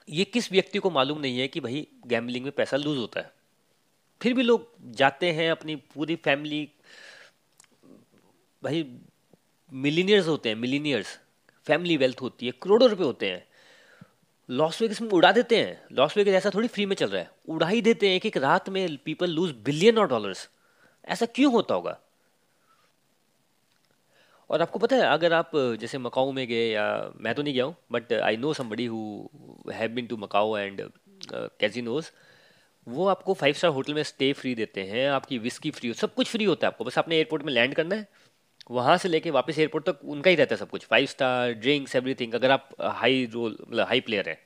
ये 0.09 0.23
किस 0.25 0.51
व्यक्ति 0.51 0.79
को 0.79 0.89
मालूम 0.89 1.19
नहीं 1.19 1.39
है 1.39 1.47
कि 1.47 1.59
भाई 1.59 1.87
गैम्बलिंग 2.07 2.43
में 2.43 2.51
पैसा 2.51 2.77
लूज 2.77 2.97
होता 2.97 3.19
है? 3.19 3.31
फिर 4.21 4.33
भी 4.33 4.43
लोग 4.43 4.67
जाते 4.91 5.31
हैं 5.31 5.49
अपनी 5.51 5.75
पूरी 5.75 6.15
फैमिली, 6.15 6.67
भाई, 8.63 8.85
मिलीनियर्स 9.71 10.27
होते 10.27 10.49
हैं, 10.49 10.55
मिलीनियर्स। 10.55 11.19
फैमिली 11.67 11.97
वेल्थ 11.97 12.21
होती 12.21 12.45
है, 12.45 12.51
करोड़ों 12.61 12.89
रुपए 12.89 13.03
होते 13.03 13.29
हैं। 13.29 13.43
लॉस 14.49 14.81
वेगस 14.81 15.01
में 15.01 15.09
उड़ा 15.09 15.31
देते 15.31 15.57
हैं। 15.57 15.81
लॉस 15.91 16.17
वेगस 16.17 16.31
ऐसा 16.31 16.49
थोड़ी 16.49 16.67
फ्री 16.67 16.85
में 16.85 16.95
चल 16.95 17.09
रहा 17.09 17.21
है। 17.21 17.29
उड़ा 17.49 17.67
ही 17.67 17.81
देते 17.81 18.07
हैं 18.09 18.15
एक 18.15 18.25
एक 18.25 18.37
रात 18.37 18.69
में 18.69 18.97
people 18.97 19.29
lose 19.29 19.51
billion 19.65 19.97
of 19.97 20.09
dollars 20.09 20.49
ऐसा 21.07 21.25
क्यों 21.25 21.51
होता 21.53 21.75
होगा? 21.75 21.99
और 24.49 24.61
आपको 24.61 24.79
पता 24.79 24.95
है, 24.95 25.01
अगर 25.01 25.33
आप, 25.33 25.51
जैसे 25.55 25.97
मकाऊ 25.97 26.31
में 26.31 26.47
गए 26.47 26.69
या, 26.71 27.11
मैं 27.17 27.33
तो 27.35 27.41
नहीं 27.41 27.53
गया 27.53 27.65
हूँ 27.65 27.75
but 27.91 28.13
I 28.13 28.37
know 28.37 28.53
somebody 28.53 28.85
who 28.85 29.29
have 29.73 29.91
been 29.91 30.07
to 30.07 30.17
Macau 30.17 30.57
and 30.57 30.81
casinos 31.33 32.11
वो 32.87 33.07
आपको 33.07 33.33
फाइव 33.33 33.53
स्टार 33.53 33.71
होटल 33.71 33.93
में 33.93 34.03
स्टे 34.03 34.31
फ्री 34.33 34.53
देते 34.55 34.83
हैं, 34.83 35.07
आपकी 35.09 35.37
विस्की 35.39 35.71
फ्री 35.71 35.87
हो, 35.87 35.93
सब 35.95 36.13
कुछ 36.13 36.29
फ्री 36.29 36.45
होता 36.45 36.67
है 36.67 36.71
आपको, 36.73 36.85
बस 36.85 36.97
आपने 36.97 37.15
एयरपोर्ट 37.15 37.43
में 37.43 37.53
लैंड 37.53 37.75
करना 37.75 37.95
है, 37.95 38.07
वहाँ 38.71 38.97
से 38.97 39.09
लेके 39.09 39.31
वापस 39.31 39.59
एयरपोर्ट 39.59 39.85
तक 39.85 39.99
उनका 40.05 40.29
ही 40.29 40.35
रहता 40.35 40.55
है 40.55 40.59
सब 40.59 40.69
कुछ 40.69 40.85
फाइव 40.85 41.05
स्टार 41.07 41.51
ड्रिंक्स 41.53 41.95
एवरीथिंग 41.95 42.33
अगर 42.33 42.51
आप 42.51 42.69
हाई 42.81 43.25
रोल 43.33 43.57
मतलब 43.61 43.87
हाई 43.87 43.99
प्लेयर 44.01 44.29
है। 44.29 44.39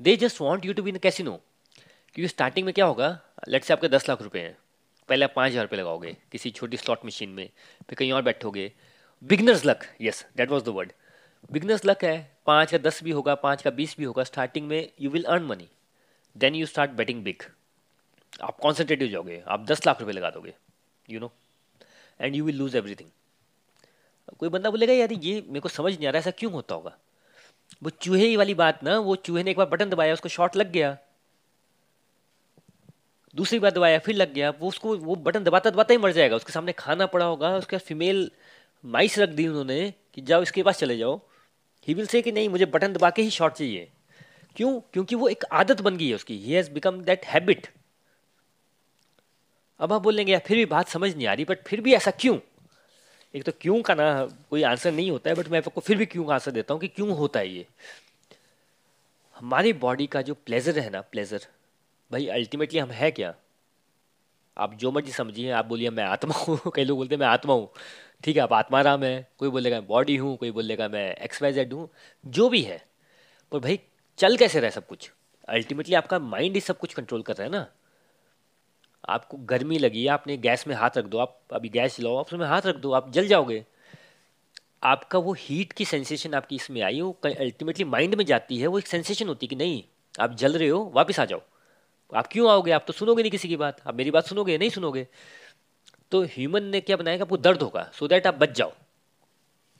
They 0.00 0.16
just 0.16 0.40
want 0.40 0.64
you 0.64 0.72
to 0.72 0.82
be 0.82 0.90
in 0.90 0.96
casino 0.98 1.32
क्योंकि 1.32 2.28
स्टार्टिंग 2.28 2.66
में 2.66 2.72
क्या 2.74 2.86
होगा 2.86 3.18
लेट 3.48 3.64
से 3.64 3.72
आपके 3.72 3.88
दस 3.88 4.08
लाख 4.08 4.22
रुपए 4.22 4.38
हैं, 4.38 4.56
पहले 5.08 5.24
आप 5.24 5.32
पाँच 5.36 5.50
हज़ार 5.50 5.64
रुपये 5.64 5.78
लगाओगे 5.80 6.16
किसी 6.32 6.50
छोटी 6.50 6.76
स्लॉट 6.76 7.04
मशीन 7.06 7.28
में, 7.30 7.48
फिर 7.88 7.96
कहीं 7.96 8.12
और 8.12 8.22
बैठोगे। 8.22 8.70
Beginner's 9.22 9.64
luck 9.66 9.86
yes 10.02 10.24
that 10.36 10.50
was 10.50 10.64
the 10.64 10.68
word 10.70 10.92
beginner's 11.50 11.84
luck 11.86 12.04
है, 12.04 12.30
पाँच 12.46 12.70
का 12.70 12.78
दस 12.78 13.02
भी 13.04 13.10
होगा, 13.10 13.34
पाँच 13.36 13.62
का 13.62 13.70
बीस 13.72 13.96
भी 13.98 14.04
होगा 14.04 14.24
स्टार्टिंग 14.24 14.68
में 14.68 14.88
you 15.00 15.10
will 15.10 15.24
earn 15.24 15.44
money 15.44 15.68
then 16.36 16.54
you 16.54 16.66
start 16.66 16.90
betting 16.90 17.22
big 17.24 17.42
आप 18.42 18.58
कॉन्सेंट्रेटिव 18.58 19.08
जाओगे, 19.08 19.42
आप 19.46 19.66
दस 19.66 19.86
लाख 19.86 20.00
रुपये 20.00 20.14
लगा 20.14 20.30
दोगे 20.30 20.54
you 21.10 21.20
know 21.20 21.32
and 22.20 22.36
you 22.36 22.44
will 22.44 22.56
lose 22.56 22.76
everything 22.76 23.10
कोई 24.38 24.48
बंदा 24.48 24.70
बोलेगा, 24.70 24.92
यार, 24.92 25.12
ये 25.12 25.44
मेरे 25.46 25.60
को 25.60 25.68
समझ 25.68 25.96
नहीं 25.96 26.06
आ 26.06 26.10
रहा, 26.10 26.18
ऐसा 26.18 26.30
क्यों 26.30 26.52
होता 26.52 26.74
होगा? 26.74 26.96
वो 27.82 27.90
चूहे 27.90 28.26
ही 28.26 28.36
वाली 28.36 28.54
बात 28.54 28.84
ना, 28.84 28.98
वो 28.98 29.16
चूहे 29.16 29.42
ने 29.42 29.50
एक 29.50 29.56
बार 29.56 29.66
बटन 29.66 29.90
दबाया, 29.90 30.12
उसको 30.12 30.28
शॉट 30.28 30.56
लग 30.56 30.72
गया। 30.72 30.96
दूसरी 33.34 33.58
बार 33.58 33.70
दबाया, 33.70 33.98
फिर 33.98 34.14
लग 34.14 34.32
गया, 34.32 34.50
वो 34.50 34.68
उसको, 34.68 34.96
वो 34.96 35.14
बटन 35.14 35.44
दबाता 35.44 35.70
दबाता 35.70 35.94
ही 35.94 35.98
मर 35.98 36.12
जाएगा। 36.12 36.36
उसके 36.36 36.52
सामने 36.52 36.72
खाना 36.72 37.06
पड़ा 37.06 37.26
होगा, 37.26 37.56
उसके 37.56 37.76
बाद 37.76 37.86
फीमेल 37.86 38.30
माइस 38.84 39.18
रख 39.18 39.28
दी 39.28 39.46
उन्होंने 39.46 39.94
कि 40.14 40.20
जाओ, 40.20 40.42
इसके 40.42 40.62
पास 40.62 40.78
चले 40.78 40.96
जाओ। 40.96 41.20
ही 41.88 41.94
विल 41.94 42.06
से 42.06 42.22
कि 42.22 42.32
नहीं, 42.32 42.48
मुझे 42.48 42.66
बटन 42.66 42.92
दबा 42.92 43.10
के 43.10 43.22
ही 43.22 43.30
शॉट 43.30 43.52
चाहिए। 43.52 43.88
क्यों? 44.56 44.80
क्योंकि 44.80 45.14
वो 45.14 45.28
एक 45.28 45.44
आदत 45.44 45.80
बन 45.80 45.96
गई 45.96 46.08
है 46.08 46.14
उसकी। 46.14 46.38
He 46.38 46.52
has 46.52 46.70
become 46.70 47.00
that 47.00 47.24
habit 47.24 47.66
अब 49.80 49.92
आप 49.92 50.02
बोलेंगे 50.02 50.38
फिर 50.38 50.56
भी 50.56 50.64
बात 50.64 50.88
समझ 50.88 51.16
नहीं 51.16 51.26
आ 51.26 51.32
रही 51.32 51.44
बट 51.44 51.58
फिर 51.66 51.80
भी 51.80 51.94
ऐसा 51.94 52.10
क्यों? 52.10 52.38
एक 53.34 53.44
तो 53.44 53.52
क्यों 53.60 53.82
का 53.82 53.94
ना 53.94 54.28
कोई 54.50 54.62
आंसर 54.62 54.92
नहीं 54.92 55.10
होता 55.10 55.30
है 55.30 55.36
बट 55.36 55.48
मैं 55.48 55.58
आपको 55.58 55.80
फिर 55.80 55.96
भी 55.96 56.06
क्यों 56.06 56.24
का 56.24 56.34
आंसर 56.34 56.50
देता 56.50 56.74
हूँ 56.74 56.80
कि 56.80 56.88
क्यों 56.88 57.10
होता 57.10 57.40
है 57.40 57.48
ये? 57.48 57.66
हमारी 59.36 59.72
बॉडी 59.72 60.06
का 60.06 60.22
जो 60.22 60.34
प्लेजर 60.34 60.78
है 60.78 60.90
ना 60.90 61.00
प्लेजर 61.00 61.46
भाई 62.12 62.26
अल्टीमेटली 62.26 62.78
हम 62.78 62.90
है 62.90 63.10
क्या? 63.10 63.34
आप 64.58 64.74
जो 64.74 64.92
मर्ज़ी 64.92 65.12
समझिए, 65.12 65.50
आप 65.50 65.66
बोलिए, 65.66 65.90
मैं 65.90 66.04
आत्मा 66.04 66.34
हूँ। 66.34 66.58
कई 66.74 66.84
लोग 66.84 66.98
बोलते 66.98 67.14
हैं, 67.14 67.20
मैं 67.20 67.26
आत्मा 67.26 67.54
हूँ। 67.54 67.70
ठीक 68.24 68.36
है, 68.36 68.42
आप 68.42 68.52
आत्मा 68.52 68.80
राम 68.80 69.04
है, 69.04 69.28
कोई 69.38 69.48
बोलेगा, 69.48 69.76
मैं 69.76 69.86
बॉडी 69.86 70.16
हूँ, 70.16 70.36
कोई 70.36 70.50
बोलेगा, 70.50 70.88
मैं 70.88 71.14
एक्स 71.16 71.42
वाई 71.42 71.52
जेड 71.52 71.72
हूँ। 71.72 71.88
जो 72.26 72.48
भी 72.48 72.62
है। 72.62 72.86
पर 73.52 73.58
भाई 73.58 73.80
चल 74.18 74.36
कैसे 74.36 74.60
रहे 74.60 74.70
सब 74.70 74.86
कुछ? 74.86 75.10
अल्टीमेटली 75.48 75.94
आपका 75.94 76.18
माइंड 76.18 76.54
ही 76.54 76.60
सब 76.60 76.78
कुछ 76.78 76.94
कंट्रोल 76.94 77.22
कर 77.22 77.36
रहा 77.36 77.44
है 77.44 77.52
ना। 77.52 77.66
आपको 79.08 79.36
गर्मी 79.36 79.78
लगी, 79.78 80.06
आपने 80.06 80.36
गैस 80.36 80.66
में 80.66 80.74
हाथ 80.74 80.90
रख 80.96 81.04
दो, 81.04 81.18
आप 81.18 81.40
अभी 81.52 81.68
गैस 81.68 81.96
चलाओ 81.96 82.16
आप 82.16 82.26
उसमें 82.26 82.46
हाथ 82.46 82.62
रख 82.66 82.76
दो, 82.76 82.92
आप 82.92 83.10
जल 83.12 83.26
जाओगे। 83.28 83.64
आपका 84.82 85.18
वो 85.18 85.32
हीट 85.32 85.72
की 85.72 85.84
सेंसेशन 85.84 86.34
आपकी 86.34 86.56
इसमें 86.56 86.80
आई, 86.82 87.00
वो 87.00 87.18
अल्टीमेटली 87.24 87.84
माइंड 87.84 88.14
में 88.14 88.24
जाती 88.24 88.58
है, 88.58 88.66
वो 88.66 88.78
एक 88.78 88.86
सेंसेशन 88.86 89.28
होती 89.28 89.46
है 89.46 89.48
कि 89.48 89.56
नहीं, 89.56 89.82
आप 90.20 90.34
जल 90.34 90.56
रहे 90.58 90.68
हो, 90.68 90.84
वापस 90.94 91.20
आ 91.20 91.24
जाओ। 91.24 91.42
आप 92.12 92.26
क्यों 92.26 92.50
आओगे? 92.50 92.70
आप 92.70 92.84
तो 92.86 92.92
सुनोगे 92.92 93.22
नहीं 93.22 93.30
किसी 93.30 93.48
की 93.48 93.56
बात, 93.56 93.80
आप 93.86 93.94
मेरी 93.94 94.10
बात 94.10 94.26
सुनोगे 94.26 94.58
नहीं 94.58 94.70
सुनोगे? 94.70 95.06
तो 96.12 96.22
ह्यूमन 96.24 96.64
ने 96.64 96.80
क्या 96.80 96.96
बनाया 96.96 97.16
कि 97.16 97.22
आपको 97.22 97.36
दर्द 97.36 97.62
होगा 97.62 97.90
सो 97.94 98.08
दैट 98.08 98.26
आप 98.26 98.34
बच 98.34 98.50
जाओ। 98.50 98.72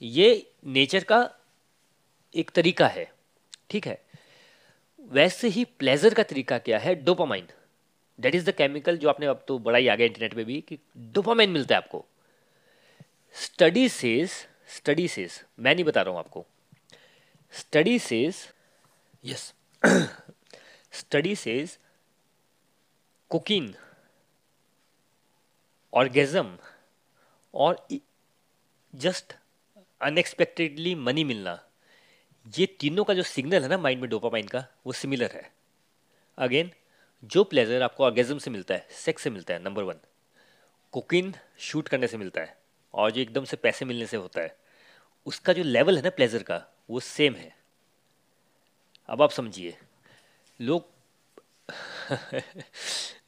ये 0.03 0.53
नेचर 0.67 1.05
का 1.05 1.29
एक 2.35 2.51
तरीका 2.51 2.87
है, 2.89 3.11
ठीक 3.71 3.87
है? 3.87 4.03
वैसे 5.13 5.49
ही 5.49 5.65
प्लेजर 5.79 6.15
का 6.15 6.23
तरीका 6.23 6.59
क्या 6.59 6.79
है? 6.79 6.95
Dopamine 6.95 7.49
that 8.19 8.35
is 8.35 8.47
the 8.47 8.55
chemical 8.55 8.97
जो 8.97 9.09
आपने 9.09 9.27
अब 9.27 9.45
तो 9.49 9.59
बड़ा 9.59 9.79
ही 9.79 9.89
आ 9.89 9.95
गया 9.97 10.07
इंटरनेट 10.07 10.35
पे 10.35 10.45
भी 10.45 10.61
कि 10.61 10.79
डोपामाइन 10.97 11.51
मिलता 11.51 11.75
है 11.75 11.81
आपको। 11.83 12.05
स्टडी 13.35 13.89
सेज 13.89 14.31
स्टडी 14.77 15.07
सेज 15.09 15.41
मैं 15.59 15.75
नहीं 15.75 15.85
बता 15.85 16.03
रहा 16.03 16.11
हूँ 16.11 16.19
आपको। 16.19 16.45
Study 17.53 17.99
says 17.99 18.37
yes 19.25 19.53
study 20.93 21.35
says 21.37 21.79
cooking 23.31 23.73
orgasm 25.93 26.57
और 27.55 27.87
जस्ट 28.95 29.35
अनएक्सपेक्टेडली 30.01 30.95
मनी 30.95 31.25
मिलना। 31.25 31.59
ये 32.47 32.67
तीनों 32.81 33.05
का 33.05 33.15
जो 33.15 33.23
सिग्नल 33.23 33.63
है 33.63 33.69
ना 33.69 33.79
माइंड 33.79 34.01
में 34.01 34.09
डोपामाइन 34.11 34.47
का, 34.47 34.65
वो 34.87 34.93
सिमिलर 34.93 35.31
है। 35.35 35.51
अगेन 36.39 36.71
जो 37.23 37.45
प्लेजर 37.45 37.83
आपको 37.83 38.05
ऑर्गेजम 38.05 38.39
से 38.39 38.51
मिलता 38.51 38.75
है 38.75 38.87
सेक्स 38.91 39.23
से 39.23 39.31
मिलता 39.31 39.55
है 39.55 39.63
नंबर 39.65 39.83
वन 39.83 40.01
कुकिंग 40.95 41.33
शूट 41.61 41.89
करने 41.89 42.07
से 42.07 42.17
मिलता 42.17 42.41
है, 42.41 42.57
और 42.95 43.11
जो 43.11 43.21
एकदम 43.21 43.45
से 43.45 43.57
पैसे 43.57 43.85
मिलने 43.85 44.07
से 44.07 44.17
होता 44.17 44.41
है, 44.41 44.57
उसका 45.27 45.53
जो 45.53 45.63
लेवल 45.63 45.97
है 45.97 46.03
ना 46.03 46.11
प्लेजर 46.11 46.43
का, 46.43 46.63
वो 46.91 47.01
सेम 47.01 47.35
है। 47.35 47.55
अब 49.09 49.23
आप 49.23 49.31
समझिए, 49.31 49.77
लोग 50.61 50.91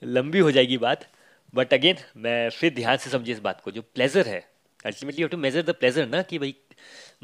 लंबी 0.04 0.38
हो 0.38 0.50
जाएगी 0.50 0.76
बात 0.78 1.06
बट 1.54 1.74
अगेन 1.74 1.96
मैं 2.16 2.48
फिर 2.50 2.74
ध्यान 2.74 2.96
से 2.96 3.10
समझिए 3.10 3.34
इस 3.34 3.40
बात 3.40 3.60
को, 3.60 3.70
जो 3.70 3.82
प्लेजर 3.84 4.28
है 4.28 4.40
ultimately 4.84 5.28
to 5.28 5.36
measure 5.36 5.62
the 5.62 5.70
pleasure 5.70 6.06
ना 6.08 6.22
कि 6.22 6.38
भाई 6.38 6.54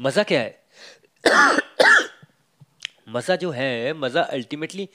मज़ा 0.01 0.23
क्या 0.23 0.41
है? 0.41 0.59
मज़ा 3.11 3.35
जो 3.35 3.51
है, 3.51 3.93
मज़ा 3.93 4.21
अल्टीमेटली 4.21 4.89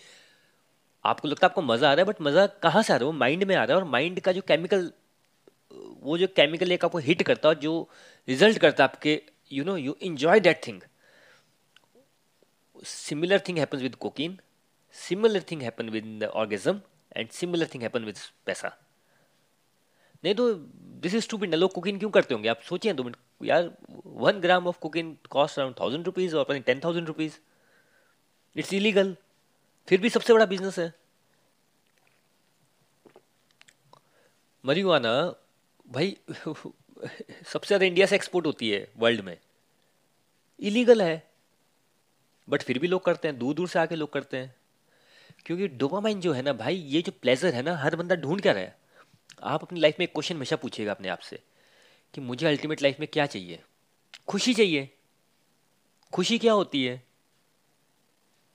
आपको 1.04 1.28
लगता 1.28 1.46
है 1.46 1.50
आपको 1.50 1.62
मज़ा 1.62 1.90
आ 1.90 1.92
रहा 1.94 2.04
है 2.04 2.08
बट 2.08 2.20
मज़ा 2.22 2.46
कहाँ 2.62 2.82
से 2.82 2.92
आ 2.92 2.96
रहा 2.96 3.06
है? 3.06 3.12
वो 3.12 3.18
माइंड 3.18 3.44
में 3.44 3.54
आ 3.54 3.64
रहा 3.64 3.76
है 3.76 3.82
और 3.82 3.88
माइंड 3.90 4.20
का 4.20 4.32
जो 4.32 4.42
केमिकल 4.48 4.90
वो 6.02 6.16
जो 6.18 6.26
केमिकल 6.36 6.72
एक 6.72 6.84
आपको 6.84 6.98
हिट 6.98 7.22
करता 7.22 7.48
है 7.48 7.54
जो 7.60 7.72
रिज़ल्ट 8.28 8.58
करता 8.58 8.84
है 8.84 8.88
आपके 8.90 9.20
you 9.52 9.64
know 9.64 9.76
you 9.76 9.96
enjoy 10.02 10.40
that 10.40 10.66
thing 10.66 10.80
similar 12.86 13.40
thing 13.48 13.58
happens 13.58 13.82
with 13.82 13.94
cocaine 13.96 14.38
similar 14.96 15.44
thing 15.50 15.62
happen 15.62 15.88
with 15.90 16.24
orgasm 16.24 16.80
and 17.16 17.28
similar 17.30 17.68
thing 17.74 17.82
happen 17.82 18.04
with 18.04 18.16
पैसा. 18.46 18.68
नहीं 20.24 20.34
तो 20.34 20.52
दिस 21.02 21.14
इज़ 21.14 21.28
टू 21.30 21.38
बी 21.38 21.46
लोग 21.46 21.72
कुकिंग 21.72 21.98
क्यों 21.98 22.10
करते 22.10 22.34
होंगे? 22.34 22.48
आप 22.48 22.60
सोचिए 22.68 22.92
दो 22.92 23.02
मिनट, 23.04 23.16
यार 23.44 23.70
one 24.06 24.40
gram 24.40 24.66
of 24.66 24.78
cooking 24.80 25.14
cost 25.30 25.58
around 25.58 25.74
thousand 25.80 26.04
rupees 26.06 26.36
और 26.36 26.58
ten 26.58 26.80
thousand 26.84 27.06
rupees 27.06 27.38
it's 28.56 28.72
illegal 28.72 29.16
फिर 29.88 30.00
भी 30.00 30.10
सबसे 30.10 30.32
बड़ा 30.32 30.46
बिज़नेस 30.46 30.78
है। 30.78 30.94
मरीवाना 34.64 35.34
भाई, 35.88 36.16
सबसे 37.44 37.66
ज़्यादा 37.66 37.86
इंडिया 37.86 38.06
से 38.06 38.16
एक्सपोर्ट 38.16 38.46
होती 38.46 38.70
है 38.70 38.92
वर्ल्ड 38.96 39.20
में। 39.20 39.38
इलीगल 40.60 41.02
है। 41.02 41.30
बट 42.50 42.62
फिर 42.62 42.78
भी 42.78 42.86
लोग 42.86 43.04
करते 43.04 43.28
हैं 43.28 43.38
दूर 43.38 43.54
दूर 43.54 43.68
से 43.68 43.78
आके 43.78 43.96
लोग 43.96 44.12
करते 44.12 44.36
हैं। 44.36 44.54
क्योंकि 45.46 45.68
डोपामाइन 45.68 46.20
जो 46.20 46.32
है 46.32 46.42
ना 46.42 46.52
भाई, 46.52 46.76
ये 46.76 47.02
जो 47.02 47.12
प्लेजर 47.12 47.54
है 47.54 47.62
ना, 47.62 47.76
हर 47.76 47.96
बंदा 47.96 48.14
ढूंढ 48.14 48.40
क्या 48.40 48.52
रहा 48.52 48.62
है? 48.62 48.78
आप 49.42 49.62
अपनी 49.62 49.80
लाइफ 49.80 49.96
में 49.98 50.06
एक 50.06 50.12
क्वेश्चन 50.12 50.36
हमेशा 50.36 50.56
पूछिएगा 50.56 50.92
अपने 50.92 51.08
आप 51.08 51.18
से 51.18 51.42
कि 52.14 52.20
मुझे 52.20 52.46
अल्टीमेट 52.46 52.82
लाइफ 52.82 53.00
में 53.00 53.08
क्या 53.12 53.26
चाहिए? 53.26 53.62
खुशी 54.28 54.54
चाहिए। 54.54 54.90
खुशी 56.12 56.38
क्या 56.38 56.52
होती 56.52 56.84
है? 56.84 57.05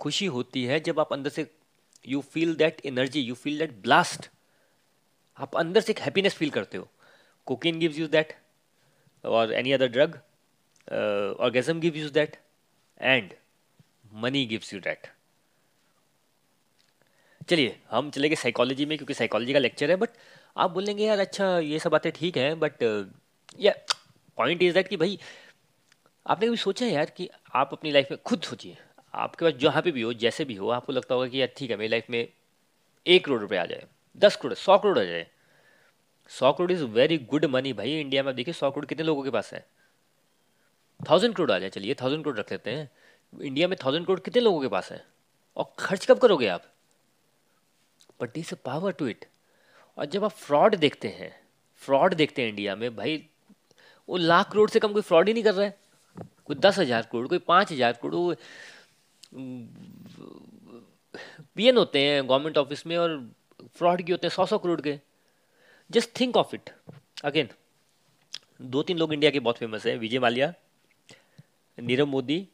खुशी 0.02 0.26
होती 0.28 0.64
है 0.66 0.80
जब 0.80 1.00
आप 1.00 1.14
अंदर 1.14 1.30
से 1.30 1.46
you 2.06 2.22
feel 2.34 2.56
that 2.56 2.82
energy 2.86 3.22
you 3.22 3.36
feel 3.36 3.58
that 3.60 3.72
blast 3.82 4.30
आप 5.38 5.56
अंदर 5.58 5.82
से 5.82 5.92
एक 5.92 6.00
हैप्पीनेस 6.00 6.36
फील 6.36 6.50
करते 6.50 6.78
हो। 6.78 6.88
कोकिन 7.48 7.80
गिव्स 7.80 7.98
यू 8.00 8.08
दैट 8.08 8.34
और 9.24 9.54
any 9.54 9.72
other 9.72 9.88
drug 9.88 10.20
orgasm 11.40 11.80
gives 11.80 11.98
you 11.98 12.10
that 12.10 12.38
and 13.02 13.34
money 14.14 14.46
gives 14.46 14.74
you 14.74 14.80
that 14.80 15.08
चलिए, 17.50 17.80
हम 17.92 18.10
चलेंगे 18.12 18.36
साइकोलॉजी 18.36 18.86
में, 18.86 18.98
क्योंकि 18.98 19.14
साइकोलॉजी 19.14 19.54
का 19.54 19.60
लेक्चर 19.60 19.90
है 19.90 19.96
बट 19.96 20.10
आप 20.58 20.72
बोलेंगे, 20.72 21.06
यार 21.06 21.20
अच्छा 21.20 21.58
ये 21.60 21.80
सब 21.80 21.92
बातें 21.92 22.12
ठीक 22.12 22.38
है 22.38 22.54
बट 22.56 22.84
या 23.60 23.74
पॉइंट 24.38 24.62
इज़ 24.64 24.74
दैट 24.74 24.88
कि 24.88 24.98
भाई, 24.98 25.18
आपने 26.26 26.48
कभी 26.48 26.58
सोचा 26.58 26.86
है 26.86 26.92
यार 26.92 27.10
कि 27.10 27.30
आप 27.54 27.70
अपनी 27.74 27.92
लाइफ 27.92 28.12
में 28.12 28.22
खुद 28.26 28.42
सोचिए? 28.42 28.78
आपके 29.14 29.46
पास 29.46 29.54
जहाँ 29.60 29.82
पे 29.82 29.92
भी 29.92 30.02
हो, 30.02 30.14
जैसे 30.16 30.46
भी 30.46 30.56
हो, 30.56 30.70
आपको 30.70 30.94
लगता 30.94 31.16
होगा 31.16 31.28
कि 31.28 31.42
यार 31.42 31.50
ठीक 31.58 31.72
है, 31.72 31.78
मेरी 31.78 31.90
लाइफ 31.90 32.10
में 32.10 32.28
एक 33.06 33.26
करोड़ 33.26 33.40
रुपये 33.42 33.58
आ 33.60 33.66
जाए, 33.66 33.86
दस 34.18 34.36
करोड़ 34.36 34.54
सौ 34.56 34.78
करोड़ 34.78 34.98
आ 35.00 35.04
जाए। 35.04 35.28
सौ 36.32 36.52
crore 36.54 36.72
is 36.72 36.84
very 36.86 37.18
good 37.20 37.46
money 37.46 37.74
भाई 37.74 38.00
इंडिया 38.00 38.24
में 38.24 38.34
देखिए, 38.36 38.54
सौ 38.54 38.72
करोड़ 38.72 38.86
कितने 38.86 39.06
लोगों 39.06 39.24
के 39.24 39.30
पास 39.30 39.54
है? 39.54 39.66
थाउज़ेंड 41.00 41.36
करोड़ 41.36 41.52
आ 41.52 41.58
जाए, 41.60 41.70
चलिए 41.70 41.96
थाउज़ेंड 42.02 42.24
करोड़ 42.24 42.38
रख 42.38 42.52
लेते 42.52 42.72
हैं। 42.72 42.90
इंडिया 43.34 43.68
में 43.68 43.78
थाउज़ेंड 43.84 44.06
करोड़ 44.06 44.20
कितने 44.20 44.42
लोगों 44.42 44.62
के 44.62 44.68
पास 44.68 44.92
है? 44.92 45.04
और 45.58 45.74
खर्च 45.80 46.06
कब 46.06 46.20
करोगे 46.20 46.48
आप? 46.48 46.64
But 48.22 48.38
is 48.38 48.54
a 48.54 48.58
power 48.66 48.92
to 48.92 49.08
it 49.08 49.26
और 49.98 50.06
जब 50.06 50.24
आप 50.24 50.32
फ्रॉड 50.32 50.76
देखते 50.76 51.08
हैं 51.10 51.36
फ्रॉड 51.82 52.14
देखते 52.14 52.42
हैं 52.42 52.50
इंडिया 52.50 52.76
में, 52.76 52.96
भाई, 52.96 53.26
वो 54.10 54.18
लाख 54.18 54.52
करोड़ 54.52 54.70
से 54.70 54.80
कम 54.80 54.94
कोई 54.94 55.02
फ्रॉड 55.02 55.28
ही 55.28 55.34
नहीं 55.34 55.44
कर 55.44 55.54
रहा 55.54 55.66
है। 55.66 55.80
कोई 56.46 56.56
दस 56.58 56.78
हज़ार 56.80 57.08
करोड़ 57.12 57.28
कोई 57.28 57.40
पाँच 57.40 57.72
हज़ार 57.72 57.94
करोड़ 58.04 58.36
पीएन 61.56 61.78
होते 61.78 62.00
हैं 62.00 62.28
गवर्नमेंट 62.28 62.58
ऑफ़िस 62.58 62.86
में 62.88 62.96
और 62.98 63.32
फ्रॉड 63.76 64.02
की 64.02 64.12
होते 64.12 64.28
हैं, 64.28 64.34
सौ 64.34 64.46
सौ 64.46 64.58
करोड़ 64.58 64.82
के। 64.82 65.00
Just 65.90 66.20
think 66.20 66.38
of 66.38 66.56
it 66.56 66.70
again 67.24 67.50
दो 68.62 68.84
तीन 68.84 68.98
लोग 68.98 69.14
इंडिया 69.14 69.32
के 69.32 69.40
बहुत 69.40 69.58
फ़ेमस 69.58 69.86
हैं, 69.86 69.98
विजय 69.98 70.20
माल्या, 70.20 70.54
नीरव 71.78 72.06
मोदी 72.08 72.48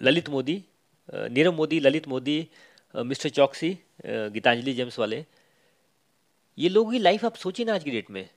ललित 0.00 0.28
मोदी 0.28 0.64
नीरव 1.08 1.52
मोदी, 1.52 1.80
ललित 1.80 2.08
मोदी 2.08 2.48
मिस्टर 2.94 3.28
चौकसी 3.28 3.78
गीतांजलि 4.06 4.72
जेम्स 4.74 4.98
वाले। 4.98 5.24
ये 6.58 6.68
लोगों 6.68 6.92
की 6.92 6.98
लाइफ 6.98 7.24
आप 7.24 7.34
सोचिए 7.34 7.66
ना 7.66 7.74
आज 7.74 7.84
की 7.84 7.90
डेट 7.90 8.10
में। 8.10 8.28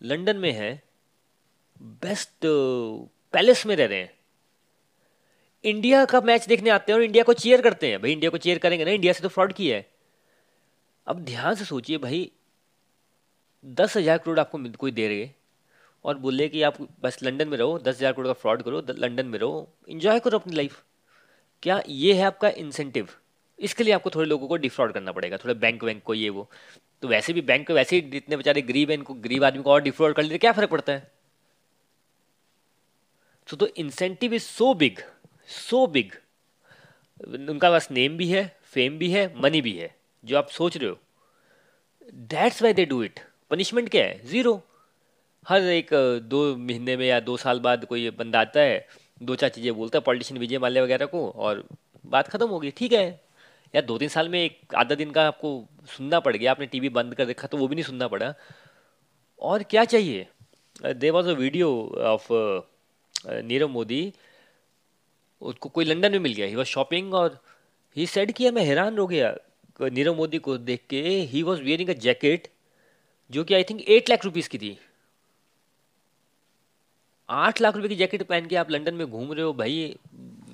लंदन 0.00 0.36
में 0.36 0.52
है 0.52 0.70
बेस्ट 1.80 2.46
पैलेस 3.34 3.66
में 3.66 3.74
रह 3.76 3.86
रहे 3.86 3.98
हैं। 3.98 4.17
इंडिया 5.68 6.04
का 6.04 6.20
मैच 6.22 6.46
देखने 6.48 6.70
आते 6.70 6.92
हैं 6.92 6.98
और 6.98 7.04
इंडिया 7.04 7.24
को 7.24 7.32
चेयर 7.34 7.62
करते 7.62 7.90
हैं। 7.90 8.00
भाई 8.02 8.12
इंडिया 8.12 8.30
को 8.30 8.38
चेयर 8.38 8.58
करेंगे 8.58 8.84
ना 8.84 8.90
इंडिया 8.90 9.12
से 9.12 9.22
तो 9.22 9.28
फ्रॉड 9.28 9.52
किया 9.52 9.76
है। 9.76 9.86
अब 11.06 11.24
ध्यान 11.24 11.54
से 11.54 11.64
सोचिए 11.64 11.98
भाई, 11.98 12.30
दस 13.64 13.96
हज़ार 13.96 14.18
करोड़ 14.18 14.38
आपको 14.40 14.58
कोई 14.78 14.90
दे 14.92 15.08
रहे 15.08 15.28
और 16.04 16.18
बोले 16.18 16.48
कि 16.48 16.62
आप 16.62 16.76
बस 17.02 17.22
लंदन 17.22 17.48
में 17.48 17.56
रहो, 17.58 17.78
दस 17.78 17.96
हज़ार 17.96 18.12
करोड़ 18.12 18.26
का 18.26 18.32
फ्रॉड 18.34 18.62
करो 18.62 18.82
लंदन 18.90 19.26
में 19.26 19.38
रहो 19.38 19.68
इंजॉय 19.88 20.20
करो 20.20 20.38
अपनी 20.38 20.54
लाइफ 20.56 20.82
क्या 21.62 21.82
ये 21.88 22.12
है 22.14 22.24
आपका 22.24 22.48
इंसेंटिव 22.58 23.08
इसके 23.58 23.84
लिए 23.84 23.94
आपको 23.94 24.10
थोड़े 24.10 24.26
लोगों 24.28 24.48
को 24.48 24.56
डिफ्रॉड 24.58 24.92
करना 24.92 25.12
पड़ेगा, 25.12 25.36
थोड़े 25.36 25.54
बैंक 25.56 25.84
वैंक 25.84 26.02
को, 26.02 26.14
ये 26.14 26.28
वो। 26.30 26.48
तो 27.02 27.08
वैसे 27.08 27.32
भी 27.32 27.40
बैंक 27.42 27.70
वैसे 27.72 27.96
ही 27.96 28.02
जितने 28.10 28.36
बेचारे 28.36 28.62
गरीब 28.62 28.90
हैं, 28.90 28.96
इनको 28.98 29.14
गरीब 29.16 29.44
आदमी 29.44 29.62
को 29.62 29.70
और 29.70 29.82
डिफ्रॉड 29.82 30.14
कर 30.14 30.22
लेते 30.22 30.38
क्या 30.38 30.52
फ़र्क 30.52 30.70
पड़ता 30.70 30.92
है? 30.92 31.10
तो 33.48 33.56
तो 33.56 33.66
incentive 33.76 34.34
is 34.34 34.42
so 34.42 34.72
big 34.74 35.00
so 35.48 35.86
big 35.88 36.12
उनका 37.48 37.70
पास 37.70 37.90
नेम 37.90 38.16
भी 38.16 38.28
है 38.28 38.42
फेम 38.64 38.98
भी 38.98 39.10
है 39.10 39.32
मनी 39.40 39.60
भी 39.60 39.72
है, 39.72 39.94
जो 40.24 40.38
आप 40.38 40.48
सोच 40.50 40.76
रहे 40.76 40.88
हो। 40.88 40.98
That's 42.28 42.62
why 42.62 42.72
they 42.72 42.84
do 42.86 43.02
it 43.02 43.20
punishment 43.50 43.88
क्या 43.88 44.04
है? 44.04 44.20
ज़ीरो 44.26 44.60
हर 45.46 45.62
एक 45.62 45.88
दो 46.24 46.56
महीने 46.56 46.96
में 46.96 47.06
या 47.06 47.20
दो 47.20 47.36
साल 47.36 47.60
बाद 47.60 47.84
कोई 47.84 48.10
बंदा 48.12 48.40
आता 48.40 48.60
है, 48.60 48.86
दो 49.20 49.34
चार 49.36 49.50
चीज़ें 49.50 49.74
बोलता 49.74 49.98
है 49.98 50.02
पॉलिटिशियन 50.02 50.40
विजय 50.40 50.58
माल्या 50.58 50.82
वगैरह 50.82 51.06
को, 51.06 51.28
और 51.28 51.64
बात 52.04 52.28
ख़त्म 52.28 52.48
होगी 52.48 52.70
ठीक 52.76 52.92
है। 52.92 53.08
या 53.74 53.80
दो 53.82 53.98
तीन 53.98 54.08
साल 54.08 54.28
में 54.28 54.42
एक 54.42 54.74
आधा 54.74 54.94
दिन 54.94 55.10
का 55.10 55.26
आपको 55.26 55.50
सुनना 55.88 56.20
पड़ 56.20 56.36
गया, 56.36 56.50
आपने 56.50 56.66
टीवी 56.66 56.88
बंद 56.90 57.14
कर 57.14 57.26
देखा 57.26 57.46
तो 57.46 57.56
वो 57.56 57.68
भी 57.68 57.74
नहीं 57.74 57.84
सुनना 57.84 58.08
पड़ा। 58.08 58.32
और 59.42 59.62
क्या 59.62 59.84
चाहिए? 59.86 60.26
There 60.84 61.10
was 61.10 61.28
a 61.28 61.32
video 61.34 61.70
of 62.06 62.28
Nirav 63.44 63.68
Modi 63.68 64.12
उसको 65.42 65.68
कोई 65.68 65.84
लंदन 65.84 66.12
में 66.12 66.18
मिल 66.18 66.32
गया। 66.32 66.46
ही 66.46 66.54
वॉज़ 66.54 66.66
शॉपिंग 66.66 67.14
और 67.14 67.40
ही 67.96 68.06
सेड 68.06 68.32
किया 68.32 68.52
मैं 68.52 68.64
हैरान 68.64 68.98
हो 68.98 69.06
गया। 69.06 69.34
नीरव 69.80 70.14
मोदी 70.14 70.38
को 70.38 70.56
देख 70.58 70.84
के 70.90 71.00
he 71.30 71.42
was 71.42 71.62
wearing 71.62 71.90
a 71.90 71.94
jacket 72.00 72.48
जो 73.30 73.44
कि 73.44 73.54
I 73.54 73.64
think 73.64 73.80
eight 73.88 74.10
lakh 74.10 74.24
rupees 74.24 74.48
की 74.48 74.58
थी। 74.58 74.78
आठ 77.28 77.60
लाख 77.60 77.76
रुपए 77.76 77.88
की 77.88 77.96
जैकेट 77.96 78.22
पहन 78.22 78.46
के 78.46 78.56
आप 78.56 78.70
लंदन 78.70 78.94
में 78.94 79.06
घूम 79.06 79.32
रहे 79.32 79.44
हो 79.44 79.52
भाई। 79.54 79.96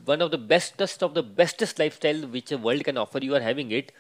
One 0.07 0.22
of 0.22 0.30
the 0.32 0.39
bestest 0.49 1.03
of 1.03 1.12
the 1.12 1.24
bestest 1.37 1.80
lifestyle 1.95 2.24
which 2.26 2.53
world 2.55 2.82
can 2.82 2.99
offer 2.99 3.24
you 3.24 3.35
are 3.35 3.43
having 3.43 3.72
it 3.72 3.93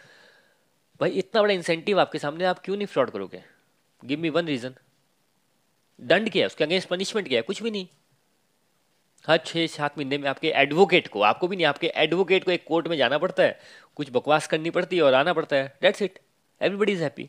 भाई, 1.00 1.10
इतना 1.10 1.42
बड़ा 1.42 1.54
इंसेंटिव 1.54 2.00
आपके 2.00 2.18
सामने, 2.18 2.44
आप 2.44 2.58
क्यों 2.58 2.76
नहीं 2.76 2.86
फ्रॉड 2.86 3.10
करोगे? 3.10 3.42
गिव 4.02 4.18
मी 4.18 4.30
वन 4.30 4.46
रीजन 4.46 4.74
दंड 5.98 6.30
क्या 6.30 6.42
है 6.42 6.46
उसके 6.46 6.64
अगेंस्ट 6.64 6.88
पनिशमेंट 6.88 7.28
क्या 7.28 7.38
है 7.38 7.42
कुछ 7.42 7.62
भी 7.62 7.70
नहीं। 7.70 7.86
हर 9.24 9.38
छः 9.46 9.66
सात 9.66 9.98
महीने 9.98 10.18
में 10.18 10.28
आपके 10.28 10.48
एडवोकेट 10.56 11.08
को, 11.08 11.20
आपको 11.22 11.48
भी 11.48 11.56
नहीं, 11.56 11.66
आपके 11.66 11.86
एडवोकेट 11.96 12.44
को 12.44 12.50
एक 12.50 12.64
कोर्ट 12.66 12.88
में 12.88 12.96
जाना 12.96 13.18
पड़ता 13.18 13.42
है। 13.42 13.58
कुछ 13.96 14.10
बकवास 14.12 14.46
करनी 14.46 14.70
पड़ती 14.70 14.96
है 14.96 15.02
और 15.02 15.14
आना 15.14 15.32
पड़ता 15.32 15.56
है। 15.56 15.76
That's 15.82 16.02
it 16.02 16.18
everybody 16.60 16.92
is 16.92 17.02
happy 17.02 17.28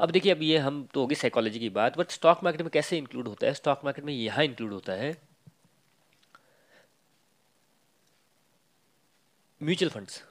अब 0.00 0.10
देखिए, 0.10 0.32
अब 0.32 0.42
ये 0.42 0.58
हम 0.58 0.86
तो 0.94 1.00
होगी 1.00 1.14
साइकोलॉजी 1.14 1.58
की 1.58 1.68
बात 1.70 1.96
बट 1.98 2.10
स्टॉक 2.10 2.42
मार्केट 2.44 2.62
में 2.62 2.70
कैसे 2.70 2.98
इंक्लूड 2.98 3.28
होता 3.28 3.46
है? 3.46 3.52
स्टॉक 3.54 3.84
मार्केट 3.84 4.04
में 4.04 4.12
यहाँ 4.12 4.44
इंक्लूड 4.44 4.72
होता 4.72 4.92
है 4.92 5.16
mutual 9.60 9.90
funds 9.90 10.22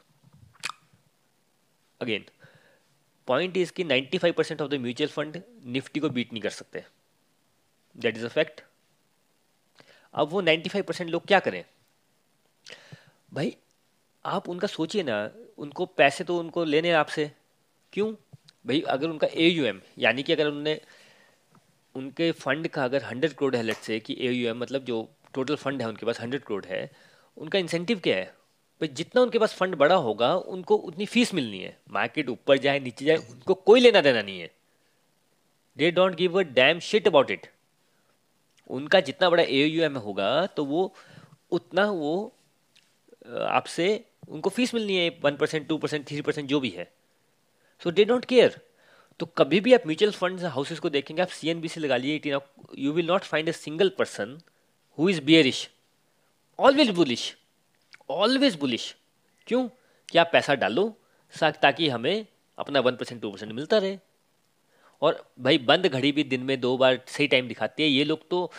again 2.02 2.26
point 3.28 3.58
is 3.58 3.72
कि 3.74 3.84
95 3.84 4.34
percent 4.34 4.62
of 4.62 4.70
the 4.72 4.80
mutual 4.82 5.10
fund 5.10 5.42
Nifty 5.66 6.00
को 6.00 6.10
बीट 6.10 6.34
नहीं 6.34 6.42
कर 6.42 6.50
सकते। 6.50 6.84
दैट 7.96 8.18
इज़ 8.18 8.26
अ 8.26 8.30
फैक्ट 8.30 8.62
अब 10.16 10.28
वो 10.28 10.42
95 10.42 10.82
परसेंट 10.82 11.10
लोग 11.10 11.26
क्या 11.26 11.40
करें? 11.40 11.66
भाई, 13.34 13.58
आप 14.26 14.50
उनका 14.50 14.68
सोचिए 14.68 15.04
ना, 15.04 15.32
उनको 15.58 15.86
पैसे 15.86 16.24
तो 16.24 16.40
उनको 16.40 16.64
लेने 16.64 16.92
आपसे। 16.92 17.32
क्यों? 17.94 18.14
भाई, 18.68 18.82
अगर 18.82 19.10
उनका 19.10 19.28
ए 19.34 19.48
यू 19.48 19.66
एम 19.66 19.82
यानी 20.00 20.24
कि 20.24 20.34
अगर 20.34 20.48
उन्होंने 20.48 20.82
उनके 21.96 22.32
फंड 22.32 22.68
का 22.68 22.84
अगर 22.84 23.04
हंड्रेड 23.04 23.34
करोड़ 23.34 23.56
है 23.56 23.64
लेट 23.64 23.76
से 23.76 24.00
कि 24.00 24.18
ए 24.20 24.32
यू 24.32 24.50
एम 24.50 24.58
मतलब 24.58 24.84
जो 24.84 25.10
टोटल 25.34 25.56
फंड 25.56 25.82
है 25.82 25.88
उनके 25.88 26.06
पास 26.06 26.22
हंड्रेड 26.22 26.42
करोड़ 26.42 26.66
है, 26.66 26.92
उनका 27.38 27.60
इंसेंटिव 27.60 28.00
क्या 28.00 28.16
है? 28.16 28.26
भाई, 28.82 28.88
जितना 28.88 29.22
उनके 29.22 29.40
पास 29.40 29.54
फंड 29.54 29.76
बड़ा 29.76 29.96
होगा, 29.96 30.36
उनको 30.36 30.76
उतनी 30.76 31.06
फ़ीस 31.06 31.34
मिलनी 31.34 31.60
है। 31.60 31.80
मार्केट 31.92 32.30
ऊपर 32.30 32.58
जाए, 32.58 32.80
नीचे 32.80 33.06
जाए, 33.06 33.18
उनको 33.18 33.54
कोई 33.54 33.80
लेना 33.80 34.02
देना 34.02 34.22
नहीं 34.22 34.40
है। 34.40 34.52
They 35.78 35.92
don't 35.92 36.16
give 36.16 36.40
a 36.40 36.44
damn 36.44 36.80
shit 36.80 37.08
about 37.08 37.32
it 37.32 37.48
उनका 38.70 39.00
जितना 39.00 39.30
बड़ा 39.30 39.44
ए 39.44 39.90
होगा 39.98 40.46
तो 40.48 40.66
वो 40.66 40.94
उतना 41.52 41.86
वो 41.92 42.16
आपसे 43.28 43.88
उनको 44.28 44.50
फ़ीस 44.50 44.74
मिलनी 44.74 44.96
है 44.96 45.10
one 45.24 45.36
percent 45.36 45.68
two 45.68 45.78
percent 45.78 46.08
three 46.08 46.22
percent 46.22 46.48
जो 46.50 46.60
भी 46.60 46.70
है। 46.70 46.92
सो 47.82 47.92
दे 47.92 48.06
डोंट 48.06 48.26
केयर 48.26 48.60
तो 49.20 49.26
कभी 49.38 49.60
भी 49.60 49.74
आप 49.74 49.82
म्यूचुअल 49.88 50.12
फंड 50.12 50.44
हाउसेस 50.44 50.80
को 50.80 50.90
देखेंगे, 50.90 51.22
आप 51.22 51.28
सी 51.28 51.50
एन 51.50 51.62
बी 51.62 51.68
से 51.68 51.80
लगा 51.80 51.98
लिए 51.98 52.22
you 52.78 52.92
will 52.94 53.08
not 53.08 53.24
find 53.24 53.50
a 53.50 53.52
single 53.52 53.90
person 53.90 54.38
who 54.98 55.10
is 55.10 55.22
bearish 55.22 55.70
always 56.60 56.90
bullish 56.90 57.36
always 58.10 58.56
bullish 58.56 58.96
क्यों? 59.48 59.68
कि 60.10 60.18
आप 60.18 60.30
पैसा 60.34 60.56
डालो 60.56 60.88
ताकि 61.34 61.88
हमें 61.90 62.26
अपना 62.58 62.80
वन 62.80 62.96
परसेंट 62.96 63.22
टू 63.22 63.32
परसेंट 63.32 63.52
मिलता 63.52 63.78
रहे। 63.78 63.98
और 65.02 65.24
भाई 65.40 65.58
बंद 65.58 65.88
घड़ी 65.88 66.12
भी 66.12 66.24
दिन 66.24 66.44
में 66.44 66.60
दो 66.62 66.78
बार 66.78 67.00
सही 67.08 67.28
टाइम 67.28 67.48
दिखाती 67.48 67.84
है। 67.84 67.90
ये 67.90 68.04
लोग 68.04 68.28
तो 68.30 68.52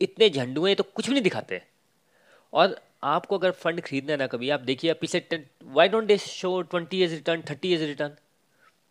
इतने 0.00 0.30
झंडू 0.30 0.66
हैं 0.66 0.76
तो 0.76 0.82
कुछ 0.84 1.06
भी 1.06 1.12
नहीं 1.12 1.22
दिखाते। 1.22 1.62
और 2.52 2.80
आपको 3.02 3.38
अगर 3.38 3.50
फंड 3.50 3.80
खरीदना 3.80 4.12
है 4.12 4.18
ना 4.18 4.26
कभी, 4.26 4.50
आप 4.50 4.60
देखिए 4.60 4.94
पिछले 4.94 5.42
why 5.64 5.88
don't 5.88 6.04
they 6.04 6.18
show 6.18 6.60
twenty 6.62 6.98
years 6.98 7.12
return 7.12 7.42
thirty 7.50 7.68
years 7.68 7.82
return 7.82 8.16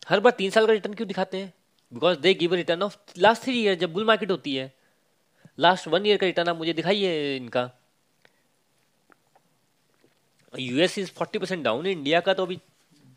हर 0.10 0.20
बार 0.20 0.34
तीन 0.38 0.50
साल 0.50 0.68
का 0.68 0.74
रिटर्न 0.74 0.94
क्यों 0.94 1.08
दिखाते 1.08 1.38
हैं? 1.38 1.54
Because 1.94 2.20
they 2.20 2.34
give 2.34 2.54
return 2.54 2.84
of 2.84 2.98
last 3.18 3.44
three 3.44 3.54
year 3.62 3.76
जब 3.76 3.94
बुल 3.94 4.06
मार्केट 4.06 4.32
होती 4.32 4.56
है। 4.56 4.74
लास्ट 5.60 5.88
वन 5.88 6.06
ईयर 6.06 6.18
का 6.18 6.26
रिटर्न 6.26 6.50
आप 6.50 6.58
मुझे 6.58 6.74
दिखाइए 6.74 7.36
इनका। 7.38 7.70
US 10.54 10.98
is 10.98 11.12
forty 11.12 11.40
percent 11.40 11.64
down 11.64 11.86
India 11.86 12.20
का 12.20 12.34
तो 12.34 12.44
अभी, 12.44 12.60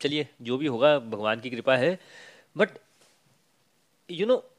चलिए, 0.00 0.28
जो 0.42 0.58
भी 0.58 0.66
होगा, 0.66 0.98
भगवान 0.98 1.40
की 1.40 1.50
कृपा 1.50 1.76
है। 1.76 1.98
But 2.56 2.68
you 4.12 4.26
know 4.26 4.50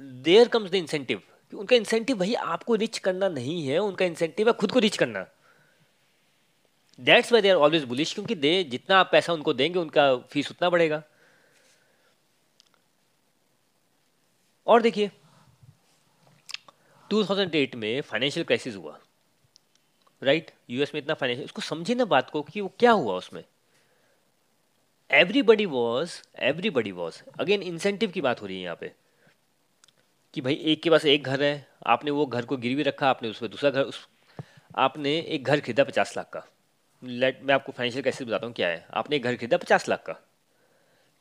there 0.00 0.48
comes 0.48 0.70
the 0.70 0.74
incentive 0.74 1.22
उनका 1.54 1.76
इंसेंटिव 1.76 2.16
भाई 2.16 2.34
आपको 2.34 2.74
रिच 2.74 2.98
करना 2.98 3.28
नहीं 3.28 3.66
है, 3.66 3.78
उनका 3.78 4.04
इंसेंटिव 4.04 4.46
है 4.46 4.52
खुद 4.52 4.72
को 4.72 4.78
रिच 4.78 4.96
करना। 4.96 5.26
That's 7.00 7.32
why 7.32 7.42
they 7.42 7.48
are 7.48 7.56
always 7.56 7.84
bullish 7.84 8.14
क्योंकि 8.14 8.34
दे 8.34 8.64
जितना 8.64 8.98
आप 8.98 9.08
पैसा 9.12 9.32
उनको 9.32 9.52
देंगे, 9.52 9.78
उनका 9.78 10.16
फ़ीस 10.16 10.50
उतना 10.50 10.70
बढ़ेगा। 10.70 11.02
और 14.66 14.82
देखिए 14.82 15.10
2008 17.10 17.74
में 17.74 18.00
फाइनेंशियल 18.00 18.44
क्राइसिस 18.44 18.76
हुआ। 18.76 19.00
Right 20.22 20.46
right? 20.46 20.60
यूएस 20.70 20.94
में 20.94 21.02
इतना 21.02 21.14
फाइनेंशियल 21.14 21.44
उसको 21.44 21.62
समझे 21.62 21.94
ना 21.94 22.04
बात 22.04 22.30
को 22.30 22.42
कि 22.42 22.60
वो 22.60 22.72
क्या 22.78 22.90
हुआ 22.90 23.14
उसमें। 23.14 23.44
Everybody 25.10 25.66
was 25.66 26.22
everybody 26.38 26.92
was 26.92 27.22
again 27.40 27.62
incentive 27.62 28.10
की 28.10 28.20
बात 28.20 28.42
हो 28.42 28.46
रही 28.46 28.56
है 28.56 28.62
यहाँ 28.62 28.76
पे 28.76 28.92
कि 30.34 30.40
भाई 30.40 30.54
एक 30.54 30.82
के 30.82 30.90
पास 30.90 31.04
एक 31.04 31.24
घर 31.24 31.42
है, 31.42 31.66
आपने 31.86 32.10
वो 32.10 32.26
घर 32.26 32.44
को 32.44 32.56
गिरवी 32.56 32.82
रखा, 32.82 33.10
आपने 33.10 33.28
उसमें 33.28 33.50
दूसरा 33.50 33.70
घर, 33.70 33.82
उस, 33.82 34.08
आपने 34.76 35.18
एक 35.20 35.44
घर 35.44 35.60
खरीदा 35.60 35.84
पचास 35.84 36.16
लाख 36.16 36.30
का। 36.30 36.46
लेट 37.04 37.40
मैं 37.42 37.54
आपको 37.54 37.72
फाइनेंशियल 37.72 38.04
कैसे 38.04 38.24
बताता 38.24 38.46
हूँ 38.46 38.54
क्या 38.54 38.68
है। 38.68 38.86
आपने 38.94 39.16
एक 39.16 39.22
घर 39.22 39.36
खरीदा 39.36 39.56
पचास 39.56 39.88
लाख 39.88 40.02
का। 40.02 40.28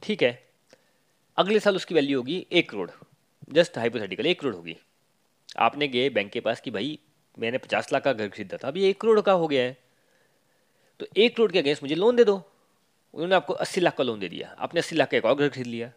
ठीक 0.03 0.23
है। 0.23 0.49
अगले 1.37 1.59
साल 1.59 1.75
उसकी 1.75 1.95
वैल्यू 1.95 2.19
होगी 2.19 2.47
एक 2.51 2.69
करोड़ 2.69 2.91
जस्ट 3.51 3.77
हाइपोथेटिकल 3.77 4.25
एक 4.25 4.39
करोड़ 4.39 4.55
होगी। 4.55 4.77
आपने 5.57 5.87
गए 5.87 6.09
बैंक 6.09 6.31
के 6.31 6.39
पास 6.39 6.61
कि 6.61 6.71
भाई, 6.71 6.99
मैंने 7.39 7.57
पचास 7.57 7.93
लाख 7.93 8.03
का 8.03 8.13
घर 8.13 8.27
खरीदा 8.27 8.57
था 8.57 8.67
अभी 8.67 8.83
एक 8.85 9.01
करोड़ 9.01 9.21
का 9.21 9.31
हो 9.31 9.47
गया 9.47 9.63
है। 9.63 9.77
तो 10.99 11.07
एक 11.17 11.35
करोड़ 11.35 11.51
के 11.51 11.59
अगेंस्ट 11.59 11.83
मुझे 11.83 11.95
लोन 11.95 12.15
दे 12.15 12.23
दो। 12.23 12.52
उन्होंने 13.13 13.35
आपको 13.35 13.53
अस्सी 13.53 13.81
लाख 13.81 13.95
का 13.95 14.03
लोन 14.03 14.19
दे 14.19 14.29
दिया। 14.29 14.55
आपने 14.59 14.79
अस्सी 14.79 14.95
लाख 14.95 15.09
का 15.09 15.17
एक 15.17 15.25
और 15.25 15.35
घर 15.35 15.49
खरीद 15.49 15.67
लिया। 15.67 15.91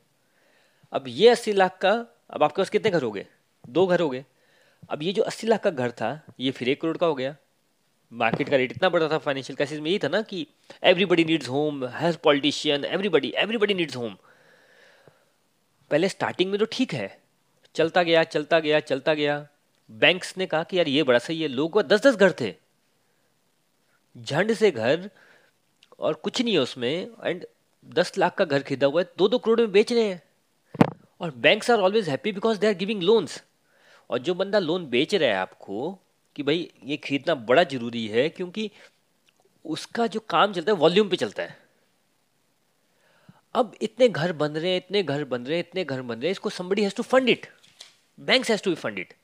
अब 0.92 1.04
ये 1.08 1.28
अस्सी 1.28 1.52
लाख 1.52 1.78
का, 1.78 2.06
अब 2.30 2.42
आपके 2.42 2.62
पास 2.62 2.70
कितने 2.70 2.90
घर 2.90 3.02
हो 3.02 3.10
गए? 3.10 3.26
दो 3.68 3.86
घर 3.86 4.00
हो 4.00 4.10
गए। 4.10 4.24
अब 4.90 5.02
ये 5.02 5.12
जो 5.12 5.22
अस्सी 5.22 5.46
लाख 5.46 5.62
का 5.62 5.70
घर 5.70 5.90
था, 5.90 6.22
ये 6.40 6.50
फिर 6.50 6.68
एक 6.68 6.80
करोड़ 6.80 6.96
का 6.96 7.06
हो 7.06 7.14
गया। 7.14 7.36
मार्केट 8.12 8.48
का 8.48 8.56
रेट 8.56 8.72
इतना 8.72 8.88
बड़ा 8.88 9.08
था 9.08 9.18
फाइनेंशियल 9.18 9.56
क्राइसिस 9.56 9.80
में 9.80 9.90
यही 9.90 9.98
था 9.98 10.08
ना 10.08 10.22
कि 10.22 10.46
एवरीबडी 10.82 11.24
नीड्स 11.24 11.48
होम 11.48 11.84
हर 11.84 12.16
politician 12.16 12.84
everybody 12.84 13.32
everybody 13.36 13.74
needs 13.74 13.96
home 13.96 14.16
पहले 15.90 16.08
स्टार्टिंग 16.08 16.50
में 16.50 16.58
तो 16.60 16.66
ठीक 16.72 16.94
है। 16.94 17.18
चलता 17.74 18.02
गया 18.02 18.24
चलता 18.24 18.58
गया 18.60 18.80
चलता 18.80 19.14
गया। 19.14 19.48
बैंक्स 19.90 20.38
ने 20.38 20.46
कहा 20.46 20.62
कि 20.62 20.78
यार 20.78 20.88
ये 20.88 21.02
बड़ा 21.02 21.18
सही 21.18 21.42
है। 21.42 21.48
लोगों 21.48 21.86
दस 21.86 22.06
दस 22.06 22.16
घर 22.16 22.32
थे। 22.40 22.54
झंड 24.18 24.52
से 24.52 24.70
घर 24.70 25.10
और 25.98 26.14
कुछ 26.14 26.40
नहीं 26.42 26.54
है 26.54 26.60
उसमें 26.60 27.08
एंड 27.24 27.44
दस 27.86 28.16
लाख 28.18 28.34
का 28.34 28.44
घर 28.44 28.62
खरीदा 28.62 28.86
हुआ 28.86 29.00
है, 29.00 29.08
दो 29.18 29.28
दो 29.28 29.38
करोड़ 29.38 29.60
में 29.60 29.72
बेच 29.72 29.92
रहे 29.92 30.04
हैं। 30.04 30.22
और 31.20 31.30
banks 31.36 31.70
are 31.70 31.80
always 31.80 32.08
happy 32.08 32.32
because 32.32 32.58
they 32.58 32.66
are 32.66 32.74
giving 32.74 33.02
loans 33.02 33.42
और 34.10 34.18
जो 34.18 34.34
बंदा 34.34 34.58
लोन 34.58 34.86
बेच 34.86 35.14
रहा 35.14 35.28
है 35.28 35.36
आपको, 35.36 35.98
कि 36.36 36.42
भाई 36.42 36.70
ये 36.84 36.96
खरीदना 36.96 37.34
बड़ा 37.34 37.62
ज़रूरी 37.64 38.06
है, 38.06 38.28
क्योंकि 38.28 38.70
उसका 39.64 40.06
जो 40.06 40.20
काम 40.28 40.52
चलता 40.52 40.72
है 40.72 40.78
वॉल्यूम 40.78 41.08
पे 41.08 41.16
चलता 41.16 41.42
है। 41.42 41.56
अब 43.54 43.74
इतने 43.82 44.08
घर 44.08 44.32
बन 44.34 44.50
रहे 44.50 44.70
हैं, 44.70 44.76
इतने 44.76 45.02
घर 45.02 45.24
बन 45.24 45.42
रहे 45.42 45.56
हैं, 45.56 45.64
इतने 45.68 45.84
घर 45.84 46.02
बन 46.02 46.14
रहे 46.14 46.26
हैं, 46.26 46.32
इसको 46.32 46.50
somebody 46.50 46.82
has 46.82 46.94
to 46.96 47.02
fund 47.04 47.28
it 47.28 47.46
banks 48.18 48.50
has 48.50 48.62
to 48.62 48.70
be 48.70 48.76
fund 48.76 48.98
it 48.98 49.14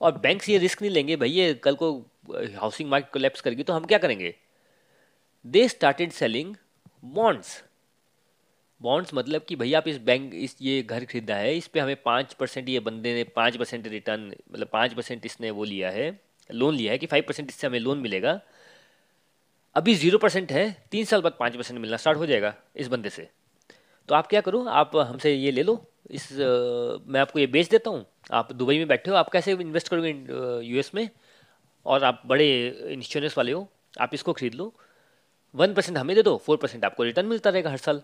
और 0.00 0.18
बैंक्स 0.18 0.48
ये 0.48 0.58
रिस्क 0.58 0.82
नहीं 0.82 0.92
लेंगे, 0.92 1.16
भाई 1.16 1.30
ये 1.30 1.52
कल 1.54 1.74
को 1.74 1.92
हाउसिंग 2.56 2.90
मार्केट 2.90 3.12
कोलैप्स 3.12 3.40
करेगी 3.40 3.62
तो 3.62 3.72
हम 3.72 3.84
क्या 3.84 3.98
करेंगे? 3.98 4.34
They 5.44 5.66
started 5.68 6.10
selling 6.12 6.54
bonds 7.04 7.62
bonds 8.80 9.14
मतलब 9.14 9.44
कि 9.48 9.56
भैया 9.56 9.78
आप 9.78 9.88
इस 9.88 9.98
बैंक 9.98 10.34
इस 10.34 10.56
ये 10.62 10.82
घर 10.82 11.04
खरीदा 11.04 11.34
है 11.34 11.56
इस 11.56 11.66
पे 11.66 11.80
हमें 11.80 12.02
पाँच 12.02 12.32
परसेंट 12.34 12.68
ये 12.68 12.80
बंदे 12.80 13.14
ने 13.14 13.24
पाँच 13.36 13.56
परसेंट 13.56 13.86
रिटर्न 13.86 14.26
मतलब 14.52 14.68
पाँच 14.72 14.94
परसेंट 14.94 15.26
इसने 15.26 15.50
वो 15.50 15.64
लिया 15.64 15.90
है 15.90 16.08
लोन 16.50 16.74
लिया 16.74 16.92
है 16.92 16.98
कि 16.98 17.06
फाइव 17.06 17.24
परसेंट 17.28 17.48
इससे 17.48 17.66
हमें 17.66 17.78
लोन 17.78 17.98
मिलेगा। 17.98 18.40
अभी 19.76 19.94
ज़ीरो 19.94 20.18
परसेंट 20.18 20.52
है 20.52 20.70
तीन 20.90 21.04
साल 21.04 21.20
बाद 21.22 21.36
पाँच 21.40 21.56
परसेंट 21.56 21.80
मिलना 21.80 21.96
स्टार्ट 21.96 22.18
हो 22.18 22.26
जाएगा 22.26 22.54
इस 22.76 22.88
बंदे 22.88 23.10
से। 23.10 23.28
तो 24.08 24.14
आप 24.14 24.26
क्या 24.26 24.40
करो 24.40 24.64
आप 24.64 24.96
हमसे 24.96 25.34
ये 25.34 25.50
ले 25.50 25.62
लो 25.62 25.74
इस 26.10 26.32
आ, 26.32 26.36
मैं 27.06 27.20
आपको 27.20 27.38
ये 27.38 27.46
बेच 27.46 27.70
देता 27.70 27.90
हूँ। 27.90 28.04
आप 28.32 28.52
दुबई 28.52 28.78
में 28.78 28.86
बैठे 28.88 29.10
हो 29.10 29.16
आप 29.16 29.30
कैसे 29.30 29.52
इन्वेस्ट 29.52 29.88
करोगे 29.88 30.10
यूएस 30.66 30.90
में? 30.94 31.08
और 31.86 32.04
आप 32.04 32.22
बड़े 32.26 32.46
इंश्योरेंस 32.92 33.36
वाले 33.38 33.52
हो 33.52 33.68
आप 34.00 34.14
इसको 34.14 34.32
खरीद 34.32 34.54
लो। 34.54 34.72
वन 35.54 35.74
परसेंट 35.74 35.98
हमें 35.98 36.16
दे 36.16 36.22
दो, 36.22 36.36
फोर 36.36 36.56
परसेंट 36.56 36.84
आपको 36.84 37.02
रिटर्न 37.02 37.26
मिलता 37.26 37.50
रहेगा 37.50 37.70
हर 37.70 37.76
साल। 37.76 38.02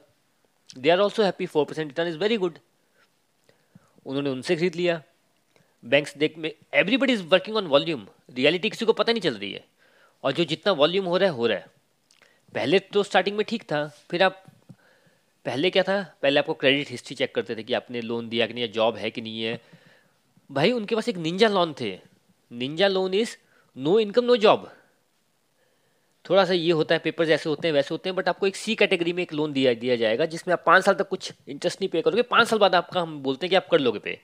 They 0.78 0.90
are 0.90 0.99
also 0.99 1.22
happy 1.22 1.47
four 1.47 1.64
percent 1.64 1.88
return 1.88 2.09
is 2.09 2.18
very 2.18 2.36
good 2.36 2.59
उन्होंने 4.07 4.30
उनसे 4.30 4.57
खरीद 4.57 4.74
लिया। 4.74 5.03
बैंक्स 5.84 6.16
देख 6.16 6.38
में 6.38 6.55
everybody 6.74 7.12
is 7.12 7.22
working 7.22 7.57
on 7.57 7.66
volume 7.66 8.07
reality 8.30 8.70
किसी 8.70 8.84
को 8.84 8.92
पता 8.92 9.12
नहीं 9.12 9.20
चल 9.20 9.34
रही 9.34 9.53
है। 9.53 9.64
और 10.24 10.32
जो 10.32 10.44
जितना 10.44 10.72
वॉल्यूम 10.72 11.05
हो 11.07 11.16
रहा 11.16 11.28
है, 11.28 11.34
हो 11.34 11.47
रहा 11.47 11.59
है। 11.59 11.66
पहले 12.55 12.78
तो 12.78 13.03
स्टार्टिंग 13.03 13.36
में 13.36 13.47
ठीक 13.49 13.62
था, 13.62 13.86
फिर 14.11 14.22
आप, 14.22 14.47
पहले 15.44 15.70
क्या 15.70 15.82
था? 15.82 16.16
पहले 16.22 16.40
आपको 16.40 16.55
क्रेडिट 16.55 16.90
हिस्ट्री 16.90 17.16
चेक 17.16 17.34
करते 17.34 17.57
थे 17.57 17.62
कि 17.62 17.74
आपने 17.74 18.01
लोन 18.01 18.28
दिया 18.28 18.47
कि 18.47 18.55
नहीं 18.55 18.68
जॉब 18.68 18.97
है 18.97 19.11
कि 19.11 19.20
नहीं 19.20 19.42
है। 19.42 19.61
भाई, 20.51 20.72
उनके 20.72 20.94
पास 20.94 21.09
एक 21.09 21.16
निंजा 21.16 21.49
लोन 21.49 21.74
थे। 21.80 22.01
Ninja 22.53 22.88
loan 22.88 23.14
is 23.14 23.36
no 23.76 23.99
income 23.99 24.24
no 24.24 24.36
job 24.36 24.76
थोड़ा 26.27 26.45
सा 26.45 26.53
ये 26.53 26.72
होता 26.72 26.95
है 26.95 26.99
पेपर 26.99 27.31
ऐसे 27.31 27.49
होते 27.49 27.68
हैं, 27.68 27.72
वैसे 27.74 27.95
होते 27.95 28.09
हैं 28.09 28.16
बट 28.16 28.29
आपको 28.29 28.47
एक 28.47 28.57
सी 28.57 28.74
कैटेगरी 28.74 29.12
में 29.12 29.22
एक 29.22 29.33
लोन 29.33 29.53
दिया 29.53 29.74
दिया 29.74 29.97
जाएगा, 29.97 30.27
जिसमें 30.27 30.53
आप 30.53 30.62
पाँच 30.66 30.85
साल 30.85 30.95
तक 30.95 31.09
कुछ 31.09 31.33
इंटरेस्ट 31.49 31.81
नहीं 31.81 31.89
पे 31.91 32.03
करोगे। 32.03 32.22
पाँच 32.22 32.49
साल 32.49 32.59
बाद 32.59 32.74
आपका 32.74 33.01
हम 33.01 33.18
बोलते 33.22 33.47
हैं 33.47 33.51
कि 33.51 33.57
आप 33.57 33.68
कर 33.70 33.79
लोगे 33.79 33.99
पे 33.99 34.18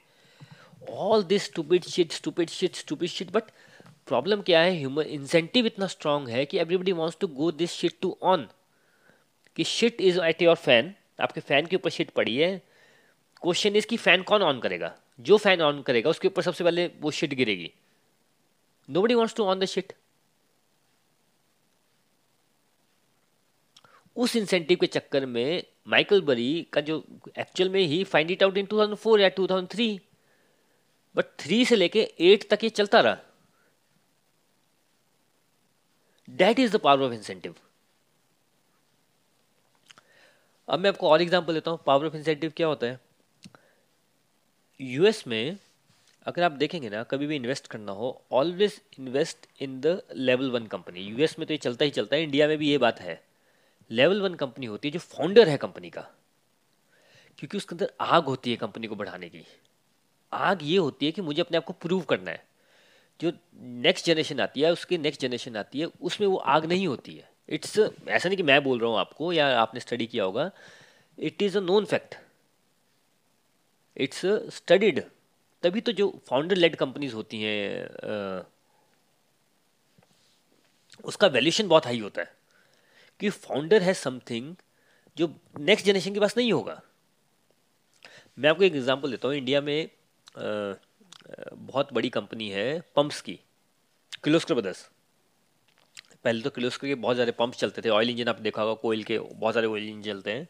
all 0.90 1.22
this 1.24 1.44
stupid 1.44 1.84
shit 1.84 2.12
stupid 2.12 2.48
shit 2.50 2.76
stupid 2.76 3.08
shit 3.08 3.30
but 3.32 3.50
problem 4.06 4.40
क्या 4.42 4.60
है 4.60 4.76
ह्यूमन 4.78 5.02
इंसेंटिव 5.02 5.66
इतना 5.66 5.86
स्ट्रांग 5.86 6.28
है 6.28 6.44
कि 6.46 6.58
everybody 6.58 6.92
wants 6.92 7.18
to 7.20 7.26
go 7.28 7.50
this 7.52 7.72
shit 7.72 7.94
to 8.02 8.16
on 8.22 8.46
कि 9.56 9.64
shit 9.64 10.00
is 10.00 10.20
at 10.20 10.42
your 10.42 10.56
fan 10.56 10.92
आपके 11.20 11.40
फ़ैन 11.40 11.66
के 11.66 11.76
ऊपर 11.76 11.90
शिट 11.90 12.10
पड़ी 12.10 12.36
है। 12.36 12.56
क्वेश्चन 13.42 13.76
इज़ 13.76 13.86
कि 13.86 13.96
फ़ैन 13.96 14.22
कौन 14.22 14.42
ऑन 14.42 14.60
करेगा? 14.60 14.92
जो 15.20 15.36
फ़ैन 15.36 15.60
ऑन 15.62 15.80
करेगा, 15.82 16.10
उसके 16.10 16.28
ऊपर 16.28 16.42
सबसे 16.42 16.64
पहले 16.64 16.90
वो 17.00 17.10
शिट 17.10 17.34
गिरेगी। 17.34 17.70
Nobody 19.02 19.14
wants 19.14 19.34
to 19.36 19.44
on 19.44 19.58
the 19.60 19.64
shit 19.64 19.92
उस 24.16 24.36
इंसेंटिव 24.36 24.78
के 24.80 24.86
चक्कर 24.86 25.26
में 25.26 25.62
माइकल 25.88 26.20
बरी 26.22 26.66
का 26.72 26.80
जो 26.80 27.02
एक्चुअल 27.38 27.70
में 27.70 27.80
ही 27.80 28.02
फाइंड 28.04 28.30
इट 28.30 28.42
आउट 28.42 28.58
इन 28.58 28.66
2004 28.66 29.20
या 29.20 29.28
2003 29.38 29.98
बट 31.14 31.24
थ्री 31.40 31.64
से 31.64 31.76
लेके 31.76 32.00
एट 32.20 32.48
तक 32.50 32.64
ये 32.64 32.70
चलता 32.70 33.00
रहा। 33.00 33.16
That 36.28 36.58
is 36.58 36.76
the 36.76 36.80
power 36.80 37.04
of 37.04 37.12
incentive 37.12 37.54
अब 40.68 40.78
मैं 40.78 40.90
आपको 40.90 41.08
और 41.08 41.22
एग्जांपल 41.22 41.54
देता 41.54 41.70
हूँ 41.70 41.78
पावर 41.86 42.06
ऑफ़ 42.06 42.16
इंसेंटिव 42.16 42.52
क्या 42.56 42.66
होता 42.66 42.86
है? 42.86 43.00
यूएस 44.80 45.26
में 45.26 45.56
अगर 46.26 46.42
आप 46.42 46.52
देखेंगे 46.52 46.88
ना, 46.90 47.02
कभी 47.02 47.26
भी 47.26 47.36
इन्वेस्ट 47.36 47.66
करना 47.66 47.92
हो 47.92 48.22
always 48.32 48.80
invest 48.98 49.46
in 49.62 49.80
the 49.80 50.00
level 50.14 50.50
one 50.50 50.66
company 50.66 51.00
US 51.00 51.38
में 51.38 51.46
तो 51.46 51.54
ये 51.54 51.58
चलता 51.58 51.84
ही 51.84 51.90
चलता 51.90 52.16
है 52.16 52.22
इंडिया 52.22 52.48
में 52.48 52.56
भी 52.58 52.68
ये 52.70 52.78
बात 52.78 53.00
है। 53.00 53.20
लेवल 53.90 54.20
वन 54.20 54.34
कंपनी 54.34 54.66
होती 54.66 54.88
है 54.88 54.92
जो 54.92 54.98
फाउंडर 54.98 55.48
है 55.48 55.56
कंपनी 55.56 55.90
का। 55.90 56.00
क्योंकि 57.38 57.56
उसके 57.56 57.74
अंदर 57.74 57.92
आग 58.00 58.24
होती 58.24 58.50
है 58.50 58.56
कंपनी 58.56 58.86
को 58.86 58.94
बढ़ाने 58.94 59.28
की। 59.28 59.44
आग 60.32 60.58
ये 60.62 60.76
होती 60.76 61.06
है 61.06 61.12
कि 61.12 61.22
मुझे 61.22 61.40
अपने 61.42 61.56
आप 61.56 61.64
को 61.64 61.72
प्रूव 61.72 62.02
करना 62.02 62.30
है। 62.30 62.44
जो 63.20 63.32
नेक्स्ट 63.56 64.06
जनरेशन 64.06 64.40
आती 64.40 64.60
है, 64.60 64.72
उसकी 64.72 64.98
नेक्स्ट 64.98 65.20
जनरेशन 65.20 65.56
आती 65.56 65.80
है, 65.80 65.86
उसमें 66.02 66.28
वो 66.28 66.36
आग 66.36 66.64
नहीं 66.64 66.86
होती 66.86 67.14
है। 67.14 67.30
इट्स 67.48 67.78
ऐसा 67.78 68.28
नहीं 68.28 68.36
कि 68.36 68.42
मैं 68.42 68.62
बोल 68.64 68.78
रहा 68.80 68.90
हूँ 68.90 68.98
आपको 68.98 69.32
या 69.32 69.48
आपने 69.60 69.80
स्टडी 69.80 70.06
किया 70.06 70.24
होगा। 70.24 70.50
It 71.18 71.42
is 71.42 71.58
a 71.58 71.60
known 71.60 71.84
fact 71.84 72.14
it's 73.96 74.20
studied 74.56 75.02
तभी 75.62 75.80
तो 75.80 75.92
जो 75.92 76.08
फाउंडर 76.26 76.56
लेड 76.56 76.76
कंपनीज़ 76.76 77.14
होती 77.14 77.42
हैं 77.42 78.42
उसका 81.04 81.26
वैल्यूशन 81.26 81.68
बहुत 81.68 81.86
हाई 81.86 81.98
होता 81.98 82.22
है। 82.22 82.41
कि 83.22 83.30
फाउंडर 83.30 83.82
है 83.82 83.94
समथिंग 83.94 84.54
जो 85.16 85.28
नेक्स्ट 85.60 85.86
जनरेशन 85.86 86.14
के 86.14 86.20
पास 86.20 86.36
नहीं 86.36 86.52
होगा। 86.52 86.80
मैं 88.38 88.50
आपको 88.50 88.64
एक 88.64 88.74
एग्जांपल 88.74 89.10
देता 89.10 89.28
हूँ 89.28 89.36
इंडिया 89.36 89.60
में 89.60 89.84
आ, 89.84 90.74
बहुत 91.54 91.92
बड़ी 91.94 92.08
कंपनी 92.10 92.48
है 92.50 92.64
पंप्स 92.96 93.20
की 93.20 93.38
किलोस्कर 94.24 94.54
ब्रदर्स 94.54 94.88
पहले 96.24 96.42
तो 96.42 96.50
किलोस्कर 96.50 96.86
के 96.86 96.94
बहुत 96.96 97.16
सारे 97.16 97.32
पंप्स 97.32 97.58
चलते 97.58 97.82
थे 97.82 97.88
ऑयल 97.90 98.10
इंजन 98.10 98.28
आप 98.28 98.40
देखा 98.40 98.62
होगा 98.62 98.74
कोयल 98.82 99.02
के 99.04 99.18
बहुत 99.18 99.54
सारे 99.54 99.66
ऑयल 99.66 99.88
इंजन 99.88 100.02
चलते 100.02 100.32
हैं। 100.32 100.48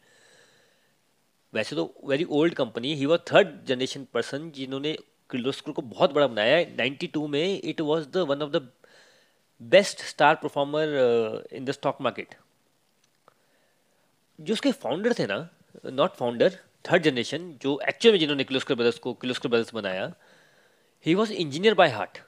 वैसे 1.53 1.77
तो 1.77 1.85
very 2.09 2.25
old 2.31 2.55
company 2.55 2.95
he 2.95 3.07
was 3.07 3.21
third 3.33 3.49
generation 3.67 4.07
person 4.15 4.51
जिन्होंने 4.57 4.93
किलोस्कर 5.31 5.73
को 5.73 5.83
बहुत 5.83 6.13
बड़ा 6.13 6.27
बनाया 6.27 6.57
है। 6.57 6.65
नाइन्टी 6.77 7.07
टू 7.07 7.27
में 7.27 7.61
it 7.61 7.81
was 7.81 8.09
the 8.09 8.27
one 8.29 8.43
of 8.43 8.51
the 8.51 8.69
best 9.61 10.03
star 10.05 10.35
performer 10.35 11.47
in 11.53 11.65
the 11.65 11.71
stock 11.73 12.01
market 12.01 12.35
जो 14.39 14.53
उसके 14.53 14.73
फाउंडर 14.73 15.15
थे 15.19 15.27
ना 15.27 15.49
नॉट 15.87 16.15
फाउंडर 16.15 16.59
थर्ड 16.85 17.03
जनरेशन 17.03 17.51
जो 17.63 17.79
एक्चुअल 17.89 18.13
में 18.13 18.19
जिन्होंने 18.21 18.45
किलोस्कर 18.45 18.75
ब्रदर्स 18.75 18.99
को 18.99 19.13
किलोस्कर 19.15 19.49
ब्रदर्स 19.49 19.75
बनाया 19.75 20.13
he 21.07 21.15
was 21.15 21.33
engineer 21.33 21.75
by 21.75 21.89
heart 21.89 22.19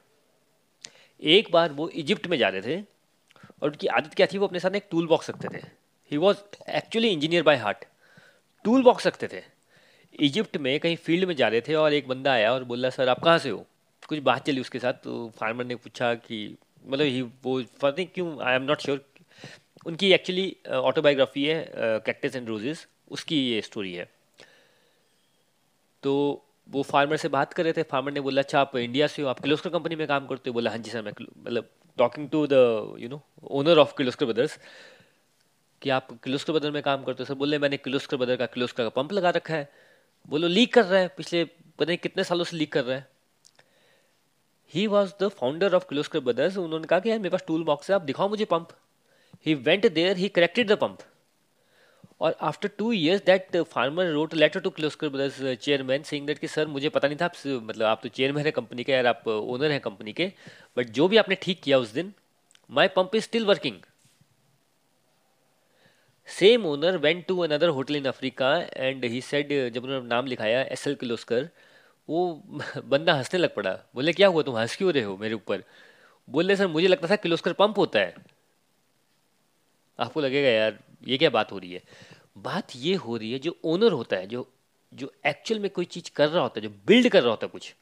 एक 1.22 1.50
बार 1.52 1.72
वो 1.72 1.88
इजिप्ट 1.88 2.26
में 2.26 2.36
जा 2.38 2.48
रहे 2.48 2.62
थे, 2.62 2.80
और 3.62 3.68
उनकी 3.68 3.86
आदत 3.86 4.14
क्या 4.14 4.26
थी, 4.26 4.38
वो 4.38 4.46
अपने 4.46 4.60
साथ 4.60 4.74
एक 4.76 4.86
टूल 4.90 5.06
बॉक्स 5.06 5.30
रखते 5.30 5.48
थे. 5.48 5.62
He 6.10 6.16
was 6.16 6.38
actually 6.70 7.08
engineer 7.08 7.42
by 7.42 7.56
heart 7.56 7.84
toolbox 8.82 9.06
रखते 9.06 9.28
थे. 9.28 9.42
इजिप्ट 10.18 10.56
में 10.56 10.78
कहीं 10.80 10.96
फ़ील्ड 10.96 11.28
में 11.28 11.34
जा 11.36 11.48
रहे 11.48 11.60
थे, 11.60 11.74
और 11.74 11.92
एक 11.92 12.08
बंदा 12.08 12.32
आया 12.32 12.52
और 12.52 12.64
बोला, 12.64 12.90
सर, 12.90 13.08
आप 13.08 13.20
कहाँ 13.20 13.38
से 13.38 13.50
हो? 13.50 13.64
कुछ 14.08 14.18
बात 14.18 14.46
चली 14.46 14.60
उसके 14.60 14.78
साथ 14.78 14.92
तो 15.04 15.32
फार्मर 15.38 15.64
ने 15.64 15.74
पूछा 15.74 16.14
कि 16.14 16.56
मतलब 16.86 17.06
ही 17.06 17.22
वो 17.22 17.62
फ़र्स्ट 17.80 18.14
क्यों 18.14 18.40
आई 18.42 18.54
एम 18.54 18.62
नॉट 18.62 18.80
श्योर 18.80 19.04
उनकी 19.86 20.12
एक्चुअली 20.12 20.56
ऑटोबायोग्राफी 20.70 21.44
है 21.44 22.00
कैक्टस 22.06 22.36
एंड 22.36 22.48
रोजेस 22.48 22.86
उसकी 23.10 23.38
ये 23.50 23.60
स्टोरी 23.62 23.92
है। 23.94 24.08
तो 26.02 26.12
वो 26.68 26.82
फार्मर 26.82 27.16
से 27.16 27.28
बात 27.28 27.52
कर 27.52 27.64
रहे 27.64 27.72
थे। 27.72 27.82
फार्मर 27.82 28.12
ने 28.12 28.20
बोला 28.20 28.42
अच्छा 28.42 28.60
आप 28.60 28.76
इंडिया 28.76 29.06
से 29.06 29.22
हो, 29.22 29.28
आप 29.28 29.40
किलोस्कर 29.40 29.70
कंपनी 29.70 29.96
में 29.96 30.06
काम 30.08 30.26
करते 30.26 30.50
हो? 30.50 30.54
बोला 30.54 30.70
हाँ 30.70 30.78
जी 30.78 30.90
सर, 30.90 31.02
मैं 31.02 31.12
मतलब 31.20 31.68
talking 31.98 32.28
to 32.30 32.46
the 32.46 32.52
you 33.00 33.08
know 33.08 33.20
owner 33.52 33.78
of 33.78 33.94
Kirloskar 33.98 34.26
brothers 34.26 34.58
कि 35.82 35.90
आप 35.90 36.08
किलोस्कर 36.24 36.52
ब्रदर 36.52 36.70
में 36.70 36.82
काम 36.82 37.02
करते 37.04 37.22
हो? 37.22 37.26
सर 37.26 37.34
बोले, 37.34 37.58
मैंने 37.58 37.76
किलोस्कर 37.76 38.16
ब्रदर 38.16 38.36
का 38.36 38.46
किलोस्कर 38.46 38.82
का 38.82 38.88
पंप 38.90 39.12
लगा 39.12 39.30
रखा 39.30 39.54
है। 39.54 39.68
बोलो, 40.28 40.48
लीक 40.48 40.72
कर 40.74 40.84
रहा 40.84 41.00
है? 41.00 41.08
पिछले 41.08 41.44
पता 41.44 41.84
नहीं 41.84 41.98
कितने 41.98 42.24
सालों 42.24 42.44
से 42.44 42.56
लीक 42.56 42.72
कर 42.72 42.84
रहा 42.84 42.96
है। 42.96 43.06
He 44.72 44.86
was 44.86 45.12
the 45.20 45.28
founder 45.30 45.74
of 45.74 45.84
Kirloskar 45.88 46.20
brothers 46.20 46.56
उन्होंने 46.56 46.86
कहा 46.86 46.98
कि, 47.00 47.10
यार, 47.10 47.18
मेरे 47.18 47.30
पास 47.30 47.44
टूल 47.46 47.64
बॉक्स 47.64 47.90
है, 47.90 47.94
आप 47.96 48.02
दिखाओ 48.02 48.28
मुझे 48.28 48.44
pump 48.44 48.68
He 49.46 49.54
went 49.54 49.94
there, 49.94 50.14
he 50.14 50.28
corrected 50.28 50.68
the 50.68 50.76
pump. 50.76 51.02
और 52.20 52.36
after 52.40 52.68
two 52.78 52.92
years 52.92 53.22
that 53.26 53.56
farmer 53.56 54.06
wrote 54.06 54.34
letter 54.34 54.60
to 54.60 54.70
Kirloskar 54.70 55.08
brothers 55.08 55.58
chairman 55.62 56.02
saying 56.02 56.26
that 56.26 56.38
कि 56.38 56.48
सर 56.48 56.66
मुझे 56.66 56.88
पता 56.88 57.08
नहीं 57.08 57.18
था 57.20 57.24
आप 57.24 57.32
मतलब 57.46 57.86
आप 57.86 58.00
तो 58.02 58.08
चेयरमैन 58.08 58.44
है 58.46 58.50
कंपनी 58.50 58.84
के 58.84 58.92
यार 58.92 59.06
आप 59.06 59.28
ओनर 59.28 59.70
हैं 59.70 59.80
कंपनी 59.80 60.12
के 60.12 60.32
बट 60.76 60.90
जो 60.90 61.08
भी 61.08 61.16
आपने 61.16 61.34
ठीक 61.42 61.62
किया 61.62 61.78
उस 61.78 61.92
दिन 61.92 62.12
my 62.70 62.88
pump 62.88 63.14
is 63.14 63.24
still 63.24 63.44
working 63.46 63.76
same 66.28 66.66
owner 66.66 66.96
went 66.96 67.26
to 67.26 67.38
another 67.38 67.68
hotel 67.68 67.96
in 67.96 68.04
Africa 68.04 68.56
and 68.76 69.04
he 69.04 69.20
said 69.20 69.52
जब 69.72 69.84
उन्होंने 69.84 70.08
नाम 70.08 70.26
लिखाया 70.26 70.62
एस 70.62 70.86
एल 70.86 70.94
किलोस्कर 70.94 71.48
वो 72.08 72.42
बंदा 72.84 73.14
हंसने 73.14 73.40
लग 73.40 73.54
पड़ा। 73.54 73.72
बोले 73.94 74.12
क्या 74.12 74.28
हुआ 74.28 74.42
तुम? 74.42 74.56
हंस 74.56 74.76
क्यों 74.76 74.92
रहे 74.92 75.02
हो 75.02 75.16
मेरे 75.16 75.34
ऊपर? 75.34 75.64
बोले 76.28 76.56
सर 76.56 76.66
मुझे 76.66 76.88
लगता 76.88 77.08
था 77.08 77.16
किलोस्कर 77.16 77.52
पंप 77.52 77.78
होता 77.78 78.00
है। 78.00 78.14
आपको 79.98 80.20
लगेगा, 80.20 80.48
यार, 80.48 80.78
ये 81.08 81.18
क्या 81.18 81.30
बात 81.30 81.52
हो 81.52 81.58
रही 81.58 81.72
है? 81.72 81.82
बात 82.38 82.76
ये 82.76 82.94
हो 82.94 83.16
रही 83.16 83.32
है, 83.32 83.38
जो 83.38 83.56
ओनर 83.64 83.92
होता 83.92 84.16
है, 84.16 84.26
जो 84.26 84.50
जो 84.92 85.12
एक्चुअल 85.26 85.60
में 85.60 85.70
कोई 85.70 85.84
चीज़ 85.84 86.10
कर 86.16 86.28
रहा 86.28 86.42
होता 86.42 86.60
है, 86.60 86.66
जो 86.68 86.74
बिल्ड 86.86 87.08
कर 87.08 87.22
रहा 87.22 87.30
होता 87.30 87.46
है 87.46 87.50
कुछ 87.50 87.74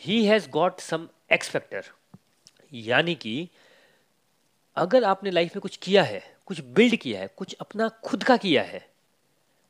he 0.00 0.24
has 0.24 0.48
got 0.50 0.80
some 0.80 1.08
X 1.32 1.48
factor 1.48 1.84
यानी 2.72 3.14
कि 3.14 3.48
अगर 4.76 5.04
आपने 5.04 5.30
लाइफ 5.30 5.56
में 5.56 5.60
कुछ 5.60 5.76
किया 5.76 6.02
है, 6.02 6.22
कुछ 6.46 6.60
बिल्ड 6.60 6.96
किया 6.96 7.20
है, 7.20 7.26
कुछ 7.36 7.54
अपना 7.60 7.88
खुद 7.88 8.24
का 8.24 8.36
किया 8.36 8.62
है, 8.62 8.86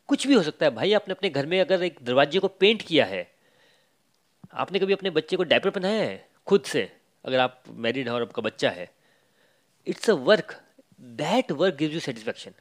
कुछ 0.09 0.26
भी 0.26 0.34
हो 0.34 0.42
सकता 0.42 0.66
है, 0.66 0.74
भाई 0.74 0.92
आपने 0.92 1.14
अपने 1.14 1.30
घर 1.30 1.46
में 1.46 1.61
अगर 1.61 1.82
एक 1.82 1.98
दरवाजे 2.02 2.38
को 2.38 2.48
पेंट 2.48 2.82
किया 2.82 3.04
है, 3.04 3.30
आपने 4.54 4.78
कभी 4.78 4.92
अपने 4.92 5.11
बच्चे 5.11 5.36
को 5.36 5.44
डायपर 5.44 5.70
पहनाया 5.70 6.02
है, 6.02 6.28
खुद 6.46 6.62
से, 6.62 6.90
अगर 7.24 7.38
आप 7.38 7.62
मैरिड 7.70 8.09
हैं 8.09 8.14
और 8.14 8.22
आपका 8.22 8.42
बच्चा 8.42 8.70
है 8.70 8.90
it's 9.89 10.11
a 10.11 10.14
work 10.24 10.55
that 11.18 11.53
work 11.53 11.74
gives 11.76 11.95
you 11.95 12.01
satisfaction 12.01 12.53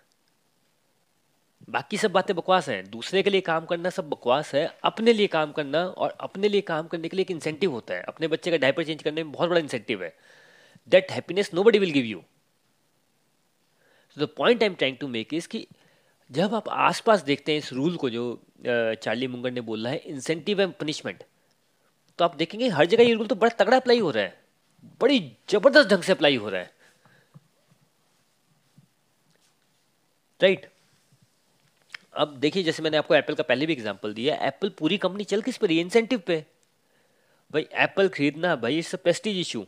बाकी 1.69 1.97
सब 1.97 2.11
बातें 2.11 2.35
बकवास 2.35 2.67
हैं। 2.69 2.89
दूसरे 2.89 3.21
के 3.23 3.29
लिए 3.29 3.41
काम 3.41 3.65
करना 3.65 3.89
सब 3.89 4.09
बकवास 4.09 4.53
है। 4.55 4.65
अपने 4.85 5.13
लिए 5.13 5.27
काम 5.27 5.51
करना 5.51 5.79
और 5.79 6.15
अपने 6.21 6.49
लिए 6.49 6.61
काम 6.61 6.87
करने 6.87 7.09
के 7.09 7.17
लिए 7.17 7.21
एक 7.21 7.31
इंसेंटिव 7.31 7.71
होता 7.71 7.93
है। 7.93 8.03
अपने 8.07 8.27
बच्चे 8.27 8.51
का 8.51 8.57
डायपर 8.57 8.83
चेंज 8.83 9.03
करने 9.03 9.23
में 9.23 9.31
बहुत 9.31 9.49
बड़ा 9.49 9.59
इंसेंटिव 9.59 10.03
है। 10.03 10.13
That 10.89 11.11
happiness 11.11 11.53
nobody 11.63 11.79
will 11.79 11.91
give 11.91 12.05
you 12.05 12.21
the 14.17 14.27
point 14.37 14.63
I 14.63 14.67
am 14.67 14.75
trying 14.75 14.97
to 14.97 15.07
make 15.07 15.33
is 15.33 15.47
कि 15.47 15.67
जब 16.29 16.55
आप 16.55 16.69
आसपास 16.69 17.23
देखते 17.23 17.51
हैं 17.51 17.59
इस 17.59 17.73
रूल 17.73 17.97
को 17.97 18.09
जो 18.09 18.23
चार्ली 18.65 19.27
मुंगर 19.27 19.51
ने 19.51 19.61
बोला 19.61 19.89
है 19.89 19.97
इंसेंटिव 20.07 20.61
एंड 20.61 20.73
पनिशमेंट 20.73 21.23
तो 22.19 22.25
आप 22.25 22.35
देखेंगे 22.35 22.69
हर 22.69 22.85
जगह 22.85 23.03
ये 23.03 23.13
रूल 23.13 23.27
तो 23.27 23.35
बड़ा 23.35 23.55
तगड़ा 23.55 23.77
अप्लाई 23.77 23.99
हो 23.99 24.11
रहा 24.11 24.23
है। 24.23 24.39
बड़ी 25.01 25.19
ज़बरदस्त 25.49 25.89
ढंग 25.89 26.03
से 26.03 26.11
अप्लाई 26.11 26.35
हो 26.35 26.49
रहा 26.49 26.61
है। 26.61 26.75
राइट? 30.39 30.65
अब 32.15 32.35
देखिए, 32.39 32.63
जैसे 32.63 32.83
मैंने 32.83 32.97
आपको 32.97 33.15
एप्पल 33.15 33.33
का 33.35 33.43
पहले 33.43 33.65
भी 33.65 33.73
एग्जांपल 33.73 34.13
दिया 34.13 34.35
एप्पल 34.47 34.69
पूरी 34.77 34.97
कंपनी 34.97 35.23
चल 35.23 35.41
किस 35.41 35.57
पर 35.57 35.71
इंसेंटिव 35.71 36.19
पे। 36.27 36.43
भाई 37.51 37.67
एप्पल 37.83 38.07
खरीदना, 38.09 38.55
भाई 38.55 38.77
इट्स 38.77 38.95
प्रेस्टीज 38.97 39.37
इशू 39.39 39.65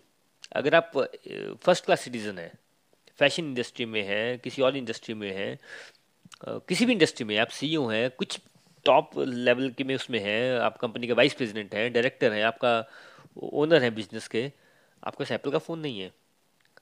अगर 0.56 0.76
आप 0.76 0.92
फ़र्स्ट 1.64 1.86
क्लास 1.86 2.02
सिटीजन 2.02 2.38
है 2.40 2.52
फ़ैशन 3.20 3.46
इंडस्ट्री 3.46 3.86
में 3.86 4.02
है, 4.04 4.38
किसी 4.38 4.62
और 4.62 4.78
इंडस्ट्री 4.78 5.14
में 5.14 5.32
है 5.36 5.58
किसी 6.46 6.86
भी 6.86 6.94
इंडस्ट्री 6.94 7.26
में, 7.26 7.38
आप 7.38 7.48
सी 7.50 7.74
हैं, 7.74 8.10
कुछ 8.12 8.40
टॉप 8.86 9.12
लेवल 9.18 9.70
के 9.70 9.84
में 9.84 9.96
उसमें 9.96 10.20
हैं, 10.20 10.60
आप 10.60 10.78
कंपनी 10.78 11.08
के 11.08 11.14
वाइस 11.14 11.34
प्रेसिडेंट 11.34 11.74
हैं 11.76 11.92
डायरेक्टर 11.94 12.34
हैं, 12.34 12.44
आपका 12.44 12.72
ओनर 13.44 13.84
है 13.84 13.90
बिज़नेस 13.92 14.28
के, 14.28 14.46
आपके 15.04 15.24
पास 15.24 15.32
एप्पल 15.32 15.52
का 15.52 15.58
फ़ोन 15.58 15.80
नहीं 15.80 16.00
है। 16.00 16.12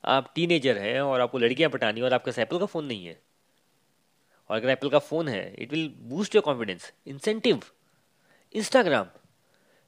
आप 0.04 0.32
टीनेजर 0.34 0.78
हैं 0.78 1.00
और 1.00 1.20
आपको 1.20 1.38
लड़कियाँ 1.38 1.70
पटानी 1.70 2.00
और 2.00 2.14
आपके 2.14 2.30
पास 2.30 2.38
एप्पल 2.38 2.58
का 2.58 2.66
फ़ोन 2.66 2.84
नहीं 2.84 3.06
है। 3.06 3.20
और 4.50 4.56
अगर 4.56 4.68
एप्पल 4.70 4.88
का 4.88 4.98
फ़ोन 5.00 5.28
है 5.28 5.54
it 5.58 5.72
will 5.72 5.88
boost 6.08 6.34
your 6.34 6.42
confidence 6.44 6.92
incentive 7.06 7.60
Instagram 8.54 9.06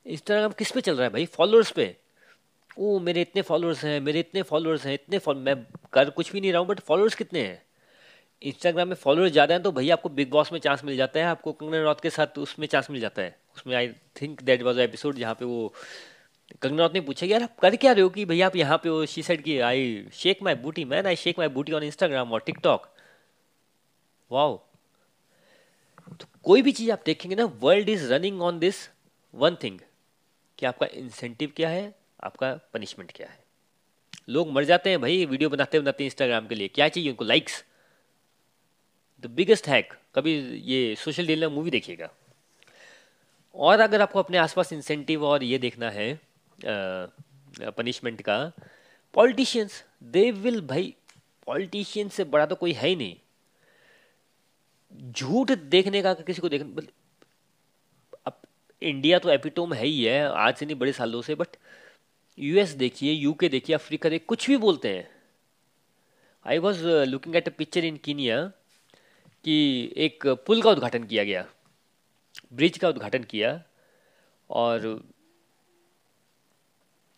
Instagram 0.06 0.52
किस 0.58 0.70
पे 0.70 0.80
चल 0.80 0.94
रहा 0.94 1.04
है 1.04 1.11
भाई? 1.11 1.24
फॉलोअर्स 1.26 1.70
पे. 1.70 1.96
ओ, 2.78 2.98
मेरे 2.98 3.20
इतने 3.20 3.42
फॉलोअर्स 3.42 3.84
हैं, 3.84 4.00
मेरे 4.00 4.20
इतने 4.20 4.42
फॉलोअर्स 4.42 4.84
हैं, 4.86 4.94
इतने 4.94 5.20
मैं 5.34 5.54
कर 5.92 6.11
कुछ 6.11 6.32
भी 6.32 6.40
नहीं 6.40 6.52
रहा 6.52 6.61
हूँ 6.61 6.68
बट 6.68 6.80
फॉलोअर्स 6.80 7.14
कितने 7.14 7.40
हैं? 7.42 7.62
इंस्टाग्राम 8.42 8.88
में 8.88 8.94
फॉलोअर्स 8.96 9.32
ज़्यादा 9.32 9.54
हैं 9.54 9.62
तो 9.62 9.72
भैया 9.72 9.94
आपको 9.94 10.08
बिग 10.08 10.30
बॉस 10.30 10.52
में 10.52 10.58
चांस 10.61 10.84
मिल 10.84 10.96
जाता 10.96 11.20
है, 11.20 11.26
आपको 11.26 11.52
कंगना 11.52 11.80
रनौत 11.80 12.00
के 12.00 12.11
साथ 12.11 12.38
उसमें 12.38 12.66
चांस 12.66 12.90
मिल 12.90 13.00
जाता 13.00 13.22
है। 13.22 13.36
उसमें 13.56 13.74
I 13.76 13.88
think 14.22 14.42
that 14.42 14.62
was 14.62 14.80
episode 14.80 15.16
जहाँ 15.16 15.34
पे 15.34 15.44
वो 15.44 15.72
कंगना 16.62 16.76
रनौत 16.76 16.94
ने 16.94 17.00
पूछा, 17.00 17.26
यार, 17.26 17.42
आप 17.42 17.58
कर 17.58 17.76
क्या 17.76 17.92
रहे 17.92 18.02
हो 18.02 18.08
कि 18.08 18.24
भैया 18.24 18.46
आप 18.46 18.56
यहाँ 18.56 18.78
पे 18.78 18.88
हो? 18.88 19.04
शी 19.06 19.22
साइड 19.22 19.42
की 19.42 19.58
आई 19.61 20.06
शेक 20.12 20.42
माई 20.42 20.54
बूटी 20.56 20.84
man 20.84 21.06
I 21.06 21.16
shake 21.16 21.38
my 21.38 21.48
booty 21.48 21.72
on 21.72 21.82
Instagram 21.82 22.32
और 22.32 22.40
टिकटॉक 22.46 22.88
वाओ 24.30 24.56
तो 26.10 26.26
कोई 26.44 26.62
भी 26.62 26.72
चीज़ 26.72 26.90
आप 26.92 27.02
देखेंगे 27.06 27.36
ना 27.36 27.44
world 27.60 27.88
is 27.88 28.12
running 28.12 28.42
on 28.42 28.58
this 28.58 28.88
one 29.34 29.56
thing 29.62 29.78
कि 30.58 30.66
आपका 30.66 30.86
इंसेंटिव 30.94 31.52
क्या 31.56 31.68
है, 31.68 31.94
आपका 32.24 32.52
पनिशमेंट 32.74 33.12
क्या 33.12 33.26
है. 33.26 33.38
लोग 34.28 34.50
मर 34.52 34.64
जाते 34.64 34.90
हैं 34.90 35.00
भाई 35.00 35.24
वीडियो 35.26 35.50
बनाते 35.50 35.80
बनाते 35.80 36.04
इंस्टाग्राम 36.04 36.46
के 36.46 36.54
लिए. 36.54 36.68
क्या 36.68 36.88
चाहिए 36.88 37.10
उनको? 37.10 37.24
लाइक्स 37.24 37.64
द 39.24 39.26
बिगेस्ट 39.36 39.68
हैक 39.68 39.92
कभी 40.14 40.34
ये 40.66 40.94
सोशल 40.96 41.26
डिलेमा 41.26 41.54
मूवी 41.54 41.70
देखिएगा. 41.70 42.10
और 43.54 43.80
अगर 43.80 44.00
आपको 44.00 44.18
अपने 44.18 44.38
आसपास 44.38 44.72
इंसेंटिव 44.72 45.24
और 45.24 45.42
ये 45.44 45.58
देखना 45.58 45.90
है 45.90 46.20
पनिशमेंट 47.76 48.22
का 48.22 48.38
पॉलिटिशियंस 49.14 49.82
दे 50.04 50.30
विल 50.32 50.60
भाई 50.66 50.94
पॉलिटिशियन 51.46 52.08
से 52.08 52.24
बड़ा 52.26 52.46
तो 52.46 52.54
कोई 52.56 52.72
है 52.72 52.88
ही 52.88 52.96
नहीं. 52.96 53.16
झूठ 54.93 55.51
देखने 55.53 56.03
का 56.03 56.12
किसी 56.16 56.41
को 56.41 56.49
देख 56.49 56.62
अब 58.26 58.41
इंडिया 58.82 59.18
तो 59.18 59.30
एपिटोम 59.30 59.72
है 59.74 59.84
ही 59.84 60.03
है, 60.05 60.22
आज 60.26 60.55
से 60.57 60.66
नहीं, 60.66 60.76
बड़े 60.76 60.93
सालों 60.93 61.22
से 61.22 61.34
बट 61.34 61.57
यूएस 62.38 62.70
देखिए 62.76 63.12
यूके 63.12 63.49
देखिए 63.49 63.76
अफ्रीका 63.76 64.09
देखिए, 64.09 64.26
कुछ 64.26 64.49
भी 64.49 64.57
बोलते 64.59 64.88
हैं। 64.88 65.09
I 66.47 66.59
was 66.59 66.86
looking 66.86 67.36
at 67.36 67.49
a 67.49 67.53
picture 67.59 67.84
in 67.84 67.97
Kenya 68.05 68.41
कि 69.45 69.93
एक 69.99 70.26
पुल 70.47 70.62
का 70.62 70.70
उद्घाटन 70.70 71.05
किया 71.05 71.24
गया 71.24 71.45
ब्रिज 72.53 72.78
का 72.78 72.88
उद्घाटन 72.88 73.24
किया, 73.24 73.62
और 74.51 75.03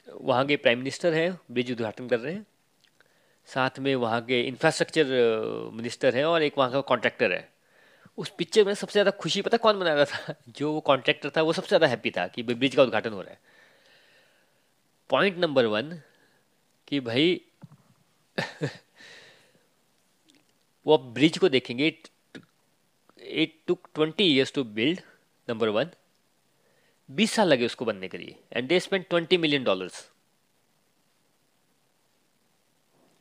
वहाँ 0.09 0.45
के 0.47 0.57
प्राइम 0.57 0.79
मिनिस्टर 0.79 1.14
हैं 1.14 1.39
ब्रिज 1.51 1.70
उद्घाटन 1.73 2.09
कर 2.09 2.18
रहे 2.18 2.33
हैं। 2.35 2.47
साथ 3.49 3.79
में 3.79 3.95
वहाँ 3.97 4.20
के 4.25 4.41
इंफ्रास्ट्रक्चर 4.43 5.07
मिनिस्टर 5.75 6.16
हैं 6.16 6.25
और 6.25 6.43
एक 6.43 6.59
वहाँ 6.59 6.70
का 6.73 6.81
कॉन्ट्रैक्टर 6.83 7.33
है। 7.33 7.49
उस 8.18 8.28
पिक्चर 8.38 8.64
में 8.64 8.72
सबसे 8.74 8.92
ज़्यादा 8.92 9.10
खुशी 9.20 9.42
पता 9.42 9.56
कौन 9.56 9.76
मना 9.76 9.92
रहा 9.94 10.04
था? 10.04 10.34
जो 10.48 10.72
वो 10.72 10.80
कॉन्ट्रैक्टर 10.82 11.30
था, 11.36 11.42
वो 11.42 11.52
सबसे 11.52 11.68
ज़्यादा 11.68 11.86
हैप्पी 11.86 12.10
था 12.10 12.26
कि 12.28 12.42
ब्रिज 12.44 12.74
का 12.76 12.82
उद्घाटन 12.82 13.12
हो 13.12 13.20
रहा 13.22 13.30
है। 13.32 13.38
पॉइंट 15.10 15.38
नंबर 15.38 15.66
वन 15.66 16.00
कि 16.88 17.00
भाई 17.00 17.40
वो 20.86 20.98
ब्रिज 21.14 21.38
को 21.38 21.48
देखेंगे 21.48 21.86
it 21.86 23.54
took 23.66 23.88
twenty 23.94 24.24
years 24.24 24.52
to 24.54 24.64
build 24.78 25.00
number 25.48 25.68
one 25.68 25.90
बीस 27.08 27.32
साल 27.32 27.48
लगे 27.48 27.66
उसको 27.66 27.84
बनने 27.84 28.08
के 28.08 28.18
लिए 28.18 28.36
and 28.52 28.68
they 28.68 28.80
spend 28.80 29.04
twenty 29.10 29.36
million 29.36 29.64
dollars 29.64 30.00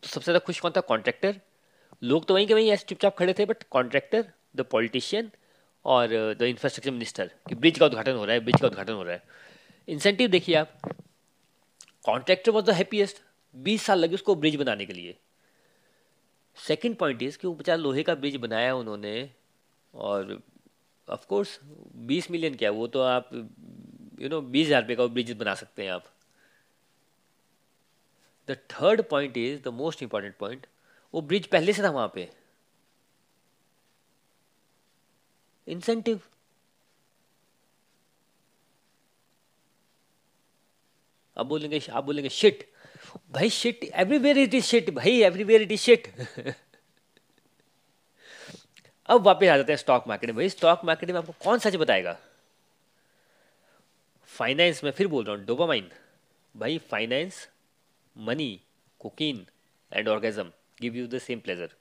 तो 0.04 0.08
सबसे 0.08 0.24
ज़्यादा 0.24 0.40
खुश 0.46 0.60
कौन 0.60 0.72
था? 0.78 0.82
कॉन्ट्रैक्टर 0.82 1.40
लोग 2.04 2.26
तो 2.28 2.34
वहीं 2.34 2.48
के 2.48 2.54
वहीं 2.54 2.70
ऐसे 2.72 2.86
चुपचाप 2.90 3.18
खड़े 3.18 3.34
थे 3.40 3.46
बट 3.46 3.64
कॉन्ट्रैक्टर 3.72 4.32
द 4.56 4.62
पॉलिटिशियन 4.72 5.32
और 5.86 6.08
द 6.40 6.42
इंफ्रास्ट्रक्चर 6.44 6.92
मिनिस्टर 6.92 7.32
कि 7.50 7.56
ब्रिज 7.56 7.80
का 7.80 7.86
उद्घाटन 7.86 8.16
हो 8.16 8.26
रहा 8.26 8.34
है 8.34 8.40
ब्रिज 8.40 8.62
का 8.62 8.68
उद्घाटन 8.68 8.94
हो 8.94 9.04
रहा 9.04 9.14
है। 9.14 9.24
इंसेंटिव 9.88 10.30
देखिए 10.30 10.56
आप 10.56 10.80
कॉन्ट्रैक्टर 12.06 12.52
वॉज़ 12.52 12.66
द 12.66 12.70
हैप्पीएस्ट 12.72 13.22
बीस 13.56 13.84
साल 13.84 14.00
लगे 14.00 14.16
उसको 14.16 14.36
ब्रिज 14.36 14.56
बनाने 14.56 14.86
के 14.86 14.94
लिए। 14.94 15.18
सेकेंड 16.58 16.96
पॉइंट 16.98 17.22
इज़ 17.24 17.38
कि 17.38 17.48
वो 17.48 17.54
बेचारा 17.56 17.78
लोहे 17.78 18.04
का 18.04 18.16
ब्रिज 18.16 18.36
बनाया 18.38 18.76
उन्होंने 18.76 19.30
और 19.94 20.42
ऑफ़ 21.08 21.26
कोर्स 21.28 21.60
बीस 22.08 22.30
मिलियन 22.32 22.56
क्या, 22.56 22.72
वो 22.72 22.88
तो 22.88 23.02
आप 23.02 23.30
यू 24.22 24.30
नो 24.30 24.42
बीस 24.42 24.68
हज़ार 24.68 24.82
रुपये 24.82 24.96
का 24.96 25.06
ब्रिज 25.08 25.32
बना 25.38 25.54
सकते 25.56 25.84
हैं 25.84 25.92
आप। 25.92 26.04
The 28.48 28.58
third 28.72 29.02
point 29.10 29.38
is 29.38 29.62
the 29.64 29.74
most 29.74 30.04
important 30.04 30.36
point 30.38 30.66
वो 31.14 31.22
ब्रिज 31.22 31.48
पहले 31.48 31.74
से 31.74 31.84
था 31.84 31.90
वहाँ 31.92 32.12
पे। 32.16 32.30
इंसेंटिव 35.72 36.20
अब 41.38 41.46
बोलेंगे, 41.48 41.80
आप 41.90 42.04
बोलेंगे 42.04 42.30
शिट 42.30 42.68
भाई 43.32 43.50
shit 43.50 43.84
everywhere 43.84 44.38
it 44.38 44.54
is 44.54 44.66
shit 44.66 44.90
भाई 44.96 45.22
एवरीवेयर 45.24 45.62
इट 45.62 45.72
इज़ 45.72 45.82
शिट 45.82 46.08
अब 49.10 49.22
वापस 49.26 49.48
आ 49.48 49.56
जाते 49.58 49.72
हैं 49.72 49.78
स्टॉक 49.78 50.08
मार्केट 50.08 50.30
में। 50.30 50.36
भाई 50.36 50.50
स्टॉक 50.50 50.82
मार्केट 50.86 51.12
में 51.12 51.18
आपको 51.20 51.34
कौन 51.44 51.60
सच 51.60 51.76
बताएगा? 51.76 52.18
फाइनेंस 54.30 54.84
में 54.84 54.92
फिर 54.92 55.08
बोल 55.08 55.26
रहा 55.26 55.36
हूँ 55.36 55.46
डोपामाइन 55.46 55.90
भाई 56.56 56.78
finance 56.92 57.48
money 58.16 58.60
cooking 59.02 59.46
and 59.92 60.08
orgasm 60.10 60.52
give 60.82 60.96
you 60.96 61.08
the 61.08 61.20
same 61.20 61.40
pleasure 61.40 61.76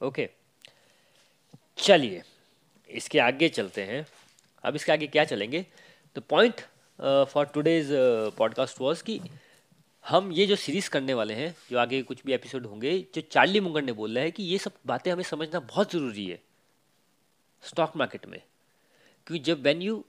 okay 0.00 0.28
चलिए, 1.78 2.22
इसके 2.90 3.18
आगे 3.18 3.48
चलते 3.48 3.82
हैं। 3.82 4.06
अब 4.64 4.76
इसके 4.76 4.92
आगे 4.92 5.06
क्या 5.06 5.24
चलेंगे? 5.24 5.64
The 6.16 6.22
point 6.28 6.60
for 7.28 7.46
today's 7.46 7.88
podcast 8.38 8.80
was 8.80 9.02
कि 9.04 9.20
हम 10.04 10.30
ये 10.32 10.46
जो 10.46 10.56
सीरीज़ 10.56 10.88
करने 10.90 11.14
वाले 11.14 11.34
हैं, 11.34 11.54
जो 11.70 11.78
आगे 11.78 12.02
कुछ 12.02 12.22
भी 12.26 12.32
एपिसोड 12.32 12.66
होंगे, 12.66 12.98
जो 13.14 13.20
चार्ली 13.22 13.60
मुंगर 13.60 13.82
ने 13.82 13.92
बोला 13.92 14.20
है 14.20 14.30
कि 14.30 14.42
ये 14.42 14.58
सब 14.58 14.72
बातें 14.86 15.10
हमें 15.12 15.22
समझना 15.22 15.60
बहुत 15.60 15.92
ज़रूरी 15.92 16.26
है 16.26 16.40
स्टॉक 17.62 17.96
मार्केट 17.96 18.26
में। 18.26 18.40
क्योंकि 19.26 19.42
जब 19.44 19.62
when 19.62 19.82
you 19.82 20.04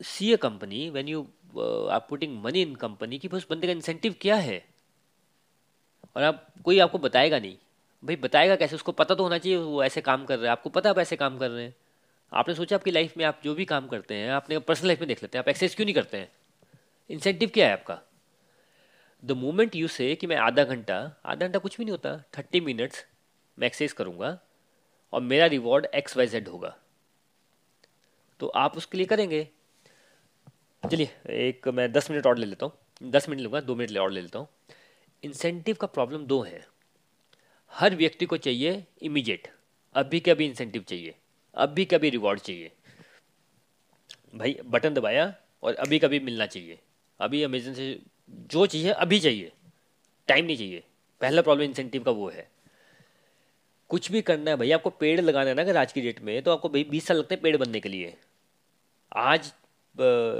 see 0.00 0.32
a 0.32 0.36
company 0.36 0.88
when 0.90 1.08
you 1.08 1.22
आप 1.90 2.06
पुटिंग 2.10 2.42
मनी 2.44 2.62
इन 2.62 2.74
कंपनी 2.74 3.18
कि 3.18 3.28
उस 3.28 3.46
बंदे 3.50 3.66
का 3.66 3.72
इंसेंटिव 3.72 4.14
क्या 4.20 4.36
है? 4.36 4.64
और 6.16 6.22
आप, 6.22 6.46
कोई 6.64 6.78
आपको 6.78 6.98
बताएगा 6.98 7.38
नहीं 7.38 7.56
भाई 8.02 8.16
बताएगा 8.16 8.56
कैसे? 8.56 8.74
उसको 8.76 8.92
पता 8.92 9.14
तो 9.14 9.22
होना 9.22 9.38
चाहिए, 9.38 9.58
वो 9.58 9.82
ऐसे 9.84 10.00
काम 10.00 10.24
कर 10.24 10.36
रहे 10.36 10.44
हैं। 10.44 10.52
आपको 10.52 10.70
पता 10.70 10.90
आप 10.90 10.98
ऐसे 10.98 11.16
काम 11.16 11.38
कर 11.38 11.50
रहे 11.50 11.64
हैं। 11.64 11.74
आपने 12.32 12.54
सोचा 12.54 12.76
आपकी 12.76 12.90
लाइफ 12.90 13.16
में 13.16 13.24
आप 13.24 13.40
जो 13.44 13.54
भी 13.54 13.64
काम 13.64 13.86
करते 13.88 14.14
हैं, 14.14 14.30
आपने 14.30 14.58
पर्सनल 14.58 14.86
लाइफ 14.86 15.00
में 15.00 15.08
देख 15.08 15.22
लेते 15.22 15.38
हैं, 15.38 15.44
आप 15.44 15.48
एक्सरसाइज 15.48 15.74
क्यों 15.74 15.84
नहीं 15.84 15.94
करते 15.94 16.16
हैं? 16.16 16.30
इंसेंटिव 17.10 17.50
क्या 17.54 17.66
है 17.66 17.72
आपका? 17.72 18.00
द 19.24 19.32
मोमेंट 19.32 19.76
यू 19.76 19.88
से 19.88 20.14
कि 20.16 20.26
मैं 20.26 20.36
आधा 20.36 20.64
घंटा 20.64 20.96
आधा 21.24 21.46
घंटा 21.46 21.58
कुछ 21.58 21.76
भी 21.78 21.84
नहीं 21.84 21.90
होता 21.90 22.16
थर्टी 22.38 22.60
मिनट्स 22.60 23.04
मैं 23.58 23.66
एक्सरसाइज 23.66 23.92
करूँगा 23.92 24.38
और 25.12 25.20
मेरा 25.20 25.46
रिवॉर्ड 25.46 25.86
एक्स 25.86 26.16
वाई 26.16 26.26
जेड 26.26 26.48
होगा। 26.48 26.76
तो 28.40 28.46
आप 28.46 28.76
उसके 28.76 28.98
लिए 28.98 29.06
करेंगे। 29.06 29.48
चलिए, 30.82 31.10
एक 31.30 31.68
मैं 31.68 31.92
दस 31.92 32.10
मिनट 32.10 32.26
और 32.26 32.38
ले 32.38 32.46
लेता 32.46 32.66
हूँ। 32.66 33.10
दस 33.10 33.28
मिनट 33.28 33.42
लूँगा, 33.42 33.60
दो 33.60 33.74
मिनट 33.74 33.96
और 33.98 34.10
ले 34.10 34.20
लेता 34.20 34.38
हूँ। 34.38 34.48
इंसेंटिव 35.22 35.76
का 35.76 35.86
प्रॉब्लम 35.86 36.24
दो 36.24 36.42
है। 36.42 36.66
हर 37.72 37.94
व्यक्ति 37.96 38.26
को 38.26 38.36
चाहिए 38.36 38.84
इमीडिएट 39.02 39.48
अभी 39.94 40.20
के 40.20 40.30
अभी 40.30 40.46
इंसेंटिव 40.46 40.82
चाहिए। 40.82 41.14
अभी 41.54 41.84
के 41.84 41.96
अभी 41.96 42.10
रिवॉर्ड 42.10 42.40
चाहिए। 42.40 42.70
भाई 44.34 44.56
बटन 44.64 44.94
दबाया 44.94 45.34
और 45.62 45.74
अभी 45.74 45.98
कभी 45.98 46.20
मिलना 46.20 46.46
चाहिए। 46.46 46.78
अभी 47.20 47.42
अमेजन 47.42 47.74
से 47.74 47.98
जो 48.30 48.66
चाहिए, 48.66 48.90
अभी 48.90 49.20
चाहिए। 49.20 49.52
टाइम 50.28 50.44
नहीं 50.44 50.56
चाहिए। 50.56 50.82
पहला 51.20 51.42
प्रॉब्लम 51.42 51.64
इंसेंटिव 51.64 52.02
का 52.02 52.10
वो 52.10 52.28
है। 52.28 52.48
कुछ 53.90 54.10
भी 54.12 54.22
करना 54.22 54.50
है 54.50 54.56
भाई, 54.56 54.70
आपको 54.70 54.90
पेड़ 54.90 55.20
लगाना 55.20 55.48
है 55.48 55.54
ना 55.54 55.62
अगर 55.62 55.76
आज 55.76 55.92
की 55.92 56.00
डेट 56.00 56.20
में 56.20 56.42
तो 56.42 56.52
आपको 56.52 56.68
भाई 56.68 56.84
बीस 56.84 57.06
साल 57.06 57.16
लगते 57.16 57.34
हैं 57.34 57.42
पेड़ 57.42 57.56
बनने 57.56 57.80
के 57.80 57.88
लिए। 57.88 58.16
आज 59.12 59.52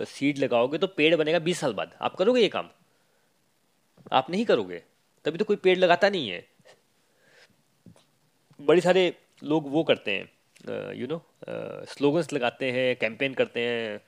सीड 0.08 0.38
लगाओगे 0.38 0.78
तो 0.78 0.86
पेड़ 0.86 1.14
बनेगा 1.16 1.38
बीस 1.38 1.58
साल 1.60 1.72
बाद। 1.74 1.96
आप 2.02 2.14
करोगे 2.14 2.40
ये 2.42 2.48
काम? 2.48 2.70
आप 4.12 4.30
नहीं 4.30 4.44
करोगे। 4.44 4.82
तभी 5.24 5.38
तो 5.38 5.44
कोई 5.44 5.56
पेड़ 5.56 5.78
लगाता 5.78 6.08
नहीं 6.08 6.28
है। 6.28 6.46
बड़े 8.60 8.80
सारे 8.80 9.14
लोग 9.44 9.70
वो 9.70 9.84
करते 9.84 10.10
हैं 10.10 10.92
यू 10.92 11.06
नो 11.06 11.22
स्लोगन्स 11.84 12.32
लगाते 12.32 12.70
हैं 12.70 12.96
कैंपेन 12.96 13.34
करते 13.34 13.60
हैं 13.60 14.00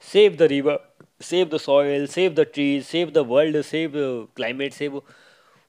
save 0.00 0.36
the 0.36 0.42
river 0.42 0.96
save 1.22 1.48
the 1.48 1.56
soil 1.56 2.06
save 2.06 2.34
the 2.34 2.40
trees 2.40 2.84
save 2.84 3.10
the 3.10 3.18
world 3.18 3.60
save 3.62 3.92
climate 4.36 4.72
save 4.72 5.02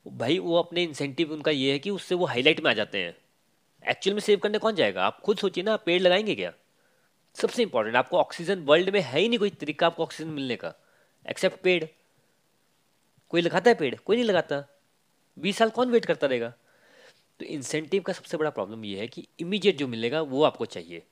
भाई 0.08 0.40
वो 0.40 0.56
अपने 0.56 0.84
इंसेंटिव 0.84 1.32
उनका 1.34 1.52
ये 1.52 1.72
है 1.72 1.80
कि 1.80 1.90
उससे 1.90 2.16
वो 2.16 2.26
हाईलाइट 2.26 2.60
में 2.64 2.72
आ 2.72 2.74
जाते 2.74 2.98
हैं। 2.98 3.16
एक्चुअल 3.90 4.14
में 4.14 4.22
सेव 4.22 4.40
करने 4.40 4.58
कौन 4.58 4.76
जाएगा? 4.76 5.06
आप 5.06 5.20
खुद 5.22 5.38
सोचिए 5.38 5.64
ना, 5.64 5.76
पेड़ 5.76 6.02
लगाएँगे 6.02 6.36
क्या? 6.36 6.54
सबसे 7.36 7.64
इंपॉर्टेंट 7.64 7.96
आपको 7.96 8.18
ऑक्सीजन 8.18 8.60
वर्ल्ड 8.60 8.90
में 8.90 9.02
है 9.02 9.20
ही 9.20 9.30
नहीं 9.30 9.40
कोई 9.40 9.50
तरीका 9.50 9.88
आपको 9.88 10.04
ऑक्सीजन 10.04 10.30
मिलने 10.30 10.56
का। 10.56 10.74
एक्सेप्ट 11.30 11.62
पेड़। 11.62 11.84
कोई 13.30 13.42
लगाता 13.42 13.70
है 13.70 13.76
पेड़? 13.76 13.96
कोई 13.96 14.16
नहीं 14.16 14.26
लगाता। 14.26 14.64
बीस 15.40 15.58
साल 15.58 15.70
कौन 15.70 15.90
वेट 15.90 16.06
करता 16.06 16.28
रहेगा? 16.28 16.54
तो 17.40 17.46
इंसेंटिव 17.46 18.04
का 18.04 18.14
सबसे 18.14 18.38
बड़ा 18.38 18.50
प्रॉब्लम 18.50 18.86
ये 18.86 19.00
है 19.00 19.08
कि 19.08 19.28
इमीडिएट 19.40 19.78
जो 19.78 19.88
मिलेगा 19.88 20.22
वो 20.22 20.44
आपको 20.44 20.66
चाहिए। 20.66 21.04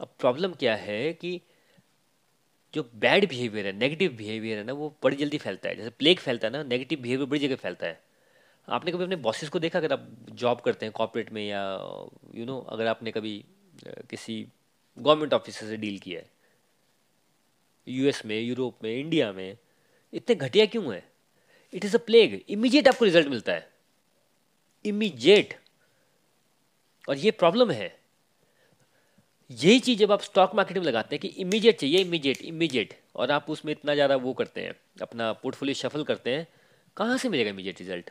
अब 0.00 0.14
प्रॉब्लम 0.20 0.52
क्या 0.52 0.74
है 0.76 1.12
कि 1.12 1.40
जो 2.74 2.82
बैड 2.94 3.28
बिहेवियर 3.28 3.66
है 3.66 3.72
नेगेटिव 3.72 4.12
बिहेवियर 4.12 4.58
है 4.58 4.64
ना 4.64 4.72
वो 4.72 4.94
बड़ी 5.02 5.16
जल्दी 5.16 5.38
फैलता 5.38 5.68
है। 5.68 5.76
जैसे 5.76 5.90
प्लेग 5.90 6.18
फैलता 6.18 6.48
है 6.48 6.52
ना 6.52 6.62
नेगेटिव 6.62 7.00
बिहेवियर 7.00 7.28
बड़ी 7.28 7.40
जगह 7.40 7.56
फैलता 7.56 7.86
है। 7.86 8.00
आपने 8.68 8.92
कभी 8.92 9.04
अपने 9.04 9.16
बॉसेस 9.16 9.48
को 9.48 9.58
देखा 9.58 9.78
अगर 9.78 9.92
आप 9.92 10.06
जॉब 10.30 10.60
करते 10.60 10.86
हैं 10.86 10.92
कॉर्पोरेट 10.92 11.32
में 11.32 11.46
या 11.48 11.62
यू 11.74 12.40
you 12.40 12.46
नो 12.46 12.58
know, 12.58 12.72
अगर 12.72 12.86
आपने 12.86 13.12
कभी 13.12 13.44
किसी 14.10 14.46
गवर्नमेंट 14.98 15.34
ऑफिसर 15.34 15.66
से 15.66 15.76
डील 15.76 15.98
किया 15.98 16.20
है 16.20 16.30
यूएस 17.88 18.24
में 18.26 18.40
यूरोप 18.40 18.78
में 18.84 18.90
इंडिया 18.90 19.32
में 19.32 19.56
इतने 20.12 20.34
घटिया 20.36 20.66
क्यों 20.66 20.94
है? 20.94 21.02
It 21.72 21.84
is 21.84 21.96
a 21.96 22.00
plague 22.00 22.44
immediate 22.48 22.88
आपको 22.88 23.04
रिज़ल्ट 23.04 23.28
मिलता 23.28 23.52
है। 23.52 23.69
इमीजिएट 24.84 25.54
और 27.08 27.16
ये 27.16 27.30
प्रॉब्लम 27.30 27.70
है 27.70 28.00
यही 29.50 29.80
चीज़ 29.80 29.98
जब 29.98 30.12
आप 30.12 30.20
स्टॉक 30.20 30.54
मार्केट 30.54 30.78
में 30.78 30.84
लगाते 30.84 31.16
हैं 31.16 31.20
कि 31.20 31.28
इमीडिएट 31.28 31.78
चाहिए 31.78 31.98
इमीडिएट 31.98 32.42
इमीडिएट 32.42 32.94
और 33.16 33.30
आप 33.30 33.50
उसमें 33.50 33.72
इतना 33.72 33.94
ज़्यादा 33.94 34.16
वो 34.16 34.32
करते 34.32 34.60
हैं 34.60 34.74
अपना 35.02 35.32
पोर्टफोलियो 35.32 35.74
शफल 35.74 36.04
करते 36.04 36.34
हैं 36.36 36.46
कहाँ 36.96 37.16
से 37.18 37.28
मिलेगा 37.28 37.50
इमीडिएट 37.50 37.80
रिज़ल्ट 37.80 38.10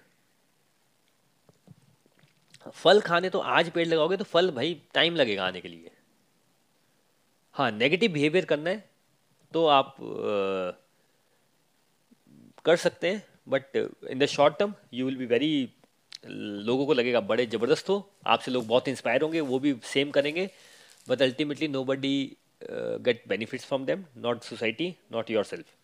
फल 2.76 3.02
खाने 3.02 3.30
तो 3.30 3.40
आज 3.40 3.70
पेड़ 3.70 3.88
लगाओगे 3.88 4.18
तो 4.18 4.24
फल 4.24 4.52
भाई 4.52 4.82
टाइम 4.94 5.16
लगेगा 5.16 5.46
आने 5.46 5.62
के 5.62 5.68
लिए। 5.68 5.92
हाँ 7.54 7.72
नेगेटिव 7.72 8.12
बिहेवियर 8.12 8.46
करना 8.46 8.70
है 8.70 8.90
तो 9.54 9.66
आप 9.66 9.88
आ, 9.88 10.72
कर 12.66 12.76
सकते 12.76 13.10
हैं 13.10 13.24
but 13.48 13.76
in 13.76 14.20
the 14.20 14.26
short 14.26 14.58
term 14.60 14.74
you 14.94 15.06
will 15.06 15.18
be 15.18 15.26
very 15.26 15.74
लोगों 16.24 16.86
को 16.86 16.94
लगेगा, 16.94 17.20
बड़े 17.22 17.46
ज़बरदस्त 17.46 17.90
हो, 17.90 18.10
आपसे 18.28 18.52
लोग 18.52 18.68
बहुत 18.68 18.88
इंस्पायर 18.88 19.22
होंगे, 19.22 19.42
वो 19.42 19.60
भी 19.60 19.76
सेम 19.86 20.12
करेंगे 20.12 20.50
but 21.08 21.22
ultimately 21.22 21.68
nobody 21.84 22.38
get 22.62 23.24
get 23.30 23.56
from 23.58 23.86
them 23.86 24.06
not 24.18 24.44
society 24.44 24.96
not 25.12 25.30
yourself 25.44 25.76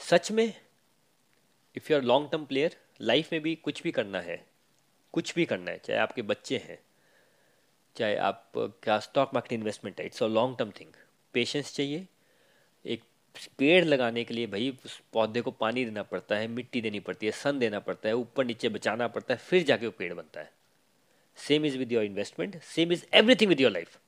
सच 0.00 0.30
में 0.32 0.46
if 0.46 1.92
you 1.92 1.96
are 1.96 2.04
long 2.04 2.28
term 2.32 2.44
player 2.44 2.76
life 3.00 3.32
में 3.32 3.40
भी 3.42 3.54
कुछ 3.54 3.82
भी 3.82 3.90
करना 3.92 4.20
है, 4.20 4.44
कुछ 5.14 5.34
भी 5.34 5.44
करना 5.44 5.70
है, 5.70 5.78
चाहे 5.78 5.98
आपके 6.00 6.22
बच्चे 6.22 6.56
हैं, 6.58 6.78
चाहे 7.96 8.16
आप 8.18 8.52
क्या 8.56 8.98
स्टॉक 9.00 9.34
मार्केट 9.34 9.52
इन्वेस्टमेंट 9.52 10.00
है 10.00 10.06
it's 10.06 10.22
a 10.22 10.26
long 10.28 10.58
term 10.58 10.70
thing 10.80 10.92
patience 11.34 11.74
चाहिए, 11.74 12.06
एक 12.84 13.02
पेड़ 13.58 13.84
लगाने 13.84 14.24
के 14.24 14.34
लिए 14.34 14.46
भाई 14.46 14.70
उस 14.84 15.00
पौधे 15.12 15.40
को 15.40 15.50
पानी 15.52 15.84
देना 15.84 16.02
पड़ता 16.02 16.36
है, 16.36 16.46
मिट्टी 16.48 16.80
देनी 16.80 17.00
पड़ती 17.00 17.26
है, 17.26 17.32
सन 17.32 17.58
देना 17.58 17.78
पड़ता 17.80 18.08
है, 18.08 18.14
ऊपर 18.16 18.44
नीचे 18.44 18.68
बचाना 18.68 19.08
पड़ता 19.08 19.34
है, 19.34 19.40
फिर 19.40 19.62
जाके 19.64 19.86
वो 19.86 19.92
पेड़ 19.98 20.12
बनता 20.14 20.40
है। 20.40 20.50
Same 21.38 21.64
is 21.66 21.78
with 21.78 21.92
your 21.92 22.04
investment 22.04 22.60
same 22.64 22.92
is 22.92 23.04
everything 23.14 23.48
with 23.48 23.60
your 23.60 23.72
life 23.72 23.98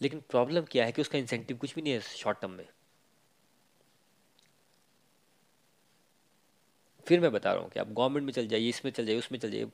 लेकिन 0.00 0.20
प्रॉब्लम 0.30 0.64
क्या 0.70 0.84
है 0.84 0.92
कि 0.92 1.02
उसका 1.02 1.18
इंसेंटिव 1.18 1.56
कुछ 1.56 1.74
भी 1.74 1.82
नहीं 1.82 1.92
है 1.92 2.00
शॉर्ट 2.00 2.40
टर्म 2.40 2.50
में। 2.52 2.66
फिर 7.06 7.20
मैं 7.20 7.30
बता 7.32 7.52
रहा 7.52 7.62
हूँ 7.62 7.70
कि 7.70 7.80
आप 7.80 7.88
गवर्नमेंट 7.88 8.24
में 8.26 8.32
चल 8.32 8.46
जाइए, 8.48 8.68
इसमें 8.68 8.90
चल 8.92 9.06
जाइए, 9.06 9.18
उसमें 9.18 9.38
चल 9.38 9.50
जाइए 9.50 9.66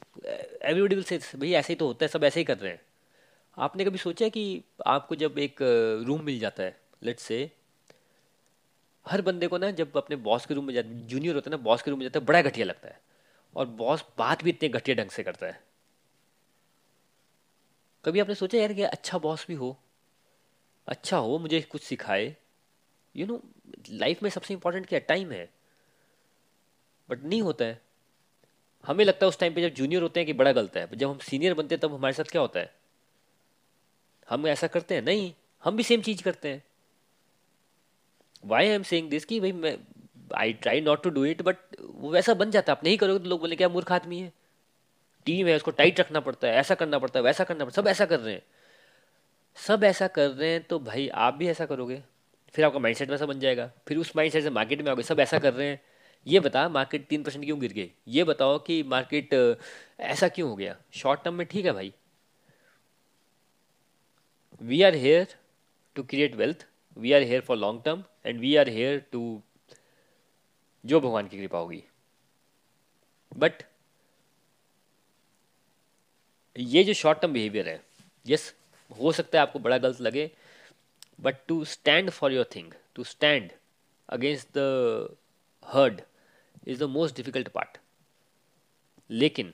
एवरीबडी 0.62 0.94
विल 0.94 1.04
से 1.04 1.18
भाई, 1.18 1.52
ऐसे 1.52 1.72
ही 1.72 1.76
तो 1.78 1.86
होता 1.86 2.04
है, 2.04 2.08
सब 2.08 2.24
ऐसे 2.24 2.40
ही 2.40 2.44
कर 2.44 2.58
रहे 2.58 2.72
हैं। 2.72 2.80
आपने 3.56 3.84
कभी 3.84 3.98
सोचा 3.98 4.24
है 4.24 4.30
कि 4.30 4.62
आपको 4.86 5.14
जब 5.14 5.38
एक 5.38 5.56
रूम 6.06 6.22
मिल 6.24 6.38
जाता 6.38 6.62
है 6.62 6.76
लेट्स 7.02 7.22
से 7.22 7.50
हर 9.10 9.22
बंदे 9.22 9.46
को 9.46 9.58
ना 9.58 9.70
जब 9.70 9.96
अपने 9.96 10.16
बॉस 10.16 10.46
के 10.46 10.54
रूम 10.54 10.64
में 10.64 10.74
जाता 10.74 10.88
जूनियर 10.88 11.34
होता 11.34 11.50
है 11.50 11.56
ना, 11.56 11.62
बॉस 11.62 11.82
के 11.82 11.90
रूम 11.90 12.00
में 12.00 12.06
जाता 12.06 12.20
है, 12.20 12.26
बड़ा 12.26 12.42
घटिया 12.42 12.66
लगता 12.66 12.88
है। 12.88 13.00
और 13.56 13.66
बॉस 13.66 14.04
बात 14.18 14.44
भी 14.44 14.50
इतने 14.50 14.68
घटिया 14.68 14.96
ढंग 14.96 15.10
से 15.10 15.22
करता 15.22 15.46
है। 15.46 15.62
कभी 18.04 18.20
आपने 18.20 18.34
सोचा 18.34 18.58
यार 18.58 18.72
कि 18.72 18.82
अच्छा 18.82 19.18
बॉस 19.18 19.46
भी 19.48 19.54
हो 19.54 19.78
अच्छा 20.86 21.16
हो, 21.16 21.38
मुझे 21.38 21.60
कुछ 21.60 21.82
सिखाए। 21.82 22.36
यू 23.16 23.26
नो 23.26 23.42
लाइफ 23.90 24.22
में 24.22 24.30
सबसे 24.30 24.54
इंपॉर्टेंट 24.54 24.86
क्या 24.86 24.98
टाइम 24.98 25.32
है। 25.32 25.50
बट 27.10 27.22
नहीं 27.22 27.42
होता 27.42 27.64
है। 27.64 27.80
हमें 28.84 29.04
लगता 29.04 29.26
है 29.26 29.28
उस 29.28 29.38
टाइम 29.38 29.54
पे 29.54 29.62
जब 29.62 29.74
जूनियर 29.74 30.02
होते 30.02 30.20
हैं 30.20 30.26
कि 30.26 30.32
बड़ा 30.32 30.52
गलत 30.52 30.76
है। 30.76 30.96
जब 30.96 31.10
हम 31.10 31.18
सीनियर 31.18 31.54
बनते 31.54 31.74
हैं, 31.74 31.80
तब 31.80 31.94
हमारे 31.94 32.14
साथ 32.14 32.24
क्या 32.24 32.42
होता 32.42 32.60
है? 32.60 32.74
हम 34.28 34.46
ऐसा 34.46 34.66
करते 34.66 34.94
हैं? 34.94 35.02
नहीं, 35.02 35.34
हम 35.64 35.76
भी 35.76 35.82
सेम 35.82 36.02
चीज़ 36.02 36.22
करते 36.22 36.48
हैं। 36.48 36.62
Why 38.44 38.68
I 38.68 38.74
am 38.74 38.82
saying 38.82 39.08
this 39.10 39.24
कि 39.24 39.40
भाई 39.40 39.52
मैं 39.52 39.76
I 40.36 40.52
try 40.52 40.80
not 40.80 41.02
to 41.02 41.10
do 41.10 41.24
it 41.24 41.42
but 41.42 41.56
वो 41.80 42.10
वैसा 42.10 42.34
बन 42.34 42.50
जाता 42.50 42.72
है। 42.72 42.78
आप 42.78 42.84
नहीं 42.84 42.96
करोगे 42.98 43.18
तो 43.18 43.28
लोग 43.28 43.40
बोले 43.40 43.56
क्या 43.56 43.68
मूर्ख 43.68 43.92
आदमी 43.92 44.20
है? 44.20 44.32
टीम 45.26 45.46
है, 45.46 45.56
उसको 45.56 45.70
टाइट 45.70 46.00
रखना 46.00 46.20
पड़ता 46.20 46.48
है, 46.48 46.54
ऐसा 46.54 46.74
करना 46.74 46.98
पड़ता 46.98 47.18
है, 47.18 47.24
वैसा 47.24 47.44
करना 47.44 47.64
पड़ता 47.64 47.80
है, 47.80 47.82
सब 47.82 47.88
ऐसा 47.88 48.06
कर 48.06 48.20
रहे 48.20 48.34
हैं। 48.34 48.42
सब 49.56 49.84
ऐसा 49.84 50.06
कर 50.08 50.28
रहे 50.28 50.50
हैं 50.50 50.62
तो 50.62 50.78
भाई 50.80 51.08
आप 51.08 51.34
भी 51.34 51.48
ऐसा 51.48 51.66
करोगे। 51.66 52.02
फिर 52.54 52.64
आपका 52.64 52.78
माइंडसेट 52.78 53.10
वैसा 53.10 53.26
बन 53.26 53.40
जाएगा। 53.40 53.70
फिर 53.88 53.98
उस 53.98 54.12
माइंडसेट 54.16 54.42
से 54.42 54.50
मार्केट 54.50 54.82
में 54.82 54.90
आओगे, 54.90 55.02
सब 55.02 55.20
ऐसा 55.20 55.38
कर 55.38 55.52
रहे 55.54 55.68
हैं। 55.68 55.80
ये 56.26 56.40
बता 56.40 56.68
मार्केट 56.68 57.06
तीन 57.08 57.22
परसेंट 57.22 57.44
क्यों 57.44 57.58
गिर 57.60 57.72
गई? 57.72 57.90
ये 58.08 58.24
बताओ 58.24 58.58
कि 58.58 58.82
मार्केट 58.82 59.34
ऐसा 60.00 60.28
क्यों 60.28 60.48
हो 60.50 60.56
गया? 60.56 60.76
शॉर्ट 60.92 61.22
टर्म 61.24 61.34
में 61.34 61.46
ठीक 61.46 61.64
है 61.66 61.72
भाई। 61.72 61.92
We 64.60 64.82
are 64.82 64.94
here 64.94 65.34
to 65.96 66.02
create 66.02 66.34
wealth 66.36 66.66
we 66.96 67.12
are 67.12 67.22
here 67.22 67.40
for 67.40 67.56
long 67.56 67.82
term 67.84 68.04
and 68.26 68.40
we 68.40 68.54
are 68.56 68.68
here 68.68 68.98
to 69.12 69.40
जो 70.84 71.00
भगवान 71.00 71.28
की 71.28 71.38
कृपा 71.38 71.58
होगी। 71.58 71.82
बट 73.32 73.62
ये 76.56 76.84
जो 76.84 76.92
शॉर्ट 76.94 77.20
टर्म 77.20 77.32
बिहेवियर 77.32 77.68
है 77.68 77.80
यस 78.26 78.52
हो 78.90 79.12
सकता 79.12 79.38
है 79.38 79.42
आपको 79.42 79.58
बड़ा 79.58 79.78
गलत 79.78 80.00
लगे 80.00 80.30
but 81.20 81.36
to 81.48 81.64
stand 81.66 82.10
for 82.10 82.32
your 82.32 82.48
thing 82.54 82.72
to 82.94 83.04
stand 83.04 83.50
against 84.08 84.48
the 84.56 85.16
herd 85.62 86.00
is 86.66 86.80
the 86.80 86.88
most 86.90 87.16
difficult 87.16 87.48
part 87.48 87.78
लेकिन 89.10 89.52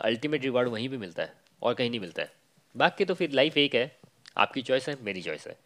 अल्टीमेट 0.00 0.42
रिवार्ड 0.42 0.68
वहीं 0.68 0.88
पे 0.88 0.96
मिलता 0.96 1.22
है 1.22 1.34
और 1.62 1.74
कहीं 1.74 1.90
नहीं 1.90 2.00
मिलता 2.00 2.22
है। 2.22 2.32
बाकी 2.74 3.04
तो 3.04 3.14
फिर 3.14 3.30
लाइफ 3.30 3.56
एक 3.58 3.74
है, 3.74 3.96
आपकी 4.36 4.62
चॉइस 4.62 4.88
है, 4.88 4.96
मेरी 5.02 5.22
चॉइस 5.22 5.46
है। 5.46 5.56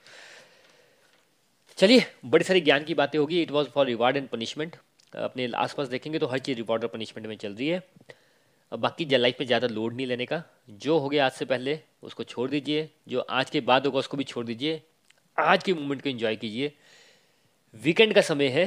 चलिए, 1.79 2.05
बड़ी 2.25 2.45
सारी 2.45 2.61
ज्ञान 2.61 2.85
की 2.85 2.95
बातें 2.95 3.19
होगी। 3.19 3.41
It 3.43 3.51
was 3.51 3.69
for 3.69 3.87
reward 3.87 4.17
and 4.17 4.29
punishment 4.29 4.77
अपने 5.13 5.51
आसपास 5.55 5.89
देखेंगे 5.89 6.19
तो 6.19 6.27
हर 6.27 6.39
चीज़ 6.39 6.57
रिवॉर्ड 6.57 6.85
और 6.85 6.89
पनिशमेंट 6.89 7.27
में 7.29 7.37
चल 7.37 7.55
रही 7.55 7.69
है। 7.69 7.83
अब 8.73 8.79
बाकी 8.79 9.05
लाइफ 9.17 9.37
में 9.41 9.47
ज़्यादा 9.47 9.67
लोड 9.67 9.95
नहीं 9.95 10.07
लेने 10.07 10.27
का। 10.27 10.43
जो 10.71 10.99
हो 10.99 11.09
गया 11.09 11.27
आज 11.27 11.33
से 11.33 11.45
पहले, 11.45 11.79
उसको 12.03 12.25
छोड़ 12.25 12.49
दीजिए। 12.51 12.89
जो 13.09 13.21
आज 13.21 13.51
के 13.51 13.61
बाद 13.61 13.87
होगा, 13.87 13.99
उसको 13.99 14.17
भी 14.17 14.25
छोड़ 14.25 14.45
दीजिए। 14.47 14.83
आज 15.39 15.63
के 15.63 15.75
मोमेंट 15.75 16.03
को 16.03 16.09
इन्जॉय 16.09 16.37
कीजिए। 16.37 16.73
वीकेंड 17.75 18.15
का 18.15 18.21
समय 18.21 18.49
है। 18.49 18.67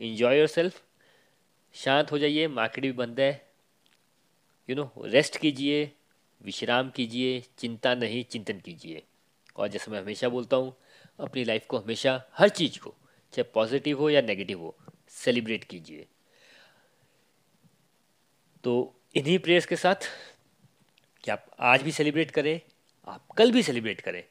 इन्जॉय 0.00 0.38
योर 0.38 0.46
सेल्फ 0.46 0.82
शांत 1.74 2.12
हो 2.12 2.18
जाइए। 2.18 2.46
मार्केट 2.48 2.84
भी 2.84 2.92
बंद 2.92 3.20
है। 3.20 3.32
यू 4.68 4.76
नो 4.76 4.90
रेस्ट 5.04 5.36
कीजिए। 5.36 5.90
विश्राम 6.40 6.90
कीजिए। 6.90 7.42
चिंता 7.58 7.94
नहीं, 7.94 8.24
चिंतन 8.24 8.60
कीजिए। 8.60 9.02
और 9.56 9.68
जैसे 9.68 9.90
मैं 9.90 10.00
हमेशा 10.00 10.28
बोलता 10.28 10.56
हूँ 10.56 10.74
अपनी 11.20 11.44
लाइफ 11.44 11.66
को 11.66 11.78
हमेशा 11.78 12.22
हर 12.38 12.48
चीज़ 12.48 12.78
को, 12.78 12.94
चाहे 13.32 13.50
पॉजिटिव 13.54 13.98
हो 13.98 14.10
या 14.10 14.20
नेगेटिव 14.22 14.60
हो 14.60 14.76
सेलिब्रेट 15.08 15.64
कीजिए। 15.64 16.06
तो 18.64 18.94
इन्हीं 19.14 19.38
प्रेयर्स 19.38 19.66
के 19.66 19.76
साथ 19.76 20.08
कि 21.24 21.30
आप 21.30 21.46
आज 21.60 21.82
भी 21.82 21.92
सेलिब्रेट 21.92 22.30
करें, 22.30 22.60
आप 23.08 23.26
कल 23.36 23.52
भी 23.52 23.62
सेलिब्रेट 23.62 24.00
करें, 24.00 24.22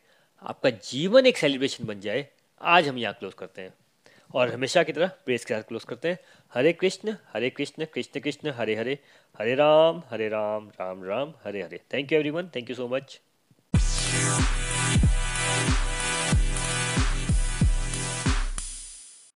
आपका 0.42 0.70
जीवन 0.70 1.26
एक 1.26 1.38
सेलिब्रेशन 1.38 1.86
बन 1.86 2.00
जाए, 2.00 2.28
आज 2.62 2.88
हम 2.88 2.98
यहाँ 2.98 3.14
क्लोज 3.14 3.34
करते 3.34 3.62
हैं। 3.62 3.74
और 4.34 4.52
हमेशा 4.54 4.84
की 4.84 4.94
तरह 4.94 5.08
प्रेस 5.26 5.46
के 5.46 5.54
साथ 5.54 5.64
क्लोज 5.64 5.84
करते 5.84 6.10
हैं। 6.10 6.18
Hare 6.54 6.74
Krishna 6.74 7.16
Hare 7.34 7.50
Krishna 7.50 7.86
Krishna 7.86 8.20
Krishna, 8.20 8.50
Hare 8.50 8.76
Hare 8.76 8.98
Hare 9.40 9.56
Ram 9.56 10.02
Hare 10.10 10.28
Ram 10.30 10.68
Ram 10.70 11.04
Ram, 11.04 11.34
Hare 11.44 11.62
Hare. 11.64 11.80
Thank 11.94 12.12
you 12.12 12.18
everyone 12.20 12.50
thank 12.56 12.70
you 12.70 12.76
so 12.76 12.88
much 12.88 13.20